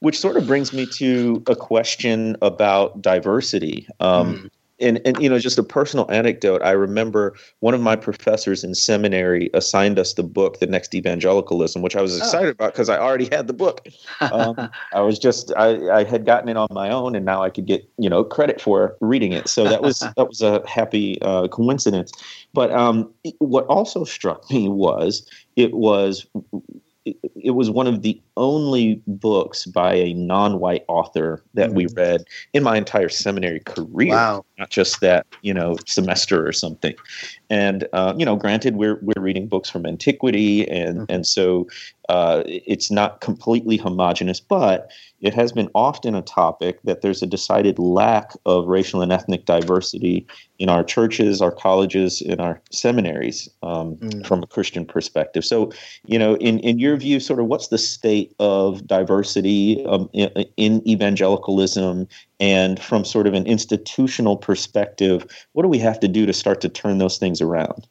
which 0.00 0.18
sort 0.18 0.36
of 0.36 0.46
brings 0.46 0.74
me 0.74 0.84
to 0.84 1.42
a 1.46 1.56
question 1.56 2.36
about 2.42 3.00
diversity. 3.00 3.88
Um, 4.00 4.34
mm 4.34 4.50
and 4.80 5.00
and 5.04 5.18
you 5.20 5.28
know 5.28 5.38
just 5.38 5.58
a 5.58 5.62
personal 5.62 6.10
anecdote 6.10 6.60
i 6.62 6.70
remember 6.70 7.34
one 7.60 7.74
of 7.74 7.80
my 7.80 7.96
professors 7.96 8.62
in 8.62 8.74
seminary 8.74 9.50
assigned 9.54 9.98
us 9.98 10.14
the 10.14 10.22
book 10.22 10.60
the 10.60 10.66
next 10.66 10.94
evangelicalism 10.94 11.82
which 11.82 11.96
i 11.96 12.02
was 12.02 12.14
oh. 12.14 12.18
excited 12.18 12.48
oh. 12.48 12.50
about 12.50 12.72
because 12.72 12.88
i 12.88 12.98
already 12.98 13.28
had 13.30 13.46
the 13.46 13.52
book 13.52 13.86
um, 14.32 14.54
i 14.92 15.00
was 15.00 15.18
just 15.18 15.52
I, 15.56 15.88
I 15.88 16.04
had 16.04 16.26
gotten 16.26 16.48
it 16.48 16.56
on 16.56 16.68
my 16.70 16.90
own 16.90 17.14
and 17.16 17.24
now 17.24 17.42
i 17.42 17.50
could 17.50 17.66
get 17.66 17.88
you 17.98 18.10
know 18.10 18.24
credit 18.24 18.60
for 18.60 18.96
reading 19.00 19.32
it 19.32 19.48
so 19.48 19.64
that 19.64 19.82
was 19.82 20.00
that 20.16 20.28
was 20.28 20.42
a 20.42 20.66
happy 20.68 21.20
uh, 21.22 21.48
coincidence 21.48 22.12
but 22.52 22.70
um, 22.72 23.12
what 23.38 23.66
also 23.66 24.04
struck 24.04 24.50
me 24.50 24.68
was 24.68 25.28
it 25.56 25.72
was 25.74 26.26
it 27.06 27.52
was 27.52 27.70
one 27.70 27.86
of 27.86 28.02
the 28.02 28.20
only 28.36 29.00
books 29.06 29.64
by 29.66 29.94
a 29.94 30.12
non-white 30.14 30.84
author 30.88 31.42
that 31.54 31.68
mm-hmm. 31.68 31.76
we 31.76 31.86
read 31.94 32.24
in 32.52 32.62
my 32.62 32.76
entire 32.76 33.08
seminary 33.08 33.60
career. 33.60 34.10
Wow. 34.10 34.44
Not 34.58 34.70
just 34.70 35.00
that, 35.00 35.26
you 35.42 35.54
know, 35.54 35.76
semester 35.86 36.46
or 36.46 36.52
something. 36.52 36.94
And 37.48 37.86
uh, 37.92 38.14
you 38.16 38.24
know, 38.24 38.36
granted, 38.36 38.76
we're 38.76 38.98
we're 39.02 39.22
reading 39.22 39.46
books 39.46 39.70
from 39.70 39.86
antiquity, 39.86 40.68
and 40.68 41.00
mm-hmm. 41.00 41.12
and 41.12 41.26
so 41.26 41.68
uh, 42.08 42.42
it's 42.46 42.90
not 42.90 43.20
completely 43.20 43.76
homogenous, 43.76 44.40
but 44.40 44.90
it 45.20 45.34
has 45.34 45.50
been 45.50 45.68
often 45.74 46.14
a 46.14 46.22
topic 46.22 46.80
that 46.82 47.00
there's 47.00 47.22
a 47.22 47.26
decided 47.26 47.78
lack 47.78 48.32
of 48.44 48.66
racial 48.66 49.02
and 49.02 49.12
ethnic 49.12 49.44
diversity 49.44 50.26
in 50.58 50.68
our 50.68 50.84
churches, 50.84 51.42
our 51.42 51.50
colleges, 51.50 52.20
in 52.20 52.38
our 52.40 52.60
seminaries 52.70 53.48
um, 53.62 53.96
mm. 53.96 54.26
from 54.26 54.42
a 54.42 54.46
Christian 54.46 54.84
perspective. 54.84 55.44
So, 55.44 55.72
you 56.04 56.18
know, 56.18 56.36
in, 56.36 56.58
in 56.60 56.78
your 56.78 56.96
view, 56.96 57.18
sort 57.18 57.40
of 57.40 57.46
what's 57.46 57.68
the 57.68 57.78
state 57.78 58.34
of 58.38 58.86
diversity 58.86 59.84
um, 59.86 60.08
in, 60.12 60.30
in 60.56 60.88
evangelicalism 60.88 62.06
and 62.38 62.80
from 62.80 63.04
sort 63.04 63.26
of 63.26 63.34
an 63.34 63.46
institutional 63.46 64.36
perspective, 64.36 65.26
what 65.52 65.62
do 65.62 65.68
we 65.68 65.78
have 65.78 65.98
to 66.00 66.08
do 66.08 66.26
to 66.26 66.32
start 66.32 66.60
to 66.60 66.68
turn 66.68 66.98
those 66.98 67.18
things 67.18 67.40
around? 67.40 67.88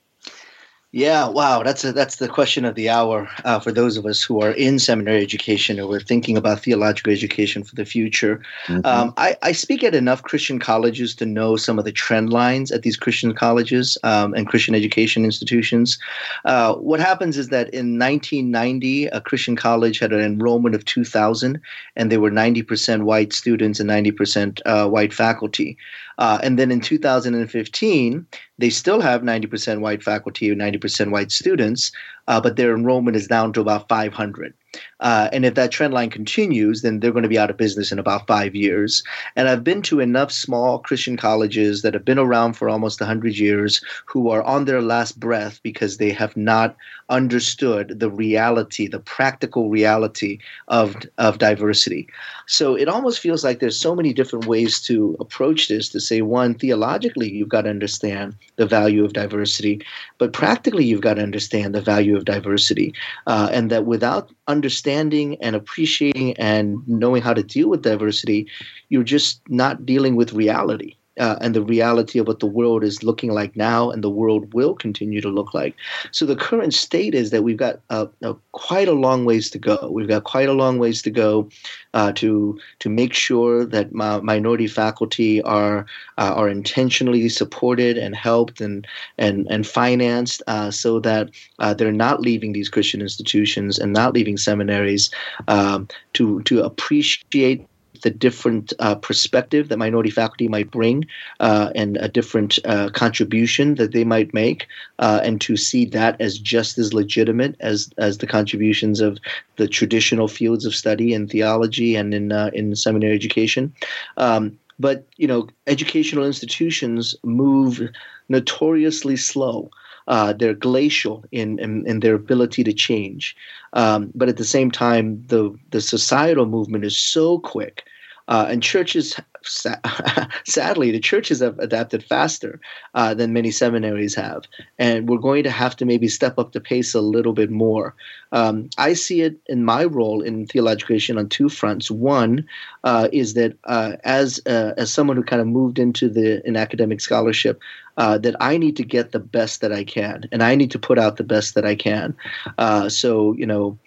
Yeah, 0.95 1.27
wow, 1.27 1.61
that's 1.61 1.83
a, 1.83 1.91
that's 1.91 2.15
the 2.15 2.29
question 2.29 2.63
of 2.63 2.75
the 2.75 2.87
hour 2.87 3.29
uh, 3.43 3.59
for 3.59 3.73
those 3.73 3.97
of 3.97 4.05
us 4.05 4.23
who 4.23 4.41
are 4.41 4.51
in 4.51 4.79
seminary 4.79 5.21
education 5.21 5.77
or 5.77 5.89
we're 5.89 5.99
thinking 5.99 6.37
about 6.37 6.61
theological 6.61 7.11
education 7.11 7.65
for 7.65 7.75
the 7.75 7.83
future. 7.83 8.41
Mm-hmm. 8.67 8.85
Um, 8.85 9.13
I, 9.17 9.35
I, 9.41 9.51
speak 9.51 9.83
at 9.83 9.93
enough 9.93 10.23
Christian 10.23 10.57
colleges 10.57 11.13
to 11.15 11.25
know 11.25 11.57
some 11.57 11.77
of 11.77 11.83
the 11.83 11.91
trend 11.91 12.31
lines 12.31 12.71
at 12.71 12.83
these 12.83 12.95
Christian 12.95 13.33
colleges 13.33 13.97
um, 14.03 14.33
and 14.35 14.47
Christian 14.47 14.73
education 14.73 15.25
institutions. 15.25 15.99
Uh, 16.45 16.75
what 16.75 17.01
happens 17.01 17.37
is 17.37 17.49
that 17.49 17.67
in 17.73 17.99
1990, 17.99 19.07
a 19.07 19.19
Christian 19.19 19.57
college 19.57 19.99
had 19.99 20.13
an 20.13 20.21
enrollment 20.21 20.75
of 20.75 20.85
2,000, 20.85 21.59
and 21.97 22.09
they 22.09 22.17
were 22.17 22.31
90% 22.31 23.03
white 23.03 23.33
students 23.33 23.81
and 23.81 23.89
90% 23.89 24.61
uh, 24.65 24.87
white 24.87 25.13
faculty. 25.13 25.77
Uh, 26.17 26.39
and 26.41 26.57
then 26.57 26.71
in 26.71 26.79
2015, 26.79 28.25
they 28.57 28.69
still 28.69 29.01
have 29.01 29.21
90% 29.21 29.79
white 29.79 30.01
faculty 30.01 30.49
or 30.49 30.55
90% 30.55 31.11
white 31.11 31.31
students, 31.31 31.91
uh, 32.27 32.41
but 32.41 32.55
their 32.55 32.75
enrollment 32.75 33.15
is 33.15 33.27
down 33.27 33.53
to 33.53 33.61
about 33.61 33.87
500. 33.87 34.53
Uh, 34.99 35.29
and 35.31 35.45
if 35.45 35.55
that 35.55 35.71
trend 35.71 35.93
line 35.93 36.09
continues, 36.09 36.81
then 36.81 36.99
they're 36.99 37.11
going 37.11 37.23
to 37.23 37.29
be 37.29 37.37
out 37.37 37.49
of 37.49 37.57
business 37.57 37.91
in 37.91 37.99
about 37.99 38.27
five 38.27 38.55
years. 38.55 39.03
And 39.35 39.47
I've 39.47 39.63
been 39.63 39.81
to 39.83 39.99
enough 39.99 40.31
small 40.31 40.79
Christian 40.79 41.17
colleges 41.17 41.81
that 41.81 41.93
have 41.93 42.05
been 42.05 42.19
around 42.19 42.53
for 42.53 42.69
almost 42.69 42.99
100 42.99 43.37
years 43.37 43.83
who 44.05 44.29
are 44.29 44.43
on 44.43 44.65
their 44.65 44.81
last 44.81 45.19
breath 45.19 45.59
because 45.63 45.97
they 45.97 46.11
have 46.11 46.35
not 46.35 46.75
understood 47.09 47.99
the 47.99 48.09
reality, 48.09 48.87
the 48.87 48.99
practical 48.99 49.69
reality 49.69 50.39
of, 50.69 50.95
of 51.17 51.37
diversity. 51.37 52.07
So 52.47 52.75
it 52.75 52.87
almost 52.87 53.19
feels 53.19 53.43
like 53.43 53.59
there's 53.59 53.79
so 53.79 53.95
many 53.95 54.13
different 54.13 54.45
ways 54.47 54.81
to 54.81 55.15
approach 55.19 55.67
this 55.67 55.89
to 55.89 55.99
say, 55.99 56.21
one, 56.21 56.55
theologically, 56.55 57.31
you've 57.31 57.49
got 57.49 57.63
to 57.63 57.69
understand 57.69 58.35
the 58.55 58.65
value 58.65 59.05
of 59.05 59.13
diversity, 59.13 59.85
but 60.17 60.33
practically, 60.33 60.85
you've 60.85 61.01
got 61.01 61.15
to 61.15 61.23
understand 61.23 61.75
the 61.75 61.81
value 61.81 62.14
of 62.15 62.25
diversity. 62.25 62.93
Uh, 63.27 63.49
and 63.51 63.69
that 63.69 63.85
without 63.85 64.31
understanding 64.47 65.37
and 65.41 65.55
appreciating 65.55 66.33
and 66.37 66.77
knowing 66.87 67.21
how 67.21 67.33
to 67.33 67.43
deal 67.43 67.69
with 67.69 67.81
diversity, 67.81 68.47
you're 68.89 69.03
just 69.03 69.41
not 69.49 69.85
dealing 69.85 70.15
with 70.15 70.33
reality 70.33 70.95
uh, 71.19 71.37
and 71.41 71.55
the 71.55 71.61
reality 71.61 72.19
of 72.19 72.27
what 72.27 72.39
the 72.39 72.45
world 72.45 72.83
is 72.83 73.03
looking 73.03 73.31
like 73.31 73.55
now 73.55 73.89
and 73.89 74.03
the 74.03 74.09
world 74.09 74.53
will 74.53 74.73
continue 74.73 75.21
to 75.21 75.29
look 75.29 75.53
like. 75.53 75.75
So 76.11 76.25
the 76.25 76.35
current 76.35 76.73
state 76.73 77.15
is 77.15 77.31
that 77.31 77.43
we've 77.43 77.57
got 77.57 77.79
uh, 77.89 78.07
uh, 78.23 78.33
quite 78.51 78.87
a 78.87 78.93
long 78.93 79.25
ways 79.25 79.49
to 79.51 79.59
go. 79.59 79.89
We've 79.91 80.07
got 80.07 80.23
quite 80.23 80.49
a 80.49 80.53
long 80.53 80.79
ways 80.79 81.01
to 81.03 81.11
go 81.11 81.49
uh, 81.93 82.11
to 82.13 82.59
to 82.79 82.89
make 82.89 83.13
sure 83.13 83.65
that 83.65 83.93
minority 83.93 84.67
faculty 84.67 85.41
are 85.43 85.85
uh, 86.17 86.33
are 86.35 86.49
intentionally 86.49 87.29
supported 87.29 87.97
and 87.97 88.15
helped 88.15 88.59
and 88.61 88.85
and 89.17 89.47
and 89.49 89.65
financed 89.65 90.41
uh, 90.47 90.71
so 90.71 90.99
that 90.99 91.29
they're 91.77 91.91
not 91.91 92.21
leaving 92.21 92.53
these 92.53 92.69
Christian 92.69 93.01
institutions 93.01 93.79
and 93.79 93.93
not 93.93 94.13
leaving 94.13 94.37
seminaries 94.37 95.09
um, 95.47 95.87
to 96.13 96.41
to 96.43 96.63
appreciate 96.63 97.67
the 98.05 98.11
different 98.11 98.71
uh, 98.77 98.93
perspective 98.93 99.67
that 99.67 99.77
minority 99.77 100.11
faculty 100.11 100.47
might 100.47 100.69
bring 100.69 101.07
uh, 101.39 101.71
and 101.73 101.97
a 101.97 102.07
different 102.07 102.59
uh, 102.63 102.87
contribution 102.91 103.73
that 103.75 103.93
they 103.93 104.03
might 104.03 104.31
make, 104.31 104.67
uh, 104.99 105.21
and 105.23 105.41
to 105.41 105.57
see 105.57 105.85
that 105.85 106.15
as 106.21 106.37
just 106.37 106.77
as 106.77 106.93
legitimate 106.93 107.55
as 107.61 107.89
as 107.97 108.19
the 108.19 108.27
contributions 108.27 109.01
of 109.01 109.17
the 109.55 109.67
traditional 109.67 110.27
fields 110.27 110.67
of 110.67 110.75
study 110.75 111.15
in 111.15 111.27
theology 111.27 111.95
and 111.95 112.13
in 112.13 112.31
uh, 112.31 112.51
in 112.53 112.75
seminary 112.75 113.15
education. 113.15 113.73
Um, 114.17 114.59
but 114.77 115.07
you 115.17 115.27
know, 115.27 115.47
educational 115.65 116.25
institutions 116.25 117.15
move 117.23 117.89
notoriously 118.29 119.17
slow. 119.17 119.71
Uh, 120.07 120.31
they're 120.33 120.53
glacial 120.53 121.25
in, 121.31 121.57
in, 121.57 121.83
in, 121.87 122.01
their 122.01 122.13
ability 122.13 122.63
to 122.63 122.71
change. 122.71 123.35
Um, 123.73 124.11
but 124.13 124.29
at 124.29 124.37
the 124.37 124.45
same 124.45 124.69
time, 124.69 125.23
the, 125.29 125.57
the 125.71 125.81
societal 125.81 126.45
movement 126.45 126.85
is 126.85 126.95
so 126.95 127.39
quick. 127.39 127.83
Uh, 128.27 128.47
and 128.49 128.63
churches, 128.63 129.19
sadly, 130.45 130.91
the 130.91 130.99
churches 130.99 131.39
have 131.39 131.57
adapted 131.59 132.03
faster 132.03 132.59
uh, 132.95 133.13
than 133.13 133.33
many 133.33 133.51
seminaries 133.51 134.15
have. 134.15 134.43
And 134.79 135.07
we're 135.07 135.17
going 135.17 135.43
to 135.43 135.51
have 135.51 135.75
to 135.77 135.85
maybe 135.85 136.07
step 136.07 136.39
up 136.39 136.51
the 136.51 136.59
pace 136.59 136.93
a 136.93 137.01
little 137.01 137.33
bit 137.33 137.51
more. 137.51 137.95
Um, 138.31 138.69
I 138.77 138.93
see 138.93 139.21
it 139.21 139.37
in 139.47 139.63
my 139.63 139.85
role 139.85 140.21
in 140.21 140.47
theological 140.47 140.95
education 140.95 141.17
on 141.17 141.29
two 141.29 141.49
fronts. 141.49 141.91
One 141.91 142.47
uh, 142.83 143.09
is 143.13 143.35
that 143.35 143.57
uh, 143.65 143.93
as, 144.03 144.39
uh, 144.47 144.73
as 144.77 144.91
someone 144.91 145.17
who 145.17 145.23
kind 145.23 145.41
of 145.41 145.47
moved 145.47 145.77
into 145.77 146.09
the 146.09 146.45
in 146.47 146.55
academic 146.55 147.01
scholarship, 147.01 147.61
uh, 147.97 148.17
that 148.17 148.35
I 148.41 148.57
need 148.57 148.75
to 148.77 148.83
get 148.83 149.11
the 149.11 149.19
best 149.19 149.61
that 149.61 149.71
I 149.71 149.83
can, 149.83 150.25
and 150.31 150.43
I 150.43 150.55
need 150.55 150.71
to 150.71 150.79
put 150.79 150.99
out 150.99 151.17
the 151.17 151.23
best 151.23 151.55
that 151.55 151.65
I 151.65 151.75
can. 151.75 152.15
Uh, 152.57 152.89
so 152.89 153.33
you 153.33 153.45
know, 153.45 153.77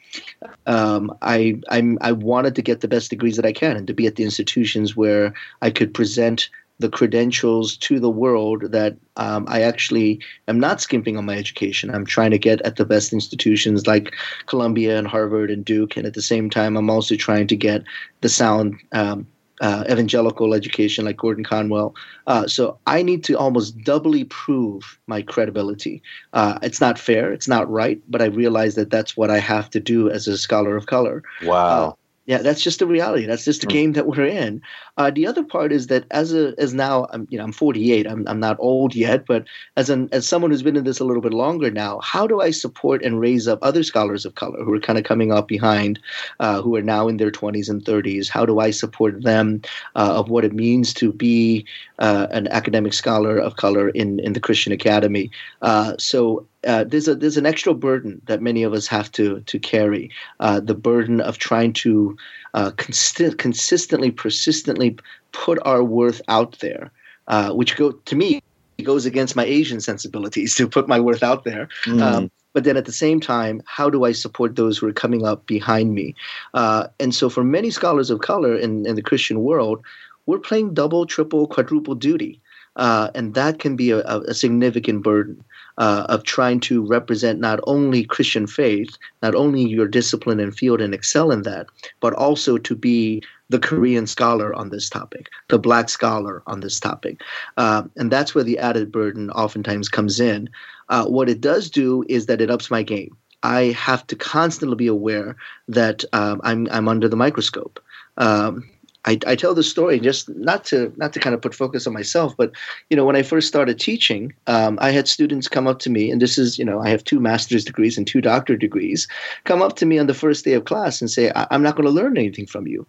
um, 0.67 1.17
I 1.23 1.61
I'm, 1.69 1.99
I 2.01 2.13
wanted 2.13 2.55
to 2.57 2.63
get 2.63 2.81
the 2.81 2.89
best 2.89 3.11
degrees 3.11 3.37
that 3.37 3.47
I 3.47 3.53
can, 3.53 3.77
and 3.77 3.87
to 3.87 3.95
be 3.95 4.07
at 4.07 4.17
the 4.17 4.25
institutions 4.25 4.97
where 4.97 5.35
I 5.63 5.71
could 5.71 5.95
present 5.95 6.49
the 6.81 6.89
credentials 6.89 7.77
to 7.77 7.99
the 7.99 8.11
world 8.11 8.71
that 8.71 8.97
um, 9.17 9.47
I 9.49 9.63
actually 9.63 10.21
am 10.47 10.61
not 10.61 10.81
skimping 10.81 11.17
on 11.17 11.25
my 11.25 11.37
education. 11.37 11.91
I'm 11.91 12.07
trying 12.07 12.31
to 12.31 12.39
get 12.39 12.63
at 12.63 12.77
the 12.77 12.85
best 12.85 13.13
institutions 13.13 13.87
like 13.89 14.15
Columbia 14.47 14.97
and 14.97 15.09
Harvard 15.09 15.51
and 15.51 15.65
Duke, 15.65 15.97
and 15.97 16.07
at 16.07 16.15
the 16.15 16.23
same 16.23 16.49
time, 16.49 16.77
I'm 16.77 16.91
also 16.91 17.17
trying 17.17 17.49
to 17.49 17.57
get 17.57 17.83
the 18.21 18.29
sound 18.29 18.77
um, 18.93 19.27
uh, 19.61 19.85
evangelical 19.91 20.55
education 20.55 21.05
like 21.05 21.17
Gordon 21.17 21.45
Conwell. 21.45 21.95
Uh, 22.27 22.47
so 22.47 22.79
I 22.87 23.03
need 23.03 23.25
to 23.25 23.35
almost 23.35 23.79
doubly 23.83 24.25
prove 24.25 24.99
my 25.07 25.23
credibility. 25.23 26.03
Uh, 26.33 26.59
it's 26.63 26.81
not 26.81 26.99
fair, 26.99 27.33
it's 27.33 27.49
not 27.49 27.71
right, 27.71 28.01
but 28.09 28.23
I 28.23 28.27
realize 28.27 28.75
that 28.77 28.91
that's 28.91 29.17
what 29.17 29.31
I 29.31 29.39
have 29.39 29.71
to 29.71 29.81
do 29.81 30.11
as 30.11 30.27
a 30.29 30.39
scholar 30.39 30.77
of 30.77 30.87
color. 30.87 31.23
Wow. 31.43 31.97
Yeah, 32.29 32.43
that's 32.43 32.63
just 32.63 32.79
the 32.79 32.87
reality. 32.87 33.25
That's 33.25 33.47
just 33.47 33.63
the 33.63 33.67
mm. 33.67 33.73
game 33.73 33.93
that 33.95 34.07
we're 34.07 34.27
in. 34.27 34.61
Uh, 34.99 35.11
the 35.11 35.27
other 35.27 35.43
part 35.43 35.73
is 35.73 35.87
that 35.87 36.05
as 36.11 36.35
a 36.35 36.53
as 36.59 36.75
now 36.75 37.07
I'm 37.11 37.27
you 37.31 37.39
know 37.39 37.45
I'm 37.45 37.53
48. 37.53 38.07
I'm 38.07 38.29
I'm 38.29 38.39
not 38.39 38.59
old 38.61 38.95
yet, 38.95 39.25
but 39.25 39.47
as 39.79 39.89
an 39.89 40.11
as 40.13 40.29
someone 40.29 40.51
who's 40.51 40.63
been 40.63 40.77
in 40.77 40.85
this 40.85 41.01
a 41.01 41.07
little 41.07 41.23
bit 41.23 41.33
longer 41.33 41.71
now, 41.71 42.01
how 42.01 42.27
do 42.27 42.43
I 42.43 42.51
support 42.51 43.03
and 43.03 43.19
raise 43.19 43.49
up 43.49 43.59
other 43.63 43.83
scholars 43.83 44.27
of 44.27 44.35
color 44.35 44.63
who 44.63 44.75
are 44.75 44.81
kind 44.81 44.99
of 44.99 45.07
coming 45.07 45.33
up 45.33 45.49
behind, 45.49 46.01
uh, 46.39 46.61
who 46.61 46.77
are 46.77 46.83
now 46.83 47.09
in 47.09 47.17
their 47.17 47.31
20s 47.31 47.71
and 47.71 47.83
30s? 47.83 48.29
How 48.29 48.45
do 48.45 48.61
I 48.61 48.73
support 48.73 49.23
them 49.23 49.63
uh, 49.97 50.13
of 50.19 50.29
what 50.29 50.45
it 50.45 50.53
means 50.53 50.93
to 50.95 51.15
be 51.15 51.65
uh, 51.99 52.27
an 52.31 52.49
academic 52.49 52.93
scholar 52.93 53.39
of 53.39 53.57
color 53.57 53.89
in 53.91 54.21
in 54.21 54.33
the 54.33 54.41
Christian 54.41 54.73
Academy? 54.73 55.31
Uh, 55.63 55.95
so 55.99 56.47
uh, 56.67 56.85
there's 56.85 57.09
a 57.09 57.15
there's 57.15 57.37
an 57.37 57.47
extra 57.47 57.75
burden 57.75 58.21
that 58.27 58.43
many 58.43 58.63
of 58.63 58.73
us 58.73 58.87
have 58.87 59.11
to 59.13 59.41
to 59.41 59.59
carry, 59.59 60.11
uh, 60.41 60.61
the 60.61 60.75
burden 60.75 61.21
of 61.21 61.39
trying 61.39 61.73
to 61.73 62.17
uh, 62.55 62.71
const- 62.73 63.39
consistently, 63.39 64.11
persistently 64.11 64.97
put 65.33 65.59
our 65.65 65.83
worth 65.83 66.21
out 66.29 66.59
there, 66.61 66.91
uh, 67.29 67.53
which 67.53 67.77
go 67.77 67.93
to 67.93 68.17
me 68.17 68.43
goes 68.85 69.07
against 69.07 69.35
my 69.35 69.45
Asian 69.45 69.81
sensibilities 69.81 70.55
to 70.55 70.69
put 70.69 70.89
my 70.89 71.01
worth 71.01 71.23
out 71.23 71.45
there. 71.45 71.69
Mm. 71.85 72.03
Um, 72.03 72.31
but 72.55 72.65
then 72.65 72.77
at 72.77 72.87
the 72.87 72.93
same 72.93 73.21
time, 73.21 73.63
how 73.67 73.91
do 73.91 74.05
I 74.05 74.13
support 74.13 74.57
those 74.57 74.79
who 74.79 74.89
are 74.89 74.93
coming 74.93 75.25
up 75.25 75.47
behind 75.47 75.95
me? 75.95 76.15
Uh, 76.55 76.89
and 76.99 77.15
so, 77.15 77.29
for 77.29 77.45
many 77.45 77.71
scholars 77.71 78.11
of 78.11 78.21
color 78.21 78.57
in, 78.57 78.87
in 78.87 78.95
the 78.95 79.03
Christian 79.03 79.43
world, 79.43 79.83
we're 80.29 80.39
playing 80.39 80.75
double, 80.75 81.07
triple, 81.07 81.47
quadruple 81.47 81.95
duty. 81.95 82.39
Uh, 82.77 83.11
and 83.15 83.33
that 83.35 83.59
can 83.59 83.75
be 83.77 83.91
a, 83.91 84.01
a 84.07 84.35
significant 84.35 85.03
burden 85.03 85.43
uh, 85.79 86.05
of 86.11 86.23
trying 86.23 86.61
to 86.61 86.87
represent 86.87 87.41
not 87.41 87.59
only 87.67 88.05
Christian 88.05 88.47
faith, 88.47 88.91
not 89.23 89.35
only 89.35 89.63
your 89.63 89.89
discipline 89.89 90.39
and 90.39 90.55
field 90.55 90.83
and 90.83 90.93
excel 90.93 91.33
in 91.33 91.43
that, 91.43 91.67
but 92.01 92.13
also 92.13 92.59
to 92.59 92.77
be 92.77 93.23
the 93.49 93.59
Korean 93.59 94.07
scholar 94.07 94.55
on 94.55 94.69
this 94.69 94.91
topic, 94.91 95.31
the 95.49 95.59
black 95.59 95.89
scholar 95.89 96.43
on 96.47 96.61
this 96.61 96.79
topic. 96.79 97.23
Uh, 97.57 97.85
and 97.97 98.13
that's 98.13 98.35
where 98.35 98.45
the 98.45 98.59
added 98.59 98.93
burden 98.93 99.31
oftentimes 99.31 99.89
comes 99.89 100.21
in. 100.21 100.51
Uh, 100.91 101.07
what 101.07 101.31
it 101.31 101.41
does 101.41 101.71
do 101.71 102.05
is 102.07 102.27
that 102.27 102.43
it 102.43 102.51
ups 102.51 102.71
my 102.71 102.83
game. 102.83 103.17
I 103.43 103.77
have 103.79 104.07
to 104.09 104.15
constantly 104.15 104.77
be 104.77 104.89
aware 104.89 105.37
that 105.69 106.05
um, 106.13 106.43
I'm, 106.45 106.69
I'm 106.71 106.87
under 106.87 107.09
the 107.09 107.17
microscope. 107.17 107.81
Um, 108.19 108.69
I, 109.09 109.19
I 109.27 109.37
tell 109.37 109.55
the 109.55 109.63
story 109.63 109.99
just 109.99 110.29
not 110.37 110.65
to 110.67 110.93
not 110.97 111.15
to 111.15 111.21
kind 111.21 111.35
of 111.35 111.41
put 111.41 111.55
focus 111.55 111.87
on 111.87 111.95
myself, 111.95 112.37
but 112.37 112.53
you 112.91 112.97
know 112.97 113.07
when 113.07 113.17
I 113.17 113.23
first 113.23 113.49
started 113.49 113.81
teaching, 113.81 114.35
um, 114.47 114.79
I 114.83 114.91
had 114.91 115.09
students 115.09 115.49
come 115.49 115.67
up 115.67 115.79
to 115.81 115.91
me, 115.91 116.11
and 116.11 116.21
this 116.21 116.37
is 116.37 116.59
you 116.59 116.65
know 116.65 116.81
I 116.81 116.91
have 116.91 117.05
two 117.05 117.19
master's 117.19 117.65
degrees 117.65 117.97
and 117.97 118.07
two 118.07 118.21
doctorate 118.21 118.61
degrees, 118.61 119.09
come 119.45 119.63
up 119.63 119.77
to 119.77 119.87
me 119.87 119.99
on 119.99 120.09
the 120.09 120.15
first 120.15 120.45
day 120.45 120.53
of 120.53 120.67
class 120.67 121.01
and 121.01 121.11
say, 121.11 121.33
"I'm 121.35 121.63
not 121.63 121.75
going 121.75 121.87
to 121.87 122.01
learn 122.01 122.19
anything 122.19 122.47
from 122.47 122.67
you." 122.67 122.87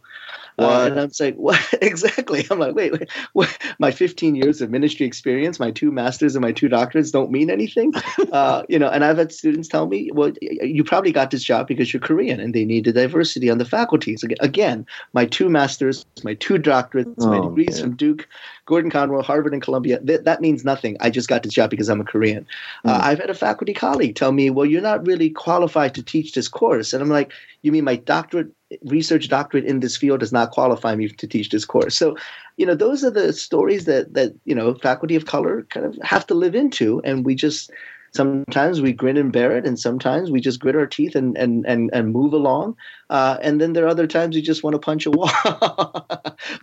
Uh, 0.60 0.86
and 0.86 1.00
I'm 1.00 1.12
like, 1.20 1.36
what 1.38 1.74
exactly? 1.82 2.46
I'm 2.50 2.60
like, 2.60 2.76
wait, 2.76 2.92
wait, 2.92 3.10
what? 3.34 3.58
my 3.80 3.92
15 3.92 4.36
years 4.36 4.62
of 4.62 4.70
ministry 4.70 5.06
experience, 5.06 5.60
my 5.60 5.72
two 5.72 5.92
masters 5.92 6.36
and 6.36 6.42
my 6.42 6.52
two 6.52 6.70
doctorates 6.70 7.12
don't 7.12 7.32
mean 7.32 7.50
anything, 7.50 7.94
uh, 8.32 8.64
you 8.70 8.80
know. 8.80 8.90
And 8.90 9.04
I've 9.04 9.18
had 9.18 9.32
students 9.32 9.68
tell 9.68 9.88
me, 9.88 10.10
well, 10.14 10.32
you 10.42 10.84
probably 10.84 11.12
got 11.12 11.32
this 11.32 11.44
job 11.44 11.68
because 11.68 11.94
you're 11.94 12.02
Korean, 12.02 12.40
and 12.40 12.54
they 12.54 12.66
need 12.66 12.88
a 12.88 12.94
diversity 12.94 13.50
on 13.50 13.58
the 13.58 13.66
faculties. 13.66 14.24
Again, 14.40 14.86
my 15.14 15.26
two 15.26 15.50
masters, 15.50 16.06
my 16.24 16.34
two 16.36 16.56
doctorates, 16.56 17.16
oh, 17.20 17.30
my 17.30 17.42
degrees 17.42 17.82
man. 17.82 17.90
from 17.90 17.96
Duke, 17.96 18.28
Gordon 18.66 18.92
Conwell, 18.92 19.24
Harvard, 19.24 19.54
and 19.54 19.62
Columbia. 19.62 20.00
Th- 20.00 20.22
that 20.22 20.42
means 20.42 20.64
nothing. 20.64 20.98
I 21.00 21.10
just 21.10 21.30
got 21.30 21.44
this 21.44 21.54
job 21.54 21.70
because 21.70 21.90
I'm 21.90 22.02
a 22.02 22.06
Korean. 22.06 22.46
Mm. 22.86 22.92
Uh, 22.92 23.00
I've 23.02 23.20
had 23.20 23.30
a 23.30 23.36
faculty 23.36 23.74
colleague 23.74 24.16
tell 24.16 24.32
me, 24.32 24.50
well, 24.50 24.66
you're 24.66 24.82
not 24.82 25.06
really 25.06 25.30
qualified 25.30 25.96
to 25.96 26.04
teach 26.04 26.34
this 26.34 26.48
course, 26.48 26.94
and 26.94 27.02
I'm 27.02 27.10
like, 27.10 27.32
you 27.62 27.72
mean 27.72 27.84
my 27.84 27.96
doctorate 27.96 28.52
research 28.86 29.30
doctorate 29.30 29.66
in 29.66 29.80
this 29.80 29.98
field 29.98 30.20
does 30.20 30.32
not 30.32 30.52
qualify 30.52 30.96
me 30.96 31.10
to 31.10 31.28
teach 31.28 31.50
this 31.50 31.66
course. 31.66 31.96
So, 31.96 32.16
you 32.58 32.66
know, 32.66 32.76
those 32.76 33.04
are 33.04 33.10
the 33.10 33.34
stories 33.34 33.86
that 33.86 34.14
that 34.14 34.34
you 34.46 34.56
know 34.56 34.76
faculty 34.76 35.16
of 35.16 35.26
color 35.26 35.64
kind 35.70 35.86
of 35.86 35.98
have 36.02 36.26
to 36.28 36.34
live 36.34 36.56
into, 36.56 37.02
and 37.04 37.26
we 37.26 37.36
just 37.36 37.72
sometimes 38.12 38.82
we 38.82 38.94
grin 38.94 39.18
and 39.18 39.32
bear 39.32 39.58
it, 39.58 39.66
and 39.66 39.80
sometimes 39.80 40.32
we 40.32 40.40
just 40.40 40.60
grit 40.60 40.76
our 40.76 40.88
teeth 40.88 41.16
and 41.16 41.38
and 41.38 41.66
and, 41.66 41.90
and 41.94 42.12
move 42.12 42.34
along. 42.34 42.76
Uh, 43.10 43.38
and 43.42 43.60
then 43.60 43.74
there 43.74 43.86
are 43.86 43.90
other 43.90 44.08
times 44.08 44.36
you 44.36 44.42
just 44.42 44.64
want 44.64 44.76
to 44.76 44.80
punch 44.80 45.06
a 45.06 45.12
wall 45.12 45.30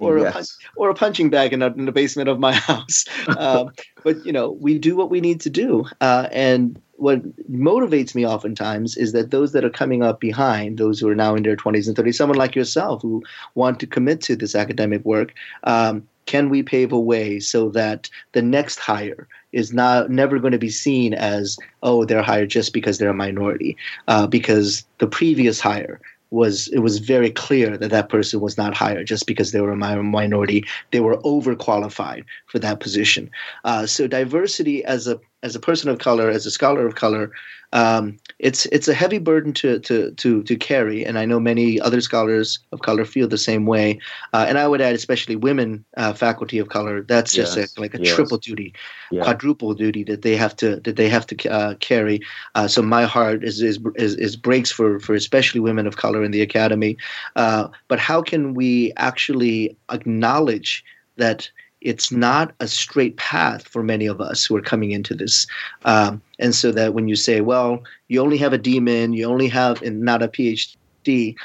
or 0.00 0.18
yes. 0.18 0.28
a 0.28 0.32
punch, 0.32 0.48
or 0.76 0.90
a 0.90 0.94
punching 0.94 1.28
bag 1.28 1.52
in, 1.52 1.60
a, 1.60 1.66
in 1.66 1.86
the 1.86 1.92
basement 1.92 2.28
of 2.28 2.38
my 2.38 2.52
house. 2.70 3.04
Uh, 3.26 3.64
but 4.04 4.24
you 4.24 4.32
know, 4.32 4.52
we 4.52 4.78
do 4.78 4.96
what 4.96 5.10
we 5.10 5.20
need 5.20 5.40
to 5.40 5.50
do, 5.50 5.84
uh, 6.00 6.28
and 6.30 6.80
what 6.98 7.22
motivates 7.50 8.14
me 8.14 8.26
oftentimes 8.26 8.96
is 8.96 9.12
that 9.12 9.30
those 9.30 9.52
that 9.52 9.64
are 9.64 9.70
coming 9.70 10.02
up 10.02 10.20
behind, 10.20 10.78
those 10.78 10.98
who 10.98 11.08
are 11.08 11.14
now 11.14 11.34
in 11.34 11.42
their 11.42 11.56
20s 11.56 11.86
and 11.86 11.96
30s, 11.96 12.14
someone 12.14 12.38
like 12.38 12.56
yourself 12.56 13.02
who 13.02 13.22
want 13.54 13.78
to 13.80 13.86
commit 13.86 14.20
to 14.22 14.36
this 14.36 14.54
academic 14.54 15.04
work, 15.04 15.34
um, 15.64 16.06
can 16.26 16.48
we 16.48 16.62
pave 16.62 16.92
a 16.92 17.00
way 17.00 17.38
so 17.38 17.68
that 17.70 18.10
the 18.32 18.42
next 18.42 18.78
hire 18.78 19.28
is 19.56 19.72
not 19.72 20.10
never 20.10 20.38
going 20.38 20.52
to 20.52 20.58
be 20.58 20.70
seen 20.70 21.14
as 21.14 21.56
oh 21.82 22.04
they're 22.04 22.22
hired 22.22 22.50
just 22.50 22.72
because 22.72 22.98
they're 22.98 23.16
a 23.18 23.24
minority 23.26 23.76
uh, 24.06 24.26
because 24.26 24.84
the 24.98 25.06
previous 25.06 25.58
hire 25.60 25.98
was 26.30 26.68
it 26.68 26.80
was 26.80 26.98
very 26.98 27.30
clear 27.30 27.76
that 27.78 27.90
that 27.90 28.08
person 28.08 28.40
was 28.40 28.58
not 28.58 28.74
hired 28.74 29.06
just 29.06 29.26
because 29.26 29.52
they 29.52 29.60
were 29.60 29.72
a 29.72 30.02
minority. 30.02 30.64
They 30.90 31.00
were 31.00 31.18
overqualified 31.18 32.24
for 32.46 32.58
that 32.58 32.80
position. 32.80 33.30
Uh, 33.64 33.86
so 33.86 34.06
diversity 34.06 34.84
as 34.84 35.06
a 35.06 35.20
as 35.42 35.54
a 35.54 35.60
person 35.60 35.88
of 35.88 35.98
color 35.98 36.28
as 36.28 36.44
a 36.44 36.50
scholar 36.50 36.86
of 36.86 36.96
color 36.96 37.30
um, 37.76 38.16
it's 38.38 38.64
it's 38.66 38.88
a 38.88 38.94
heavy 38.94 39.18
burden 39.18 39.52
to 39.52 39.78
to 39.80 40.10
to 40.12 40.42
to 40.42 40.56
carry, 40.56 41.04
and 41.04 41.18
I 41.18 41.26
know 41.26 41.38
many 41.38 41.78
other 41.78 42.00
scholars 42.00 42.58
of 42.72 42.80
color 42.80 43.04
feel 43.04 43.28
the 43.28 43.36
same 43.36 43.66
way. 43.66 44.00
Uh, 44.32 44.46
and 44.48 44.56
I 44.56 44.66
would 44.66 44.80
add, 44.80 44.94
especially 44.94 45.36
women 45.36 45.84
uh, 45.98 46.14
faculty 46.14 46.58
of 46.58 46.70
color, 46.70 47.02
that's 47.02 47.34
just 47.34 47.54
yes. 47.54 47.76
a, 47.76 47.80
like 47.80 47.94
a 47.94 48.02
yes. 48.02 48.14
triple 48.14 48.38
duty, 48.38 48.72
yeah. 49.10 49.22
quadruple 49.22 49.74
duty 49.74 50.04
that 50.04 50.22
they 50.22 50.36
have 50.36 50.56
to 50.56 50.76
that 50.80 50.96
they 50.96 51.10
have 51.10 51.26
to 51.26 51.50
uh, 51.50 51.74
carry. 51.74 52.22
Uh, 52.54 52.66
so 52.66 52.80
my 52.80 53.04
heart 53.04 53.44
is, 53.44 53.60
is 53.60 53.78
is 53.96 54.14
is 54.14 54.36
breaks 54.36 54.70
for 54.70 54.98
for 54.98 55.14
especially 55.14 55.60
women 55.60 55.86
of 55.86 55.98
color 55.98 56.24
in 56.24 56.30
the 56.30 56.40
academy. 56.40 56.96
Uh, 57.36 57.68
but 57.88 57.98
how 57.98 58.22
can 58.22 58.54
we 58.54 58.90
actually 58.96 59.76
acknowledge 59.90 60.82
that? 61.18 61.50
It's 61.86 62.10
not 62.10 62.52
a 62.58 62.66
straight 62.66 63.16
path 63.16 63.68
for 63.68 63.82
many 63.82 64.06
of 64.06 64.20
us 64.20 64.44
who 64.44 64.56
are 64.56 64.60
coming 64.62 64.90
into 64.90 65.14
this. 65.14 65.46
Um, 65.84 66.20
and 66.40 66.52
so 66.52 66.72
that 66.72 66.94
when 66.94 67.06
you 67.06 67.14
say, 67.14 67.40
well, 67.40 67.82
you 68.08 68.20
only 68.20 68.38
have 68.38 68.52
a 68.52 68.58
DMin, 68.58 69.16
you 69.16 69.24
only 69.24 69.46
have 69.48 69.80
and 69.82 70.02
not 70.02 70.20
a 70.20 70.28
PhD, 70.28 71.36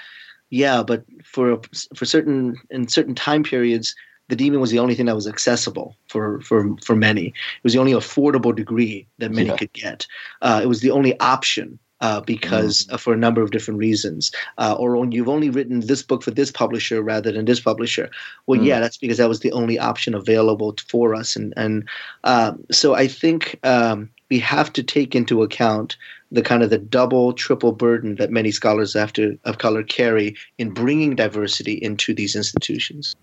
yeah, 0.49 0.81
but 0.81 1.05
for 1.23 1.61
for 1.95 2.05
certain 2.05 2.55
in 2.71 2.87
certain 2.87 3.13
time 3.13 3.43
periods, 3.43 3.95
the 4.29 4.35
DMin 4.35 4.59
was 4.59 4.71
the 4.71 4.79
only 4.79 4.95
thing 4.95 5.05
that 5.05 5.15
was 5.15 5.27
accessible 5.27 5.95
for 6.07 6.41
for 6.41 6.75
for 6.83 6.95
many. 6.95 7.27
It 7.27 7.63
was 7.63 7.73
the 7.73 7.79
only 7.79 7.93
affordable 7.93 8.55
degree 8.55 9.07
that 9.19 9.31
many 9.31 9.49
yeah. 9.49 9.57
could 9.57 9.73
get. 9.73 10.07
Uh, 10.41 10.59
it 10.63 10.67
was 10.67 10.81
the 10.81 10.91
only 10.91 11.19
option 11.19 11.77
uh, 12.01 12.21
because 12.21 12.83
mm-hmm. 12.83 12.95
uh, 12.95 12.97
for 12.97 13.13
a 13.13 13.17
number 13.17 13.41
of 13.41 13.51
different 13.51 13.79
reasons. 13.79 14.31
Uh, 14.57 14.75
or 14.77 15.05
you've 15.05 15.29
only 15.29 15.49
written 15.49 15.79
this 15.81 16.03
book 16.03 16.23
for 16.23 16.31
this 16.31 16.51
publisher 16.51 17.01
rather 17.01 17.31
than 17.31 17.45
this 17.45 17.59
publisher. 17.59 18.09
Well, 18.47 18.59
mm-hmm. 18.59 18.67
yeah, 18.67 18.79
that's 18.79 18.97
because 18.97 19.17
that 19.17 19.29
was 19.29 19.39
the 19.39 19.51
only 19.51 19.79
option 19.79 20.13
available 20.13 20.75
for 20.87 21.15
us. 21.15 21.35
And 21.35 21.53
and 21.57 21.87
um, 22.23 22.63
so 22.71 22.95
I 22.95 23.07
think 23.07 23.59
um, 23.63 24.09
we 24.29 24.39
have 24.39 24.73
to 24.73 24.83
take 24.83 25.15
into 25.15 25.43
account 25.43 25.97
the 26.31 26.41
kind 26.41 26.63
of 26.63 26.69
the 26.69 26.77
double, 26.77 27.33
triple 27.33 27.73
burden 27.73 28.15
that 28.15 28.31
many 28.31 28.51
scholars 28.51 28.95
after 28.95 29.35
of 29.43 29.57
color 29.57 29.83
carry 29.83 30.35
in 30.57 30.71
bringing 30.71 31.15
diversity 31.15 31.73
into 31.73 32.13
these 32.13 32.35
institutions 32.35 33.15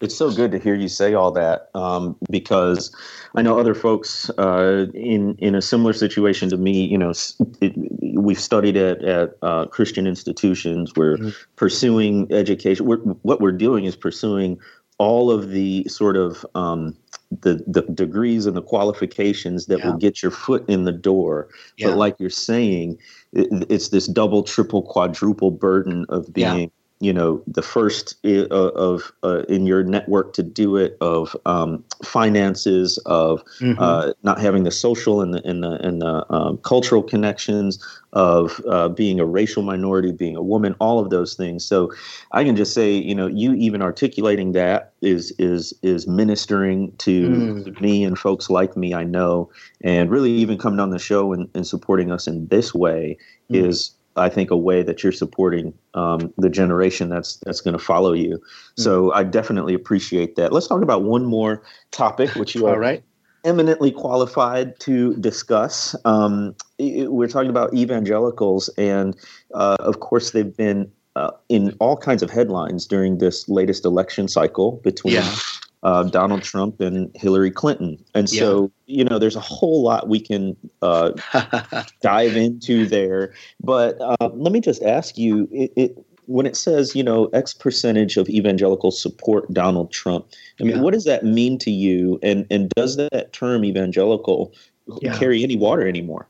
it's 0.00 0.16
so 0.16 0.30
good 0.32 0.50
to 0.52 0.58
hear 0.58 0.74
you 0.74 0.88
say 0.88 1.14
all 1.14 1.30
that 1.32 1.70
um, 1.74 2.16
because 2.30 2.94
I 3.34 3.42
know 3.42 3.58
other 3.58 3.74
folks 3.74 4.30
uh, 4.30 4.86
in 4.94 5.34
in 5.36 5.54
a 5.54 5.62
similar 5.62 5.92
situation 5.92 6.48
to 6.50 6.56
me. 6.56 6.84
You 6.84 6.98
know, 6.98 7.12
it, 7.60 7.74
we've 8.16 8.40
studied 8.40 8.76
at 8.76 9.04
at 9.04 9.36
uh, 9.42 9.66
Christian 9.66 10.06
institutions. 10.06 10.92
We're 10.96 11.16
mm-hmm. 11.16 11.30
pursuing 11.56 12.32
education. 12.32 12.86
We're, 12.86 12.98
what 12.98 13.40
we're 13.40 13.52
doing 13.52 13.84
is 13.84 13.94
pursuing 13.94 14.58
all 14.98 15.30
of 15.30 15.50
the 15.50 15.84
sort 15.88 16.16
of 16.16 16.44
um, 16.54 16.96
the 17.42 17.62
the 17.66 17.82
degrees 17.82 18.46
and 18.46 18.56
the 18.56 18.62
qualifications 18.62 19.66
that 19.66 19.80
yeah. 19.80 19.86
will 19.86 19.98
get 19.98 20.22
your 20.22 20.32
foot 20.32 20.68
in 20.68 20.84
the 20.84 20.92
door. 20.92 21.48
Yeah. 21.76 21.88
But 21.88 21.98
like 21.98 22.16
you're 22.18 22.30
saying, 22.30 22.98
it, 23.32 23.48
it's 23.68 23.88
this 23.88 24.06
double, 24.06 24.42
triple, 24.42 24.82
quadruple 24.82 25.50
burden 25.50 26.06
of 26.08 26.32
being. 26.32 26.60
Yeah 26.60 26.66
you 27.00 27.14
know 27.14 27.42
the 27.46 27.62
first 27.62 28.16
uh, 28.24 28.46
of 28.48 29.10
uh, 29.24 29.42
in 29.48 29.66
your 29.66 29.82
network 29.82 30.34
to 30.34 30.42
do 30.42 30.76
it 30.76 30.98
of 31.00 31.34
um, 31.46 31.82
finances 32.04 32.98
of 33.06 33.42
mm-hmm. 33.58 33.80
uh, 33.82 34.12
not 34.22 34.38
having 34.38 34.64
the 34.64 34.70
social 34.70 35.22
and 35.22 35.34
the 35.34 35.46
and 35.48 35.64
the, 35.64 35.72
and 35.86 36.02
the 36.02 36.32
um, 36.32 36.58
cultural 36.58 37.02
connections 37.02 37.84
of 38.12 38.60
uh, 38.68 38.88
being 38.88 39.18
a 39.18 39.24
racial 39.24 39.62
minority 39.62 40.12
being 40.12 40.36
a 40.36 40.42
woman 40.42 40.76
all 40.78 40.98
of 40.98 41.10
those 41.10 41.34
things 41.34 41.64
so 41.64 41.90
i 42.32 42.44
can 42.44 42.54
just 42.54 42.74
say 42.74 42.92
you 42.92 43.14
know 43.14 43.26
you 43.26 43.54
even 43.54 43.80
articulating 43.80 44.52
that 44.52 44.92
is 45.00 45.32
is 45.38 45.72
is 45.82 46.06
ministering 46.06 46.92
to 46.98 47.30
mm. 47.30 47.80
me 47.80 48.04
and 48.04 48.18
folks 48.18 48.50
like 48.50 48.76
me 48.76 48.92
i 48.92 49.04
know 49.04 49.50
and 49.80 50.10
really 50.10 50.32
even 50.32 50.58
coming 50.58 50.80
on 50.80 50.90
the 50.90 50.98
show 50.98 51.32
and, 51.32 51.48
and 51.54 51.66
supporting 51.66 52.12
us 52.12 52.26
in 52.26 52.46
this 52.48 52.74
way 52.74 53.16
mm. 53.50 53.56
is 53.64 53.92
I 54.16 54.28
think 54.28 54.50
a 54.50 54.56
way 54.56 54.82
that 54.82 55.02
you're 55.02 55.12
supporting 55.12 55.72
um, 55.94 56.32
the 56.36 56.48
generation 56.48 57.08
that's 57.08 57.36
that's 57.44 57.60
going 57.60 57.76
to 57.76 57.82
follow 57.82 58.12
you. 58.12 58.38
Mm-hmm. 58.38 58.82
So 58.82 59.12
I 59.12 59.22
definitely 59.22 59.74
appreciate 59.74 60.36
that. 60.36 60.52
Let's 60.52 60.66
talk 60.66 60.82
about 60.82 61.02
one 61.02 61.24
more 61.24 61.62
topic, 61.90 62.34
which 62.34 62.54
you 62.54 62.66
are 62.66 62.78
right. 62.78 63.02
eminently 63.44 63.90
qualified 63.90 64.78
to 64.80 65.14
discuss. 65.16 65.94
Um, 66.04 66.54
we're 66.78 67.28
talking 67.28 67.50
about 67.50 67.72
evangelicals, 67.74 68.68
and 68.76 69.16
uh, 69.54 69.76
of 69.80 70.00
course, 70.00 70.32
they've 70.32 70.56
been 70.56 70.90
uh, 71.16 71.30
in 71.48 71.76
all 71.80 71.96
kinds 71.96 72.22
of 72.22 72.30
headlines 72.30 72.86
during 72.86 73.18
this 73.18 73.48
latest 73.48 73.84
election 73.84 74.28
cycle 74.28 74.80
between 74.82 75.14
yeah 75.14 75.34
uh, 75.82 76.04
Donald 76.04 76.42
Trump 76.42 76.80
and 76.80 77.10
Hillary 77.14 77.50
Clinton. 77.50 78.02
And 78.14 78.28
so, 78.28 78.70
yeah. 78.86 78.98
you 78.98 79.04
know, 79.04 79.18
there's 79.18 79.36
a 79.36 79.40
whole 79.40 79.82
lot 79.82 80.08
we 80.08 80.20
can 80.20 80.56
uh, 80.82 81.12
dive 82.02 82.36
into 82.36 82.86
there. 82.86 83.34
But 83.62 84.00
uh, 84.00 84.30
let 84.34 84.52
me 84.52 84.60
just 84.60 84.82
ask 84.82 85.16
you 85.16 85.48
it, 85.50 85.72
it, 85.76 86.06
when 86.26 86.46
it 86.46 86.56
says, 86.56 86.94
you 86.94 87.02
know, 87.02 87.26
X 87.26 87.54
percentage 87.54 88.16
of 88.16 88.28
evangelicals 88.28 89.00
support 89.00 89.52
Donald 89.52 89.90
Trump, 89.90 90.26
I 90.60 90.64
mean, 90.64 90.76
yeah. 90.76 90.82
what 90.82 90.92
does 90.92 91.04
that 91.04 91.24
mean 91.24 91.58
to 91.58 91.70
you? 91.70 92.18
And, 92.22 92.46
and 92.50 92.68
does 92.70 92.96
that 92.96 93.32
term 93.32 93.64
evangelical 93.64 94.54
yeah. 95.00 95.16
carry 95.18 95.42
any 95.42 95.56
water 95.56 95.86
anymore? 95.86 96.28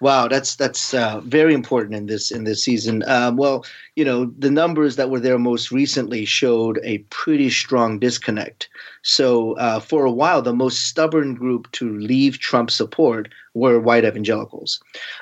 Wow, 0.00 0.28
that's 0.28 0.54
that's 0.54 0.94
uh, 0.94 1.20
very 1.24 1.52
important 1.52 1.96
in 1.96 2.06
this 2.06 2.30
in 2.30 2.44
this 2.44 2.62
season. 2.62 3.02
Um, 3.08 3.36
well, 3.36 3.64
you 3.96 4.04
know, 4.04 4.26
the 4.38 4.50
numbers 4.50 4.94
that 4.94 5.10
were 5.10 5.18
there 5.18 5.38
most 5.40 5.72
recently 5.72 6.24
showed 6.24 6.78
a 6.84 6.98
pretty 7.10 7.50
strong 7.50 7.98
disconnect. 7.98 8.68
So 9.02 9.54
uh, 9.54 9.80
for 9.80 10.04
a 10.04 10.12
while, 10.12 10.40
the 10.40 10.54
most 10.54 10.86
stubborn 10.86 11.34
group 11.34 11.70
to 11.72 11.98
leave 11.98 12.38
Trump 12.38 12.70
support 12.70 13.28
were 13.54 13.80
white 13.80 14.04
evangelicals. 14.04 14.80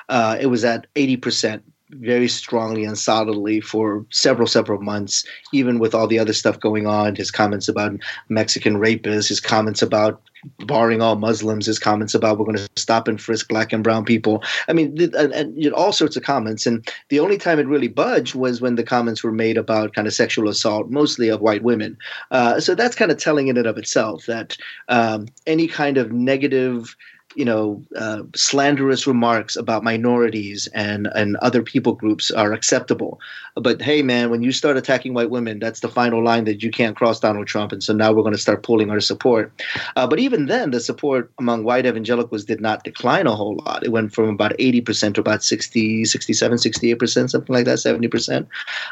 Uh, 0.09 0.37
it 0.39 0.47
was 0.47 0.63
at 0.63 0.85
eighty 0.95 1.17
percent 1.17 1.63
very 1.91 2.27
strongly 2.27 2.83
and 2.83 2.97
solidly 2.97 3.61
for 3.61 4.05
several 4.09 4.47
several 4.47 4.81
months 4.81 5.25
even 5.53 5.79
with 5.79 5.95
all 5.95 6.07
the 6.07 6.19
other 6.19 6.33
stuff 6.33 6.59
going 6.59 6.85
on 6.85 7.15
his 7.15 7.31
comments 7.31 7.67
about 7.67 7.93
mexican 8.29 8.77
rapists 8.77 9.29
his 9.29 9.39
comments 9.39 9.81
about 9.81 10.21
barring 10.65 11.01
all 11.01 11.15
muslims 11.15 11.65
his 11.65 11.79
comments 11.79 12.13
about 12.13 12.37
we're 12.37 12.45
going 12.45 12.57
to 12.57 12.67
stop 12.87 13.07
and 13.07 13.21
frisk 13.21 13.49
black 13.49 13.73
and 13.73 13.83
brown 13.83 14.05
people. 14.05 14.41
I 14.67 14.73
mean 14.73 14.97
and, 15.15 15.33
and 15.33 15.61
you 15.61 15.69
know, 15.69 15.75
all 15.75 15.91
sorts 15.91 16.15
of 16.15 16.23
comments. 16.23 16.65
And 16.65 16.87
the 17.09 17.19
only 17.19 17.37
time 17.37 17.59
it 17.59 17.67
really 17.67 17.87
budged 17.87 18.35
was 18.35 18.61
when 18.61 18.75
the 18.75 18.83
comments 18.83 19.23
were 19.23 19.31
made 19.31 19.57
about 19.57 19.93
kind 19.93 20.07
of 20.07 20.13
sexual 20.13 20.47
assault 20.47 20.89
mostly 20.89 21.29
of 21.29 21.41
white 21.41 21.63
women. 21.63 21.97
Uh, 22.31 22.59
so 22.59 22.75
that's 22.75 22.95
kind 22.95 23.11
of 23.11 23.17
telling 23.17 23.47
in 23.47 23.57
and 23.57 23.67
of 23.67 23.77
itself 23.77 24.25
that 24.25 24.57
um, 24.87 25.27
any 25.45 25.67
kind 25.67 25.97
of 25.97 26.11
negative 26.11 26.95
you 27.37 27.45
know, 27.45 27.79
uh, 27.95 28.23
slanderous 28.35 29.05
remarks 29.05 29.55
about 29.55 29.83
minorities 29.83 30.65
and 30.73 31.07
and 31.13 31.37
other 31.37 31.61
people 31.61 31.93
groups 31.93 32.31
are 32.31 32.51
acceptable. 32.51 33.19
But 33.55 33.79
hey, 33.79 34.01
man, 34.01 34.31
when 34.31 34.41
you 34.41 34.51
start 34.51 34.75
attacking 34.75 35.13
white 35.13 35.29
women, 35.29 35.59
that's 35.59 35.81
the 35.81 35.87
final 35.87 36.23
line 36.23 36.45
that 36.45 36.63
you 36.63 36.71
can't 36.71 36.95
cross 36.95 37.19
Donald 37.19 37.45
Trump. 37.45 37.71
And 37.71 37.83
so 37.83 37.93
now 37.93 38.11
we're 38.11 38.23
going 38.23 38.33
to 38.33 38.41
start 38.41 38.63
pulling 38.63 38.89
our 38.89 38.99
support. 38.99 39.53
Uh, 39.95 40.07
but 40.07 40.19
even 40.19 40.47
then, 40.47 40.71
the 40.71 40.79
support 40.79 41.31
among 41.37 41.63
white 41.63 41.85
evangelicals 41.85 42.43
did 42.43 42.59
not 42.59 42.83
decline 42.83 43.27
a 43.27 43.35
whole 43.35 43.55
lot. 43.65 43.83
It 43.83 43.91
went 43.91 44.15
from 44.15 44.29
about 44.29 44.57
80% 44.57 45.13
to 45.13 45.21
about 45.21 45.43
60, 45.43 46.05
67, 46.05 46.57
68%, 46.57 47.29
something 47.29 47.53
like 47.53 47.65
that, 47.65 47.77
70%. 47.77 48.47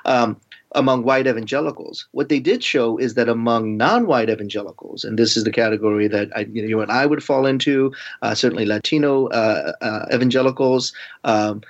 Um, 0.05 0.39
among 0.75 1.03
white 1.03 1.25
evangelicals. 1.25 2.07
What 2.11 2.29
they 2.29 2.39
did 2.39 2.63
show 2.63 2.97
is 2.97 3.15
that 3.15 3.29
among 3.29 3.77
non-white 3.77 4.29
evangelicals, 4.29 5.03
and 5.03 5.17
this 5.17 5.35
is 5.35 5.43
the 5.43 5.51
category 5.51 6.07
that 6.07 6.29
I, 6.35 6.41
you 6.51 6.67
know, 6.67 6.81
and 6.81 6.91
I 6.91 7.05
would 7.05 7.23
fall 7.23 7.45
into, 7.45 7.93
uh, 8.21 8.35
certainly 8.35 8.65
Latino 8.65 9.27
uh, 9.27 9.71
uh, 9.81 10.05
evangelicals, 10.13 10.93
um, 11.23 11.61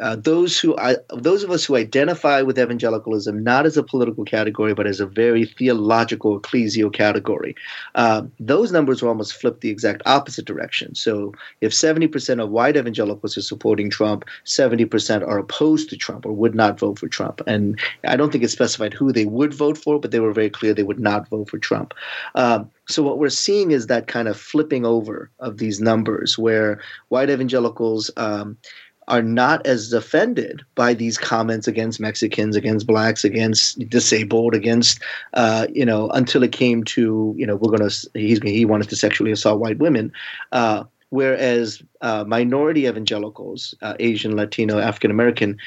uh, 0.00 0.16
those 0.16 0.58
who 0.58 0.76
I, 0.78 0.96
those 1.14 1.42
of 1.42 1.50
us 1.50 1.64
who 1.64 1.76
identify 1.76 2.42
with 2.42 2.58
evangelicalism 2.58 3.42
not 3.42 3.66
as 3.66 3.76
a 3.76 3.82
political 3.82 4.24
category 4.24 4.74
but 4.74 4.86
as 4.86 5.00
a 5.00 5.06
very 5.06 5.44
theological 5.44 6.40
ecclesial 6.40 6.92
category, 6.92 7.54
uh, 7.94 8.22
those 8.40 8.72
numbers 8.72 9.02
will 9.02 9.10
almost 9.10 9.34
flip 9.34 9.60
the 9.60 9.70
exact 9.70 10.02
opposite 10.06 10.44
direction. 10.44 10.94
So 10.94 11.34
if 11.60 11.72
70% 11.72 12.42
of 12.42 12.50
white 12.50 12.76
evangelicals 12.76 13.36
are 13.36 13.42
supporting 13.42 13.90
Trump, 13.90 14.24
70% 14.44 15.26
are 15.26 15.38
opposed 15.38 15.90
to 15.90 15.96
Trump 15.96 16.24
or 16.24 16.32
would 16.32 16.54
not 16.54 16.78
vote 16.78 16.98
for 16.98 17.08
Trump. 17.08 17.42
And 17.46 17.78
I 18.06 18.16
don't 18.16 18.32
think 18.32 18.44
it 18.44 18.48
specified 18.48 18.94
who 18.94 19.12
they 19.12 19.26
would 19.26 19.52
vote 19.52 19.76
for, 19.76 20.00
but 20.00 20.10
they 20.10 20.20
were 20.20 20.32
very 20.32 20.50
clear 20.50 20.72
they 20.72 20.82
would 20.82 21.00
not 21.00 21.28
vote 21.28 21.50
for 21.50 21.58
Trump. 21.58 21.94
Um, 22.34 22.70
so 22.88 23.02
what 23.02 23.18
we're 23.18 23.28
seeing 23.28 23.70
is 23.70 23.86
that 23.86 24.08
kind 24.08 24.28
of 24.28 24.36
flipping 24.36 24.84
over 24.84 25.30
of 25.38 25.58
these 25.58 25.80
numbers, 25.80 26.36
where 26.36 26.80
white 27.08 27.30
evangelicals 27.30 28.10
um, 28.16 28.56
are 29.08 29.22
not 29.22 29.66
as 29.66 29.92
offended 29.92 30.62
by 30.74 30.94
these 30.94 31.18
comments 31.18 31.66
against 31.66 32.00
Mexicans, 32.00 32.56
against 32.56 32.86
blacks, 32.86 33.24
against 33.24 33.78
disabled, 33.88 34.54
against 34.54 35.00
uh, 35.34 35.66
you 35.72 35.84
know 35.84 36.08
until 36.10 36.42
it 36.42 36.52
came 36.52 36.84
to 36.84 37.34
you 37.36 37.46
know 37.46 37.56
we're 37.56 37.76
gonna 37.76 37.90
he's 38.14 38.40
he 38.42 38.64
wanted 38.64 38.88
to 38.88 38.96
sexually 38.96 39.32
assault 39.32 39.60
white 39.60 39.78
women. 39.78 40.12
Uh, 40.52 40.84
whereas 41.10 41.82
uh, 42.00 42.24
minority 42.26 42.86
evangelicals, 42.86 43.74
uh, 43.82 43.94
Asian, 44.00 44.34
Latino, 44.34 44.78
African 44.78 45.10
American, 45.10 45.58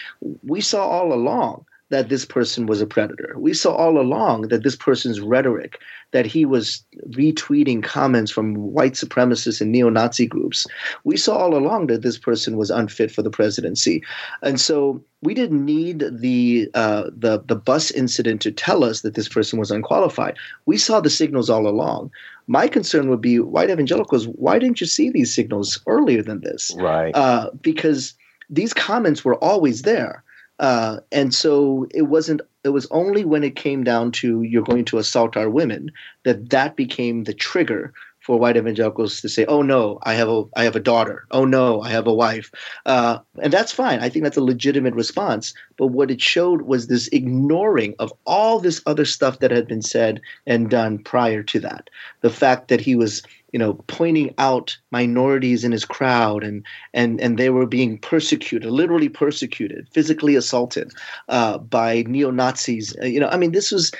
we 0.43 0.59
saw 0.59 0.87
all 0.87 1.13
along 1.13 1.65
that 1.89 2.09
this 2.09 2.25
person 2.25 2.65
was 2.65 2.81
a 2.81 2.87
predator. 2.87 3.35
We 3.37 3.53
saw 3.53 3.75
all 3.75 3.99
along 3.99 4.47
that 4.47 4.63
this 4.63 4.75
person's 4.75 5.21
rhetoric, 5.21 5.79
that 6.11 6.25
he 6.25 6.43
was 6.43 6.83
retweeting 7.09 7.83
comments 7.83 8.31
from 8.31 8.55
white 8.55 8.93
supremacists 8.93 9.61
and 9.61 9.71
neo 9.71 9.89
Nazi 9.89 10.25
groups. 10.25 10.65
We 11.03 11.15
saw 11.15 11.37
all 11.37 11.55
along 11.55 11.87
that 11.87 12.01
this 12.01 12.17
person 12.17 12.57
was 12.57 12.71
unfit 12.71 13.11
for 13.11 13.21
the 13.21 13.29
presidency. 13.29 14.03
And 14.41 14.59
so 14.59 15.03
we 15.21 15.35
didn't 15.35 15.63
need 15.63 16.03
the, 16.11 16.69
uh, 16.73 17.11
the, 17.15 17.43
the 17.45 17.55
bus 17.55 17.91
incident 17.91 18.41
to 18.41 18.51
tell 18.51 18.83
us 18.83 19.01
that 19.01 19.13
this 19.13 19.29
person 19.29 19.59
was 19.59 19.69
unqualified. 19.69 20.37
We 20.65 20.77
saw 20.77 21.01
the 21.01 21.09
signals 21.11 21.51
all 21.51 21.67
along. 21.67 22.09
My 22.47 22.67
concern 22.67 23.09
would 23.09 23.21
be 23.21 23.39
white 23.39 23.69
evangelicals, 23.69 24.27
why 24.27 24.57
didn't 24.57 24.81
you 24.81 24.87
see 24.87 25.11
these 25.11 25.33
signals 25.33 25.79
earlier 25.85 26.23
than 26.23 26.41
this? 26.41 26.75
Right. 26.77 27.13
Uh, 27.15 27.51
because 27.61 28.15
these 28.49 28.73
comments 28.73 29.23
were 29.23 29.35
always 29.35 29.83
there 29.83 30.23
uh, 30.59 30.99
and 31.11 31.33
so 31.33 31.87
it 31.93 32.03
wasn't. 32.03 32.41
It 32.63 32.69
was 32.69 32.87
only 32.91 33.25
when 33.25 33.43
it 33.43 33.55
came 33.55 33.83
down 33.83 34.11
to 34.13 34.41
you're 34.41 34.63
going 34.63 34.85
to 34.85 34.97
assault 34.97 35.37
our 35.37 35.49
women 35.49 35.91
that 36.23 36.49
that 36.49 36.75
became 36.75 37.23
the 37.23 37.33
trigger 37.33 37.93
for 38.25 38.39
white 38.39 38.57
evangelicals 38.57 39.21
to 39.21 39.29
say, 39.29 39.45
"Oh 39.45 39.61
no, 39.61 39.99
I 40.01 40.15
have 40.15 40.27
a 40.27 40.43
I 40.55 40.63
have 40.63 40.75
a 40.75 40.79
daughter. 40.79 41.27
Oh 41.29 41.45
no, 41.45 41.81
I 41.81 41.91
have 41.91 42.07
a 42.07 42.13
wife," 42.13 42.51
uh, 42.87 43.19
and 43.39 43.53
that's 43.53 43.71
fine. 43.71 43.99
I 43.99 44.09
think 44.09 44.23
that's 44.23 44.35
a 44.35 44.43
legitimate 44.43 44.95
response. 44.95 45.53
But 45.77 45.87
what 45.87 46.09
it 46.09 46.21
showed 46.21 46.63
was 46.63 46.87
this 46.87 47.07
ignoring 47.09 47.93
of 47.99 48.11
all 48.25 48.59
this 48.59 48.81
other 48.87 49.05
stuff 49.05 49.39
that 49.39 49.51
had 49.51 49.67
been 49.67 49.83
said 49.83 50.21
and 50.47 50.71
done 50.71 50.97
prior 50.97 51.43
to 51.43 51.59
that. 51.59 51.91
The 52.21 52.31
fact 52.31 52.69
that 52.69 52.81
he 52.81 52.95
was 52.95 53.21
you 53.51 53.59
know, 53.59 53.75
pointing 53.87 54.33
out 54.37 54.75
minorities 54.91 55.63
in 55.63 55.71
his 55.71 55.85
crowd, 55.85 56.43
and 56.43 56.65
and 56.93 57.21
and 57.21 57.37
they 57.37 57.51
were 57.51 57.67
being 57.67 57.99
persecuted, 57.99 58.69
literally 58.69 59.07
persecuted, 59.07 59.87
physically 59.93 60.35
assaulted 60.35 60.91
uh, 61.29 61.59
by 61.59 62.03
neo 62.07 62.31
Nazis. 62.31 62.95
Uh, 63.01 63.05
you 63.05 63.19
know, 63.19 63.29
I 63.29 63.37
mean, 63.37 63.51
this 63.51 63.71
was 63.71 63.91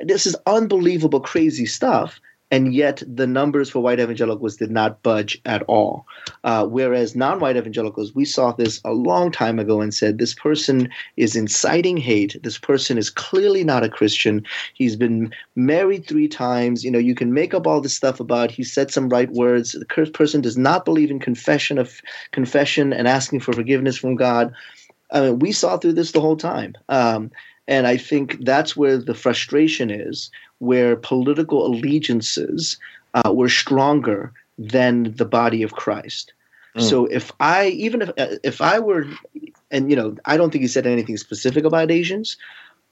this 0.00 0.26
is 0.26 0.36
unbelievable, 0.46 1.20
crazy 1.20 1.66
stuff 1.66 2.20
and 2.52 2.74
yet 2.74 3.02
the 3.06 3.26
numbers 3.26 3.70
for 3.70 3.80
white 3.80 3.98
evangelicals 3.98 4.56
did 4.56 4.70
not 4.70 5.02
budge 5.02 5.40
at 5.46 5.62
all. 5.62 6.06
Uh, 6.44 6.66
whereas 6.66 7.16
non-white 7.16 7.56
evangelicals, 7.56 8.14
we 8.14 8.26
saw 8.26 8.52
this 8.52 8.78
a 8.84 8.92
long 8.92 9.32
time 9.32 9.58
ago 9.58 9.80
and 9.80 9.94
said 9.94 10.18
this 10.18 10.34
person 10.34 10.90
is 11.16 11.34
inciting 11.34 11.96
hate. 11.96 12.36
This 12.42 12.58
person 12.58 12.98
is 12.98 13.08
clearly 13.08 13.64
not 13.64 13.84
a 13.84 13.88
Christian. 13.88 14.44
He's 14.74 14.96
been 14.96 15.32
married 15.56 16.06
three 16.06 16.28
times. 16.28 16.84
You 16.84 16.90
know, 16.90 16.98
you 16.98 17.14
can 17.14 17.32
make 17.32 17.54
up 17.54 17.66
all 17.66 17.80
this 17.80 17.96
stuff 17.96 18.20
about 18.20 18.50
he 18.50 18.64
said 18.64 18.90
some 18.90 19.08
right 19.08 19.30
words. 19.32 19.72
The 19.72 20.10
person 20.12 20.42
does 20.42 20.58
not 20.58 20.84
believe 20.84 21.10
in 21.10 21.20
confession 21.20 21.78
of 21.78 22.02
confession 22.32 22.92
and 22.92 23.08
asking 23.08 23.40
for 23.40 23.54
forgiveness 23.54 23.96
from 23.96 24.14
God. 24.14 24.52
I 25.10 25.22
mean, 25.22 25.38
we 25.38 25.52
saw 25.52 25.78
through 25.78 25.94
this 25.94 26.12
the 26.12 26.20
whole 26.20 26.36
time. 26.36 26.74
Um, 26.90 27.30
and 27.68 27.86
I 27.86 27.96
think 27.96 28.44
that's 28.44 28.76
where 28.76 28.98
the 28.98 29.14
frustration 29.14 29.90
is, 29.90 30.30
where 30.62 30.94
political 30.94 31.66
allegiances 31.66 32.78
uh, 33.14 33.32
were 33.34 33.48
stronger 33.48 34.32
than 34.58 35.12
the 35.16 35.24
body 35.24 35.64
of 35.64 35.72
Christ. 35.72 36.32
Mm. 36.76 36.82
So 36.82 37.06
if 37.06 37.32
I 37.40 37.66
even 37.68 38.02
if 38.02 38.10
if 38.44 38.60
I 38.60 38.78
were, 38.78 39.04
and 39.72 39.90
you 39.90 39.96
know, 39.96 40.14
I 40.24 40.36
don't 40.36 40.50
think 40.50 40.62
he 40.62 40.68
said 40.68 40.86
anything 40.86 41.16
specific 41.16 41.64
about 41.64 41.90
Asians, 41.90 42.36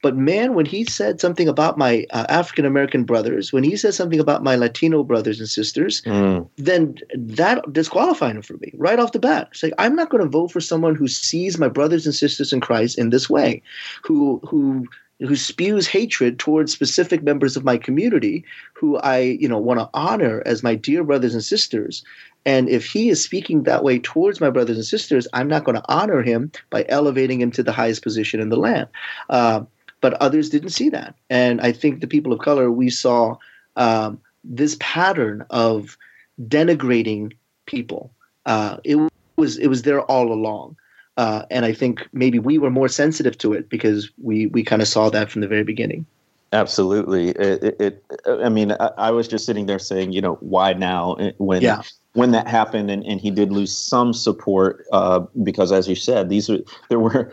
but 0.02 0.16
man, 0.16 0.54
when 0.54 0.66
he 0.66 0.84
said 0.84 1.20
something 1.20 1.46
about 1.46 1.78
my 1.78 2.06
uh, 2.10 2.26
African 2.28 2.64
American 2.64 3.04
brothers, 3.04 3.52
when 3.52 3.62
he 3.62 3.76
said 3.76 3.94
something 3.94 4.18
about 4.18 4.42
my 4.42 4.56
Latino 4.56 5.04
brothers 5.04 5.38
and 5.38 5.48
sisters, 5.48 6.02
mm. 6.02 6.48
then 6.56 6.96
that 7.14 7.72
disqualified 7.72 8.34
him 8.34 8.42
for 8.42 8.54
me 8.54 8.72
right 8.78 8.98
off 8.98 9.12
the 9.12 9.20
bat. 9.20 9.48
It's 9.52 9.62
like 9.62 9.74
I'm 9.78 9.94
not 9.94 10.10
going 10.10 10.24
to 10.24 10.28
vote 10.28 10.50
for 10.50 10.60
someone 10.60 10.96
who 10.96 11.06
sees 11.06 11.56
my 11.56 11.68
brothers 11.68 12.04
and 12.04 12.14
sisters 12.14 12.52
in 12.52 12.60
Christ 12.60 12.98
in 12.98 13.10
this 13.10 13.30
way, 13.30 13.62
who 14.02 14.40
who 14.44 14.88
who 15.20 15.36
spews 15.36 15.86
hatred 15.86 16.38
towards 16.38 16.72
specific 16.72 17.22
members 17.22 17.56
of 17.56 17.64
my 17.64 17.76
community 17.76 18.44
who 18.72 18.96
I, 18.98 19.18
you 19.18 19.48
know, 19.48 19.58
want 19.58 19.80
to 19.80 19.90
honor 19.92 20.42
as 20.46 20.62
my 20.62 20.74
dear 20.74 21.04
brothers 21.04 21.34
and 21.34 21.44
sisters. 21.44 22.02
And 22.46 22.68
if 22.68 22.86
he 22.86 23.10
is 23.10 23.22
speaking 23.22 23.64
that 23.64 23.84
way 23.84 23.98
towards 23.98 24.40
my 24.40 24.48
brothers 24.48 24.76
and 24.76 24.86
sisters, 24.86 25.28
I'm 25.34 25.48
not 25.48 25.64
going 25.64 25.76
to 25.76 25.92
honor 25.92 26.22
him 26.22 26.50
by 26.70 26.86
elevating 26.88 27.40
him 27.40 27.50
to 27.52 27.62
the 27.62 27.72
highest 27.72 28.02
position 28.02 28.40
in 28.40 28.48
the 28.48 28.56
land. 28.56 28.88
Uh, 29.28 29.62
but 30.00 30.14
others 30.14 30.48
didn't 30.48 30.70
see 30.70 30.88
that. 30.88 31.14
And 31.28 31.60
I 31.60 31.72
think 31.72 32.00
the 32.00 32.06
people 32.06 32.32
of 32.32 32.40
color, 32.40 32.70
we 32.70 32.88
saw 32.88 33.36
um, 33.76 34.20
this 34.42 34.76
pattern 34.80 35.44
of 35.50 35.98
denigrating 36.40 37.32
people. 37.66 38.10
Uh, 38.46 38.78
it 38.84 38.96
was 39.36 39.58
it 39.58 39.68
was 39.68 39.82
there 39.82 40.00
all 40.00 40.32
along. 40.32 40.76
Uh, 41.20 41.44
and 41.50 41.66
I 41.66 41.74
think 41.74 42.08
maybe 42.14 42.38
we 42.38 42.56
were 42.56 42.70
more 42.70 42.88
sensitive 42.88 43.36
to 43.38 43.52
it 43.52 43.68
because 43.68 44.10
we 44.22 44.46
we 44.46 44.64
kind 44.64 44.80
of 44.80 44.88
saw 44.88 45.10
that 45.10 45.30
from 45.30 45.42
the 45.42 45.48
very 45.48 45.64
beginning. 45.64 46.06
Absolutely. 46.54 47.28
It, 47.28 47.62
it, 47.62 47.76
it 47.78 48.04
I 48.26 48.48
mean, 48.48 48.72
I, 48.72 48.90
I, 48.96 49.10
was 49.10 49.28
just 49.28 49.44
sitting 49.44 49.66
there 49.66 49.78
saying, 49.78 50.12
you 50.12 50.20
know, 50.22 50.34
why 50.40 50.72
now? 50.72 51.16
When 51.36 51.60
yeah 51.60 51.82
when 52.14 52.32
that 52.32 52.48
happened 52.48 52.90
and, 52.90 53.04
and 53.04 53.20
he 53.20 53.30
did 53.30 53.52
lose 53.52 53.76
some 53.76 54.12
support 54.12 54.84
uh, 54.92 55.20
because 55.42 55.70
as 55.70 55.88
you 55.88 55.94
said 55.94 56.28
these 56.28 56.50
are 56.50 56.58
there 56.88 56.98
were 56.98 57.32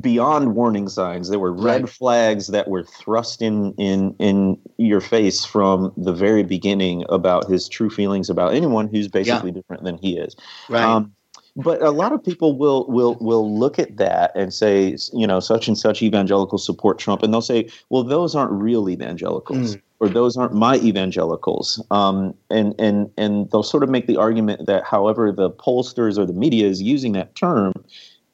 beyond 0.00 0.54
warning 0.54 0.88
signs 0.88 1.28
there 1.28 1.38
were 1.38 1.52
red 1.52 1.82
right. 1.82 1.90
flags 1.90 2.48
that 2.48 2.68
were 2.68 2.84
thrust 2.84 3.42
in 3.42 3.72
in 3.74 4.14
in 4.18 4.58
your 4.76 5.00
face 5.00 5.44
from 5.44 5.92
the 5.96 6.12
very 6.12 6.44
beginning 6.44 7.04
about 7.08 7.48
his 7.50 7.68
true 7.68 7.90
feelings 7.90 8.30
about 8.30 8.54
anyone 8.54 8.86
who's 8.86 9.08
basically 9.08 9.50
yeah. 9.50 9.54
different 9.54 9.82
than 9.82 9.98
he 9.98 10.16
is 10.16 10.36
right 10.68 10.84
um, 10.84 11.12
but 11.56 11.82
a 11.82 11.90
lot 11.90 12.12
of 12.12 12.22
people 12.22 12.56
will 12.56 12.86
will 12.88 13.16
will 13.20 13.58
look 13.58 13.78
at 13.78 13.96
that 13.96 14.32
and 14.36 14.52
say 14.52 14.96
you 15.12 15.26
know 15.26 15.40
such 15.40 15.68
and 15.68 15.78
such 15.78 16.02
evangelicals 16.02 16.64
support 16.64 16.98
Trump 16.98 17.22
and 17.22 17.32
they'll 17.32 17.40
say 17.42 17.68
well 17.90 18.04
those 18.04 18.34
aren't 18.34 18.52
real 18.52 18.88
evangelicals 18.88 19.76
mm 19.76 19.80
or 20.00 20.08
those 20.08 20.36
aren't 20.36 20.52
my 20.52 20.76
evangelicals. 20.76 21.82
Um, 21.90 22.34
and 22.50 22.74
and 22.78 23.10
and 23.16 23.50
they'll 23.50 23.62
sort 23.62 23.82
of 23.82 23.88
make 23.88 24.06
the 24.06 24.16
argument 24.16 24.66
that 24.66 24.84
however 24.84 25.32
the 25.32 25.50
pollsters 25.50 26.18
or 26.18 26.26
the 26.26 26.32
media 26.32 26.66
is 26.66 26.82
using 26.82 27.12
that 27.12 27.34
term 27.34 27.72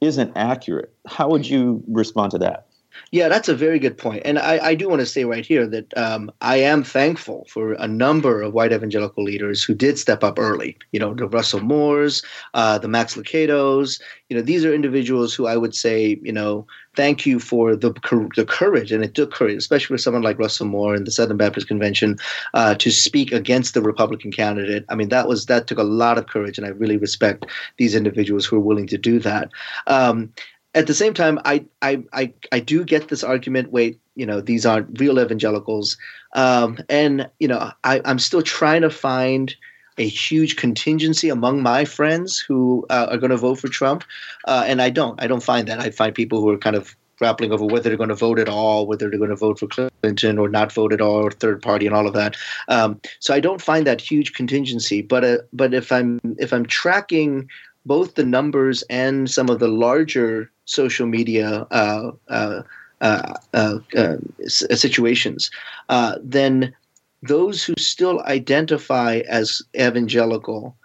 isn't 0.01 0.31
accurate. 0.35 0.93
How 1.07 1.29
would 1.29 1.47
you 1.47 1.83
respond 1.87 2.31
to 2.31 2.37
that? 2.39 2.67
Yeah, 3.11 3.27
that's 3.27 3.49
a 3.49 3.55
very 3.55 3.79
good 3.79 3.97
point. 3.97 4.21
And 4.25 4.39
I, 4.39 4.59
I 4.63 4.75
do 4.75 4.89
want 4.89 4.99
to 4.99 5.05
say 5.05 5.25
right 5.25 5.45
here 5.45 5.67
that 5.67 5.95
um, 5.97 6.31
I 6.41 6.57
am 6.57 6.83
thankful 6.83 7.45
for 7.49 7.73
a 7.73 7.87
number 7.87 8.41
of 8.41 8.53
white 8.53 8.73
evangelical 8.73 9.23
leaders 9.23 9.63
who 9.63 9.73
did 9.73 9.99
step 9.99 10.23
up 10.23 10.39
early. 10.39 10.77
You 10.91 10.99
know, 10.99 11.13
the 11.13 11.27
Russell 11.27 11.61
Moores, 11.61 12.23
uh, 12.53 12.77
the 12.77 12.87
Max 12.87 13.15
Lucados. 13.15 14.01
You 14.29 14.37
know, 14.37 14.43
these 14.43 14.65
are 14.65 14.73
individuals 14.73 15.33
who 15.33 15.45
I 15.47 15.57
would 15.57 15.75
say, 15.75 16.19
you 16.23 16.31
know, 16.31 16.65
thank 16.95 17.25
you 17.25 17.39
for 17.39 17.75
the 17.75 17.93
the 18.35 18.45
courage, 18.45 18.91
and 18.91 19.03
it 19.03 19.13
took 19.15 19.31
courage, 19.31 19.57
especially 19.57 19.93
for 19.93 19.97
someone 19.99 20.23
like 20.23 20.39
Russell 20.39 20.67
Moore 20.67 20.95
in 20.95 21.03
the 21.03 21.11
Southern 21.11 21.37
Baptist 21.37 21.67
Convention, 21.67 22.17
uh, 22.53 22.75
to 22.75 22.91
speak 22.91 23.31
against 23.31 23.73
the 23.73 23.81
Republican 23.81 24.31
candidate. 24.31 24.85
I 24.89 24.95
mean, 24.95 25.09
that 25.09 25.27
was 25.27 25.45
that 25.47 25.67
took 25.67 25.77
a 25.77 25.83
lot 25.83 26.17
of 26.17 26.27
courage, 26.27 26.57
and 26.57 26.65
I 26.65 26.71
really 26.71 26.97
respect 26.97 27.45
these 27.77 27.95
individuals 27.95 28.45
who 28.45 28.57
are 28.57 28.67
willing 28.67 28.87
to 28.87 28.97
do 28.97 29.19
that. 29.19 29.49
Um, 29.87 30.33
at 30.75 30.87
the 30.87 30.93
same 30.93 31.13
time, 31.13 31.39
I, 31.45 31.65
I, 31.81 32.03
I, 32.13 32.33
I 32.51 32.59
do 32.59 32.83
get 32.83 33.07
this 33.09 33.23
argument. 33.23 33.71
Wait, 33.71 33.99
you 34.15 34.25
know, 34.25 34.41
these 34.41 34.65
aren't 34.65 34.99
real 34.99 35.19
evangelicals, 35.19 35.97
um, 36.33 36.79
and 36.89 37.29
you 37.39 37.47
know, 37.47 37.71
I, 37.83 38.01
I'm 38.05 38.19
still 38.19 38.41
trying 38.41 38.81
to 38.81 38.89
find 38.89 39.55
a 39.97 40.07
huge 40.07 40.55
contingency 40.55 41.29
among 41.29 41.61
my 41.61 41.85
friends 41.85 42.39
who 42.39 42.85
uh, 42.89 43.07
are 43.11 43.17
going 43.17 43.29
to 43.29 43.37
vote 43.37 43.59
for 43.59 43.67
Trump, 43.67 44.03
uh, 44.47 44.63
and 44.65 44.81
I 44.81 44.89
don't. 44.89 45.21
I 45.21 45.27
don't 45.27 45.43
find 45.43 45.67
that. 45.67 45.79
I 45.79 45.91
find 45.91 46.13
people 46.13 46.41
who 46.41 46.49
are 46.49 46.57
kind 46.57 46.75
of 46.75 46.95
grappling 47.17 47.51
over 47.51 47.65
whether 47.65 47.89
they're 47.89 47.97
going 47.97 48.09
to 48.09 48.15
vote 48.15 48.39
at 48.39 48.49
all, 48.49 48.87
whether 48.87 49.09
they're 49.09 49.19
going 49.19 49.29
to 49.29 49.35
vote 49.35 49.59
for 49.59 49.67
Clinton 49.67 50.39
or 50.39 50.49
not 50.49 50.73
vote 50.73 50.91
at 50.91 51.01
all, 51.01 51.25
or 51.25 51.31
third 51.31 51.61
party, 51.61 51.85
and 51.85 51.95
all 51.95 52.07
of 52.07 52.13
that. 52.13 52.35
Um, 52.67 52.99
so 53.19 53.33
I 53.33 53.39
don't 53.39 53.61
find 53.61 53.85
that 53.85 54.01
huge 54.01 54.33
contingency. 54.33 55.01
But 55.01 55.23
uh, 55.23 55.37
but 55.53 55.73
if 55.73 55.91
I'm 55.91 56.19
if 56.39 56.51
I'm 56.51 56.65
tracking 56.65 57.47
both 57.85 58.15
the 58.15 58.25
numbers 58.25 58.83
and 58.89 59.29
some 59.29 59.49
of 59.49 59.59
the 59.59 59.67
larger 59.67 60.49
social 60.65 61.07
media 61.07 61.67
uh, 61.71 62.11
uh, 62.29 62.63
uh, 63.01 63.33
uh, 63.53 63.77
uh 63.97 64.17
situations, 64.47 65.51
uh, 65.89 66.15
then 66.21 66.73
those 67.21 67.63
who 67.63 67.73
still 67.77 68.21
identify 68.23 69.21
as 69.29 69.61
evangelical, 69.79 70.75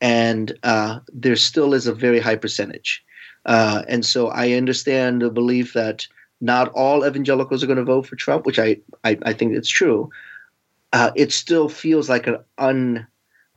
and 0.00 0.58
there 1.12 1.36
still 1.36 1.74
is 1.74 1.86
a 1.86 1.94
very 1.94 2.20
high 2.20 2.36
percentage. 2.36 3.02
and 3.46 4.04
so 4.04 4.28
I 4.28 4.52
understand 4.52 5.22
the 5.22 5.30
belief 5.30 5.72
that 5.74 6.06
not 6.40 6.68
all 6.74 7.06
evangelicals 7.06 7.62
are 7.62 7.66
going 7.66 7.78
to 7.78 7.84
vote 7.84 8.06
for 8.06 8.16
Trump, 8.16 8.44
which 8.44 8.58
I, 8.58 8.76
I, 9.04 9.18
I 9.22 9.32
think 9.32 9.54
it's 9.54 9.70
true. 9.70 10.10
it 11.14 11.32
still 11.32 11.68
feels 11.68 12.08
like 12.10 12.26
an 12.26 12.38
un, 12.58 13.06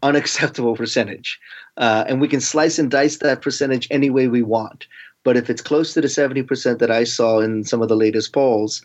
unacceptable 0.03 0.75
percentage. 0.75 1.39
Uh, 1.77 2.05
and 2.07 2.21
we 2.21 2.27
can 2.27 2.41
slice 2.41 2.79
and 2.79 2.91
dice 2.91 3.17
that 3.17 3.41
percentage 3.41 3.87
any 3.91 4.09
way 4.09 4.27
we 4.27 4.41
want. 4.41 4.87
But 5.23 5.37
if 5.37 5.49
it's 5.49 5.61
close 5.61 5.93
to 5.93 6.01
the 6.01 6.07
70% 6.07 6.79
that 6.79 6.91
I 6.91 7.03
saw 7.03 7.39
in 7.39 7.63
some 7.63 7.81
of 7.81 7.89
the 7.89 7.95
latest 7.95 8.33
polls, 8.33 8.81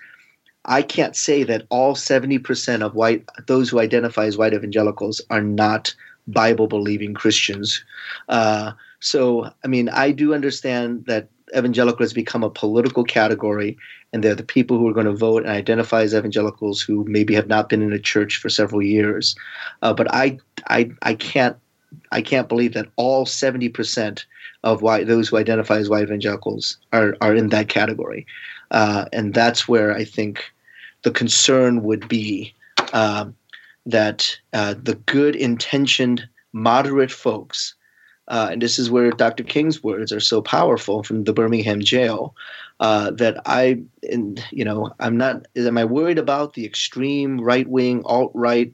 I 0.65 0.83
can't 0.83 1.15
say 1.15 1.45
that 1.45 1.67
all 1.71 1.95
70% 1.95 2.83
of 2.83 2.95
white, 2.95 3.29
those 3.47 3.69
who 3.69 3.81
identify 3.81 4.25
as 4.25 4.39
white 4.39 4.55
evangelicals, 4.55 5.21
are 5.31 5.43
not 5.43 5.95
Bible 6.27 6.67
believing 6.67 7.15
Christians. 7.15 7.85
Uh, 8.29 8.73
so, 9.01 9.51
I 9.63 9.69
mean, 9.69 9.91
I 9.91 10.11
do 10.11 10.33
understand 10.33 11.05
that 11.07 11.29
evangelical 11.55 12.03
has 12.03 12.15
become 12.15 12.43
a 12.43 12.51
political 12.51 13.05
category, 13.05 13.77
and 14.13 14.25
they're 14.25 14.35
the 14.35 14.43
people 14.43 14.79
who 14.79 14.89
are 14.89 14.95
going 14.95 15.07
to 15.07 15.13
vote 15.13 15.43
and 15.43 15.53
identify 15.53 16.03
as 16.03 16.15
evangelicals 16.15 16.81
who 16.81 17.05
maybe 17.07 17.35
have 17.35 17.47
not 17.47 17.69
been 17.69 17.83
in 17.83 17.93
a 17.93 17.99
church 17.99 18.39
for 18.39 18.49
several 18.49 18.83
years. 18.83 19.35
Uh, 19.83 19.93
but 19.93 20.13
I, 20.15 20.39
I, 20.69 20.91
I 21.03 21.15
can't, 21.15 21.57
I 22.13 22.23
can't 22.23 22.49
believe 22.49 22.75
that 22.75 22.89
all 22.97 23.27
70% 23.27 24.25
of 24.63 24.83
why 24.83 25.05
those 25.05 25.29
who 25.29 25.37
identify 25.37 25.77
as 25.77 25.89
white 25.89 26.05
evangelicals 26.05 26.79
are 26.93 27.17
are 27.21 27.35
in 27.35 27.51
that 27.51 27.69
category, 27.69 28.27
uh, 28.71 29.07
and 29.13 29.35
that's 29.35 29.69
where 29.69 29.95
I 29.95 30.05
think 30.05 30.53
the 31.03 31.11
concern 31.11 31.83
would 31.83 32.09
be 32.09 32.55
um, 32.93 33.37
that 33.87 34.39
uh, 34.53 34.75
the 34.83 34.95
good 35.07 35.37
intentioned 35.37 36.27
moderate 36.53 37.13
folks. 37.13 37.75
Uh, 38.29 38.49
and 38.53 38.63
this 38.63 38.79
is 38.79 38.91
where 38.91 39.11
Dr. 39.11 39.45
King's 39.45 39.83
words 39.83 40.11
are 40.11 40.21
so 40.21 40.41
powerful 40.41 41.03
from 41.03 41.25
the 41.25 41.35
Birmingham 41.35 41.81
jail. 41.81 42.35
Uh, 42.81 43.11
that 43.13 43.41
I, 43.47 43.83
in, 44.03 44.39
you 44.51 44.65
know, 44.65 44.93
I'm 44.99 45.17
not. 45.17 45.47
Am 45.55 45.79
I 45.79 45.85
worried 45.85 46.19
about 46.19 46.55
the 46.55 46.67
extreme 46.67 47.41
right 47.41 47.69
wing, 47.69 48.03
alt 48.05 48.33
right, 48.35 48.73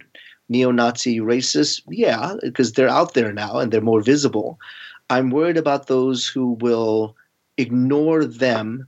neo 0.50 0.70
Nazi 0.70 1.20
racists? 1.20 1.80
Yeah, 1.88 2.34
because 2.42 2.72
they're 2.72 2.88
out 2.88 3.14
there 3.14 3.32
now 3.32 3.58
and 3.58 3.72
they're 3.72 3.80
more 3.80 4.02
visible. 4.02 4.58
I'm 5.08 5.30
worried 5.30 5.56
about 5.56 5.86
those 5.86 6.26
who 6.26 6.52
will 6.60 7.16
ignore 7.56 8.24
them 8.24 8.86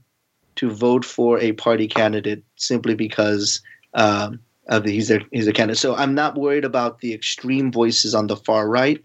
to 0.55 0.69
vote 0.69 1.03
for 1.03 1.39
a 1.39 1.53
party 1.53 1.87
candidate 1.87 2.43
simply 2.55 2.93
because 2.93 3.61
um, 3.95 4.39
of 4.67 4.83
the, 4.83 4.91
he's 4.91 5.11
he's 5.31 5.47
a 5.47 5.53
candidate. 5.53 5.79
So 5.79 5.95
I'm 5.95 6.13
not 6.13 6.37
worried 6.37 6.65
about 6.65 6.99
the 6.99 7.13
extreme 7.13 7.71
voices 7.71 8.13
on 8.13 8.27
the 8.27 8.37
far 8.37 8.69
right. 8.69 9.01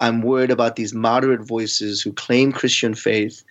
I'm 0.00 0.22
worried 0.22 0.50
about 0.50 0.76
these 0.76 0.94
moderate 0.94 1.42
voices 1.42 2.00
who 2.00 2.12
claim 2.12 2.52
Christian 2.52 2.94
faith 2.94 3.42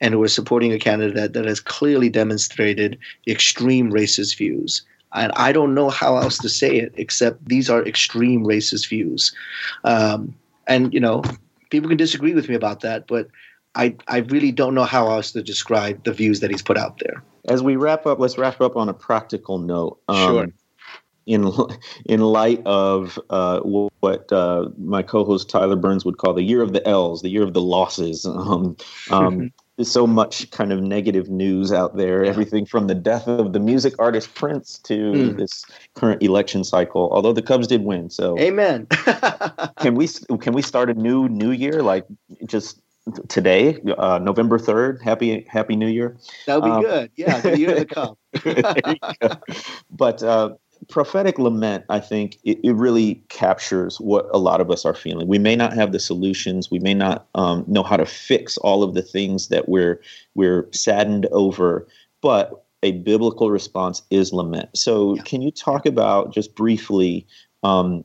and 0.00 0.14
who 0.14 0.22
are 0.22 0.28
supporting 0.28 0.72
a 0.72 0.78
candidate 0.78 1.32
that 1.32 1.44
has 1.44 1.60
clearly 1.60 2.08
demonstrated 2.08 2.98
extreme 3.26 3.90
racist 3.90 4.36
views. 4.36 4.82
And 5.14 5.32
I 5.36 5.52
don't 5.52 5.74
know 5.74 5.88
how 5.90 6.16
else 6.16 6.38
to 6.38 6.48
say 6.48 6.76
it 6.76 6.92
except 6.96 7.48
these 7.48 7.70
are 7.70 7.84
extreme 7.86 8.44
racist 8.44 8.88
views. 8.88 9.34
Um, 9.84 10.34
and 10.66 10.92
you 10.92 11.00
know, 11.00 11.22
people 11.70 11.88
can 11.88 11.96
disagree 11.96 12.34
with 12.34 12.48
me 12.48 12.54
about 12.54 12.80
that, 12.80 13.06
but 13.06 13.28
I, 13.74 13.94
I 14.08 14.18
really 14.18 14.52
don't 14.52 14.74
know 14.74 14.84
how 14.84 15.10
else 15.10 15.32
to 15.32 15.42
describe 15.42 16.04
the 16.04 16.12
views 16.12 16.40
that 16.40 16.50
he's 16.50 16.62
put 16.62 16.76
out 16.76 16.98
there. 16.98 17.22
As 17.48 17.62
we 17.62 17.76
wrap 17.76 18.06
up, 18.06 18.18
let's 18.18 18.36
wrap 18.36 18.60
up 18.60 18.76
on 18.76 18.88
a 18.88 18.94
practical 18.94 19.58
note. 19.58 20.00
Um, 20.08 20.16
sure. 20.16 20.48
In 21.26 21.52
in 22.06 22.20
light 22.20 22.62
of 22.64 23.18
uh, 23.28 23.60
what 23.60 24.32
uh, 24.32 24.70
my 24.78 25.02
co-host 25.02 25.50
Tyler 25.50 25.76
Burns 25.76 26.04
would 26.06 26.16
call 26.16 26.32
the 26.32 26.42
year 26.42 26.62
of 26.62 26.72
the 26.72 26.86
L's, 26.88 27.20
the 27.20 27.28
year 27.28 27.42
of 27.42 27.52
the 27.52 27.60
losses. 27.60 28.24
Um, 28.24 28.78
um, 29.10 29.52
there's 29.78 29.90
so 29.90 30.08
much 30.08 30.50
kind 30.50 30.72
of 30.72 30.82
negative 30.82 31.30
news 31.30 31.72
out 31.72 31.96
there. 31.96 32.24
Yeah. 32.24 32.30
Everything 32.30 32.66
from 32.66 32.88
the 32.88 32.96
death 32.96 33.28
of 33.28 33.52
the 33.52 33.60
music 33.60 33.94
artist 34.00 34.34
Prince 34.34 34.78
to 34.80 34.94
mm. 34.94 35.36
this 35.36 35.64
current 35.94 36.20
election 36.20 36.64
cycle. 36.64 37.08
Although 37.12 37.32
the 37.32 37.42
Cubs 37.42 37.68
did 37.68 37.84
win, 37.84 38.10
so 38.10 38.36
amen. 38.40 38.86
can 39.80 39.94
we 39.94 40.08
can 40.40 40.52
we 40.52 40.62
start 40.62 40.90
a 40.90 40.94
new 40.94 41.28
New 41.28 41.52
Year 41.52 41.80
like 41.84 42.06
just 42.44 42.82
today, 43.28 43.78
uh, 43.96 44.18
November 44.18 44.58
third? 44.58 45.00
Happy 45.00 45.46
Happy 45.48 45.76
New 45.76 45.86
Year. 45.86 46.16
That 46.46 46.60
would 46.60 46.64
be 46.64 46.70
um, 46.72 46.82
good. 46.82 47.10
Yeah, 47.14 47.40
the 47.40 47.56
year 47.56 47.74
to 47.76 47.84
come. 47.86 48.16
but 49.92 50.24
uh, 50.24 50.54
prophetic 50.88 51.38
lament, 51.38 51.84
I 51.88 52.00
think 52.00 52.38
it, 52.44 52.58
it, 52.62 52.72
really 52.72 53.16
captures 53.28 54.00
what 54.00 54.26
a 54.32 54.38
lot 54.38 54.60
of 54.60 54.70
us 54.70 54.84
are 54.84 54.94
feeling. 54.94 55.26
We 55.26 55.38
may 55.38 55.56
not 55.56 55.72
have 55.72 55.92
the 55.92 55.98
solutions. 55.98 56.70
We 56.70 56.78
may 56.78 56.94
not 56.94 57.26
um, 57.34 57.64
know 57.66 57.82
how 57.82 57.96
to 57.96 58.06
fix 58.06 58.56
all 58.58 58.82
of 58.82 58.94
the 58.94 59.02
things 59.02 59.48
that 59.48 59.68
we're 59.68 60.00
we're 60.34 60.68
saddened 60.72 61.26
over, 61.32 61.86
but 62.22 62.64
a 62.82 62.92
biblical 62.92 63.50
response 63.50 64.02
is 64.10 64.32
lament. 64.32 64.70
So, 64.76 65.16
yeah. 65.16 65.22
can 65.22 65.42
you 65.42 65.50
talk 65.50 65.86
about 65.86 66.32
just 66.32 66.54
briefly 66.54 67.26
um, 67.62 68.04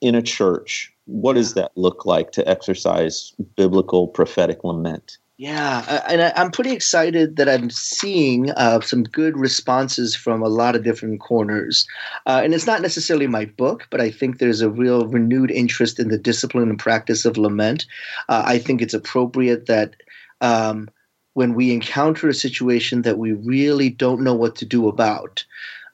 in 0.00 0.14
a 0.14 0.22
church? 0.22 0.92
What 1.06 1.34
does 1.34 1.54
that 1.54 1.72
look 1.74 2.06
like 2.06 2.30
to 2.32 2.48
exercise 2.48 3.32
biblical 3.56 4.06
prophetic 4.06 4.62
lament? 4.64 5.18
Yeah, 5.42 6.04
and 6.06 6.22
I, 6.22 6.32
am 6.36 6.52
pretty 6.52 6.70
excited 6.70 7.34
that 7.34 7.48
I'm 7.48 7.68
seeing 7.68 8.52
uh, 8.52 8.80
some 8.80 9.02
good 9.02 9.36
responses 9.36 10.14
from 10.14 10.40
a 10.40 10.48
lot 10.48 10.76
of 10.76 10.84
different 10.84 11.18
corners. 11.18 11.84
Uh, 12.26 12.42
and 12.44 12.54
it's 12.54 12.68
not 12.68 12.80
necessarily 12.80 13.26
my 13.26 13.46
book, 13.46 13.88
but 13.90 14.00
I 14.00 14.08
think 14.08 14.38
there's 14.38 14.60
a 14.60 14.70
real 14.70 15.08
renewed 15.08 15.50
interest 15.50 15.98
in 15.98 16.10
the 16.10 16.16
discipline 16.16 16.68
and 16.68 16.78
practice 16.78 17.24
of 17.24 17.36
lament. 17.36 17.86
Uh, 18.28 18.44
I 18.46 18.58
think 18.58 18.80
it's 18.80 18.94
appropriate 18.94 19.66
that 19.66 19.96
um, 20.42 20.88
when 21.34 21.54
we 21.54 21.72
encounter 21.72 22.28
a 22.28 22.34
situation 22.34 23.02
that 23.02 23.18
we 23.18 23.32
really 23.32 23.90
don't 23.90 24.22
know 24.22 24.34
what 24.34 24.54
to 24.56 24.64
do 24.64 24.86
about, 24.86 25.44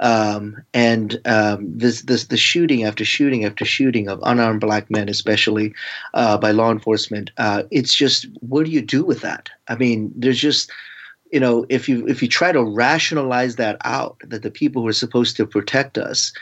um, 0.00 0.62
and 0.74 1.20
um, 1.24 1.76
this, 1.76 2.02
this, 2.02 2.26
the 2.26 2.36
shooting 2.36 2.84
after 2.84 3.04
shooting 3.04 3.44
after 3.44 3.64
shooting 3.64 4.08
of 4.08 4.20
unarmed 4.22 4.60
black 4.60 4.90
men, 4.90 5.08
especially 5.08 5.74
uh, 6.14 6.38
by 6.38 6.50
law 6.50 6.70
enforcement, 6.70 7.30
uh, 7.38 7.64
it's 7.70 7.94
just 7.94 8.26
what 8.40 8.64
do 8.64 8.70
you 8.70 8.82
do 8.82 9.04
with 9.04 9.20
that? 9.20 9.48
I 9.68 9.76
mean, 9.76 10.12
there's 10.14 10.40
just 10.40 10.70
you 11.32 11.40
know, 11.40 11.66
if 11.68 11.88
you 11.88 12.06
if 12.06 12.22
you 12.22 12.28
try 12.28 12.52
to 12.52 12.62
rationalize 12.62 13.56
that 13.56 13.76
out, 13.84 14.16
that 14.24 14.42
the 14.42 14.50
people 14.50 14.82
who 14.82 14.88
are 14.88 14.92
supposed 14.94 15.36
to 15.36 15.46
protect 15.46 15.98
us, 15.98 16.32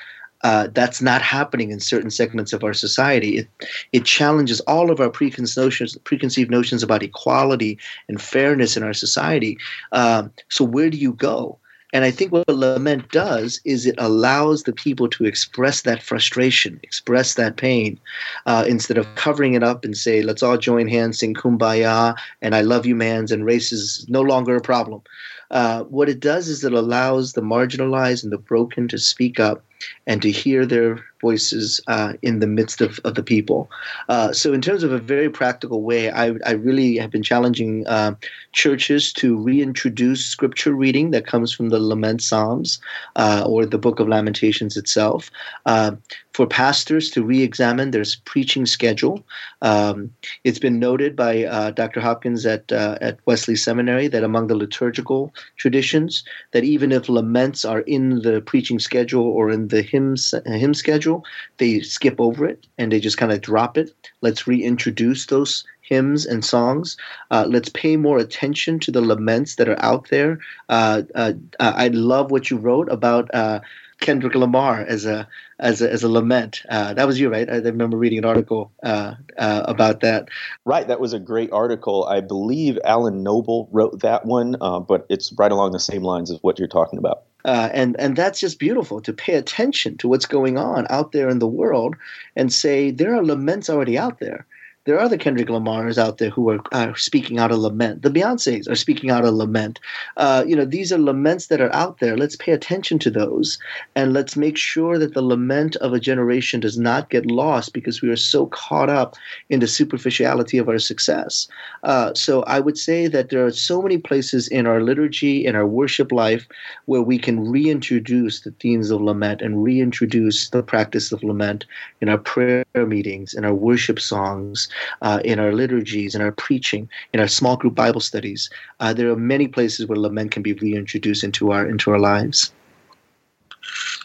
uh, 0.43 0.69
that's 0.73 1.03
not 1.03 1.23
happening 1.23 1.71
in 1.71 1.81
certain 1.81 2.11
segments 2.11 2.53
of 2.53 2.63
our 2.63 2.75
society. 2.75 3.39
It 3.39 3.49
it 3.93 4.05
challenges 4.05 4.61
all 4.61 4.91
of 4.91 5.01
our 5.01 5.11
preconceived 5.11 5.57
notions, 5.65 5.97
preconceived 6.05 6.51
notions 6.51 6.83
about 6.83 7.03
equality 7.03 7.79
and 8.09 8.21
fairness 8.21 8.77
in 8.77 8.83
our 8.83 8.95
society. 8.95 9.59
Um, 9.93 10.33
so 10.49 10.65
where 10.65 10.91
do 10.91 10.99
you 10.99 11.15
go? 11.15 11.59
And 11.93 12.05
I 12.05 12.11
think 12.11 12.33
what 12.33 12.49
lament 12.49 13.11
does 13.11 13.61
is 13.65 13.87
it 13.87 13.95
allows 13.99 14.65
the 14.65 14.73
people 14.73 15.09
to 15.11 15.25
express 15.25 15.83
that 15.83 16.03
frustration, 16.03 16.81
express 16.83 17.35
that 17.35 17.57
pain, 17.57 17.99
uh, 18.45 18.65
instead 18.69 18.99
of 18.99 19.15
covering 19.15 19.55
it 19.55 19.63
up 19.63 19.85
and 19.85 19.97
say, 19.97 20.23
let's 20.23 20.43
all 20.43 20.59
join 20.59 20.89
hands, 20.89 21.21
sing 21.21 21.35
kumbaya, 21.35 22.17
and 22.43 22.55
I 22.55 22.63
love 22.63 22.87
you, 22.87 22.97
mans, 22.97 23.31
and 23.31 23.45
race 23.45 23.73
is 23.73 24.05
no 24.09 24.21
longer 24.21 24.57
a 24.57 24.61
problem. 24.61 25.03
Uh, 25.51 25.85
what 25.85 26.09
it 26.09 26.19
does 26.19 26.49
is 26.49 26.65
it 26.65 26.73
allows 26.73 27.33
the 27.33 27.41
marginalized 27.41 28.25
and 28.25 28.33
the 28.33 28.39
broken 28.39 28.89
to 28.89 28.99
speak 28.99 29.39
up 29.39 29.63
and 30.07 30.23
to 30.23 30.31
hear 30.31 30.67
their 30.67 31.05
voices 31.21 31.81
uh, 31.87 32.13
in 32.23 32.41
the 32.41 32.47
midst 32.47 32.81
of, 32.81 33.01
of 33.05 33.15
the 33.15 33.23
people. 33.23 33.71
Uh, 34.09 34.33
so, 34.33 34.53
in 34.53 34.61
terms 34.61 34.83
of 34.83 34.93
a 34.93 34.99
very 34.99 35.31
practical 35.31 35.83
way, 35.83 36.11
I, 36.11 36.35
I 36.45 36.53
really 36.53 36.97
have 36.99 37.11
been 37.11 37.23
challenging 37.23 37.87
uh, 37.87 38.15
churches 38.53 39.13
to 39.15 39.37
reintroduce 39.37 40.25
scripture 40.25 40.75
reading 40.75 41.11
that 41.11 41.27
comes 41.27 41.53
from 41.53 41.71
the 41.71 41.81
Lament 41.81 42.23
Psalms 42.23 42.81
uh, 43.17 43.45
or 43.47 43.67
the 43.67 43.79
Book 43.79 44.01
of 44.01 44.09
Lamentations 44.09 44.77
itself. 44.77 45.31
Uh, 45.65 45.93
for 46.33 46.47
pastors 46.47 47.11
to 47.11 47.25
re-examine 47.25 47.93
their 47.93 48.05
preaching 48.27 48.67
schedule. 48.67 49.27
Um, 49.63 50.11
it's 50.45 50.59
been 50.59 50.79
noted 50.79 51.17
by 51.17 51.45
uh, 51.45 51.71
Dr. 51.71 52.01
Hopkins 52.01 52.45
at 52.45 52.71
at 52.71 53.19
Wesley 53.25 53.57
Seminary 53.57 54.07
that 54.09 54.23
among 54.23 54.49
the 54.49 54.55
liturgical 54.55 55.33
traditions, 55.57 56.25
that 56.53 56.63
even 56.63 56.93
if 56.93 57.09
laments 57.09 57.65
are 57.65 57.81
in 57.81 58.21
the 58.21 58.43
preaching 58.43 58.79
schedule 58.79 59.25
or 59.25 59.51
in 59.51 59.66
the 59.69 59.83
hymn 59.83 60.17
hymn 60.47 60.75
schedule, 60.75 61.25
they 61.59 61.81
skip 61.81 62.21
over 62.21 62.47
it 62.47 62.67
and 62.79 62.93
they 62.93 63.01
just 63.01 63.19
kind 63.19 63.33
of 63.33 63.41
drop 63.41 63.77
it. 63.79 63.93
Let's 64.21 64.47
reintroduce 64.47 65.27
those 65.27 65.65
hymns 65.83 66.27
and 66.27 66.45
songs. 66.45 66.97
Uh, 67.31 67.47
let's 67.49 67.69
pay 67.69 67.97
more 67.97 68.19
attention 68.19 68.79
to 68.81 68.91
the 68.91 69.01
laments 69.01 69.57
that 69.57 69.69
are 69.69 69.83
out 69.83 70.09
there. 70.09 70.39
Uh, 70.69 71.03
uh, 71.15 71.33
I 71.61 71.89
love 71.89 72.31
what 72.31 72.51
you 72.51 72.57
wrote 72.57 72.91
about 72.91 73.33
uh, 73.35 73.61
Kendrick 74.01 74.35
Lamar 74.35 74.81
as 74.83 75.07
a 75.07 75.27
as 75.59 75.81
a, 75.81 75.91
as 75.91 76.03
a 76.03 76.09
lament. 76.09 76.63
Uh, 76.69 76.93
that 76.95 77.07
was 77.07 77.19
you, 77.19 77.31
right? 77.31 77.49
I 77.49 77.57
remember 77.57 77.97
reading 77.97 78.19
an 78.19 78.25
article 78.27 78.71
uh, 78.83 79.15
uh, 79.39 79.63
about 79.67 80.01
that. 80.01 80.29
Right, 80.65 80.87
that 80.87 81.01
was 81.01 81.15
a 81.15 81.19
great 81.19 81.51
article. 81.53 82.05
I 82.05 82.21
believe 82.21 82.79
Alan 82.85 83.23
Noble 83.23 83.69
wrote 83.73 84.01
that 84.01 84.27
one, 84.27 84.57
uh, 84.61 84.81
but 84.81 85.07
it's 85.09 85.33
right 85.39 85.51
along 85.51 85.73
the 85.73 85.81
same 85.81 86.03
lines 86.03 86.31
as 86.31 86.39
what 86.43 86.59
you're 86.59 86.69
talking 86.69 86.99
about. 86.99 87.23
Uh, 87.47 87.71
and 87.73 87.95
and 88.01 88.17
that's 88.17 88.41
just 88.41 88.59
beautiful 88.59 89.01
to 89.01 89.13
pay 89.13 89.35
attention 89.35 89.97
to 89.97 90.09
what's 90.09 90.27
going 90.27 90.59
on 90.59 90.85
out 90.91 91.13
there 91.13 91.29
in 91.29 91.39
the 91.39 91.47
world 91.47 91.95
and 92.35 92.53
say 92.53 92.91
there 92.91 93.15
are 93.15 93.25
laments 93.25 93.71
already 93.71 93.97
out 93.97 94.19
there 94.19 94.45
there 94.87 94.97
are 94.97 95.01
other 95.01 95.19
Kendrick 95.19 95.49
Lamars 95.49 95.99
out 95.99 96.19
there 96.19 96.31
who 96.31 96.49
are, 96.49 96.61
are 96.71 96.97
speaking 96.97 97.39
out 97.41 97.51
a 97.51 97.57
lament. 97.57 98.03
The 98.03 98.11
Beyonces 98.11 98.71
are 98.71 98.77
speaking 98.77 99.11
out 99.11 99.25
a 99.25 99.33
lament. 99.33 99.81
Uh, 100.17 100.45
you 100.47 100.55
know, 100.55 100.65
these 100.65 100.93
are 100.93 100.99
laments 100.99 101.49
that 101.49 101.61
are 101.61 101.75
out 101.75 101.99
there. 101.99 102.17
Let's 102.17 102.37
pay 102.37 102.53
attention 102.53 103.01
to 103.01 103.11
those, 103.11 103.59
and 103.97 104.13
let's 104.13 104.37
make 104.37 104.57
sure 104.57 104.97
that 104.99 105.13
the 105.13 105.23
lament 105.23 105.75
of 105.77 105.93
a 105.93 106.01
generation 106.01 106.61
does 106.61 106.79
not 106.79 107.11
get 107.11 107.27
lost 107.27 107.73
because 107.73 108.01
we 108.01 108.09
are 108.09 108.17
so 108.17 108.47
caught 108.47 108.89
up 108.89 109.17
in 109.51 109.59
the 109.59 109.67
superficiality 109.67 110.57
of 110.57 110.69
our 110.69 110.79
success. 110.79 111.49
Uh, 111.83 112.15
so 112.15 112.45
I 112.45 112.61
would 112.61 112.79
say 112.79 113.09
that 113.09 113.31
there 113.31 113.45
are 113.45 113.51
so 113.51 113.83
many 113.83 113.99
places 113.99 114.47
in 114.49 114.67
our 114.67 114.81
liturgy, 114.81 115.45
in 115.45 115.57
our 115.57 115.67
worship 115.67 116.13
life, 116.13 116.47
where 116.85 117.03
we 117.03 117.19
can 117.19 117.51
reintroduce 117.51 118.43
the 118.43 118.53
themes 118.53 118.93
of 118.93 119.01
lament 119.01 119.43
and 119.43 119.65
reintroduce 119.65 120.51
the 120.51 120.63
practice 120.63 121.11
of 121.11 121.25
lament 121.25 121.65
in 122.01 122.09
our 122.09 122.19
prayer 122.19 122.65
meetings, 122.75 123.35
in 123.35 123.45
our 123.45 123.55
worship 123.55 123.99
songs 123.99 124.69
uh, 125.03 125.21
in 125.25 125.39
our 125.39 125.53
liturgies, 125.53 126.15
in 126.15 126.21
our 126.21 126.33
preaching, 126.33 126.89
in 127.13 127.21
our 127.21 127.29
small 127.29 127.57
group 127.57 127.75
Bible 127.75 128.01
studies. 128.01 128.51
Uh, 128.81 128.93
there 128.93 129.11
are 129.11 129.17
many 129.17 129.49
places 129.49 129.87
where 129.87 129.99
lament 129.99 130.31
can 130.31 130.43
be 130.43 130.53
reintroduced 130.55 131.25
into 131.25 131.53
our 131.53 131.67
into 131.69 131.91
our 131.91 131.99
lives. 131.99 132.53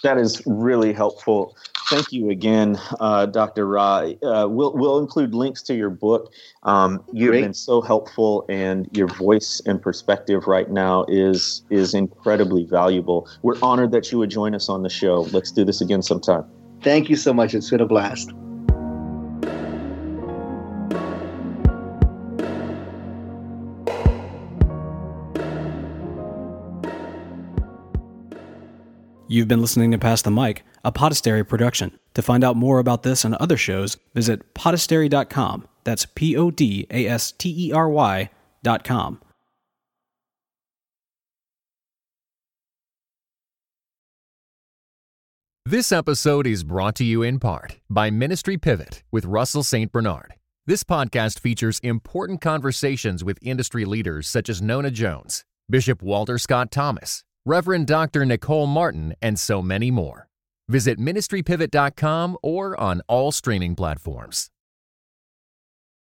That 0.04 0.18
is 0.18 0.42
really 0.46 0.94
helpful. 0.94 1.56
Thank 1.90 2.14
you 2.14 2.30
again, 2.30 2.80
uh, 3.02 3.26
Dr. 3.26 3.68
Rah. 3.68 4.12
Uh, 4.24 4.48
we'll, 4.48 4.74
we'll 4.74 5.00
include 5.00 5.36
links 5.36 5.62
to 5.64 5.76
your 5.76 5.90
book. 5.90 6.32
Um, 6.64 7.04
you've 7.12 7.32
Great. 7.32 7.42
been 7.42 7.54
so 7.54 7.82
helpful, 7.82 8.46
and 8.48 8.88
your 8.94 9.08
voice 9.08 9.62
and 9.66 9.82
perspective 9.82 10.48
right 10.48 10.72
now 10.72 11.06
is 11.10 11.64
is 11.70 11.94
incredibly 11.94 12.64
valuable. 12.64 13.28
We're 13.42 13.60
honored 13.62 13.92
that 13.92 14.10
you 14.10 14.20
would 14.20 14.30
join 14.30 14.56
us 14.56 14.70
on 14.70 14.84
the 14.84 14.90
show. 14.90 15.28
Let's 15.34 15.52
do 15.52 15.66
this 15.66 15.82
again 15.82 16.02
sometime. 16.02 16.46
Thank 16.82 17.10
you 17.10 17.18
so 17.18 17.34
much. 17.34 17.54
It's 17.54 17.70
been 17.70 17.82
a 17.82 17.86
blast. 17.86 18.32
You've 29.32 29.48
been 29.48 29.62
listening 29.62 29.92
to 29.92 29.98
Pass 29.98 30.22
the 30.22 30.30
Mic, 30.30 30.62
a 30.84 30.92
Podastery 30.92 31.48
production. 31.48 31.98
To 32.16 32.22
find 32.22 32.44
out 32.44 32.58
more 32.58 32.80
about 32.80 33.04
this 33.04 33.24
and 33.24 33.34
other 33.36 33.56
shows, 33.56 33.96
visit 34.14 34.54
podastery.com. 34.54 35.70
That's 35.86 36.06
P 36.06 36.36
O 36.36 36.52
D 36.52 36.86
A 36.92 37.08
S 37.08 37.32
T 37.32 37.70
E 37.70 37.72
R 37.72 37.88
Y.com. 37.88 39.22
This 45.66 45.94
episode 45.94 46.46
is 46.46 46.66
brought 46.66 46.96
to 46.96 47.06
you 47.06 47.24
in 47.24 47.40
part 47.40 47.80
by 47.90 48.10
Ministry 48.10 48.58
Pivot 48.58 49.02
with 49.14 49.24
Russell 49.24 49.64
St. 49.64 49.94
Bernard. 49.94 50.34
This 50.66 50.84
podcast 50.84 51.40
features 51.40 51.80
important 51.80 52.42
conversations 52.42 53.24
with 53.24 53.40
industry 53.42 53.86
leaders 53.86 54.28
such 54.28 54.50
as 54.50 54.62
Nona 54.62 54.92
Jones, 54.92 55.46
Bishop 55.70 56.02
Walter 56.02 56.38
Scott 56.38 56.70
Thomas, 56.70 57.24
Reverend 57.46 57.88
Dr. 57.88 58.24
Nicole 58.24 58.68
Martin, 58.68 59.16
and 59.20 59.40
so 59.40 59.64
many 59.64 59.90
more. 59.90 60.28
Visit 60.70 61.00
ministrypivot.com 61.00 62.38
or 62.44 62.80
on 62.80 63.02
all 63.08 63.32
streaming 63.32 63.76
platforms. 63.76 64.50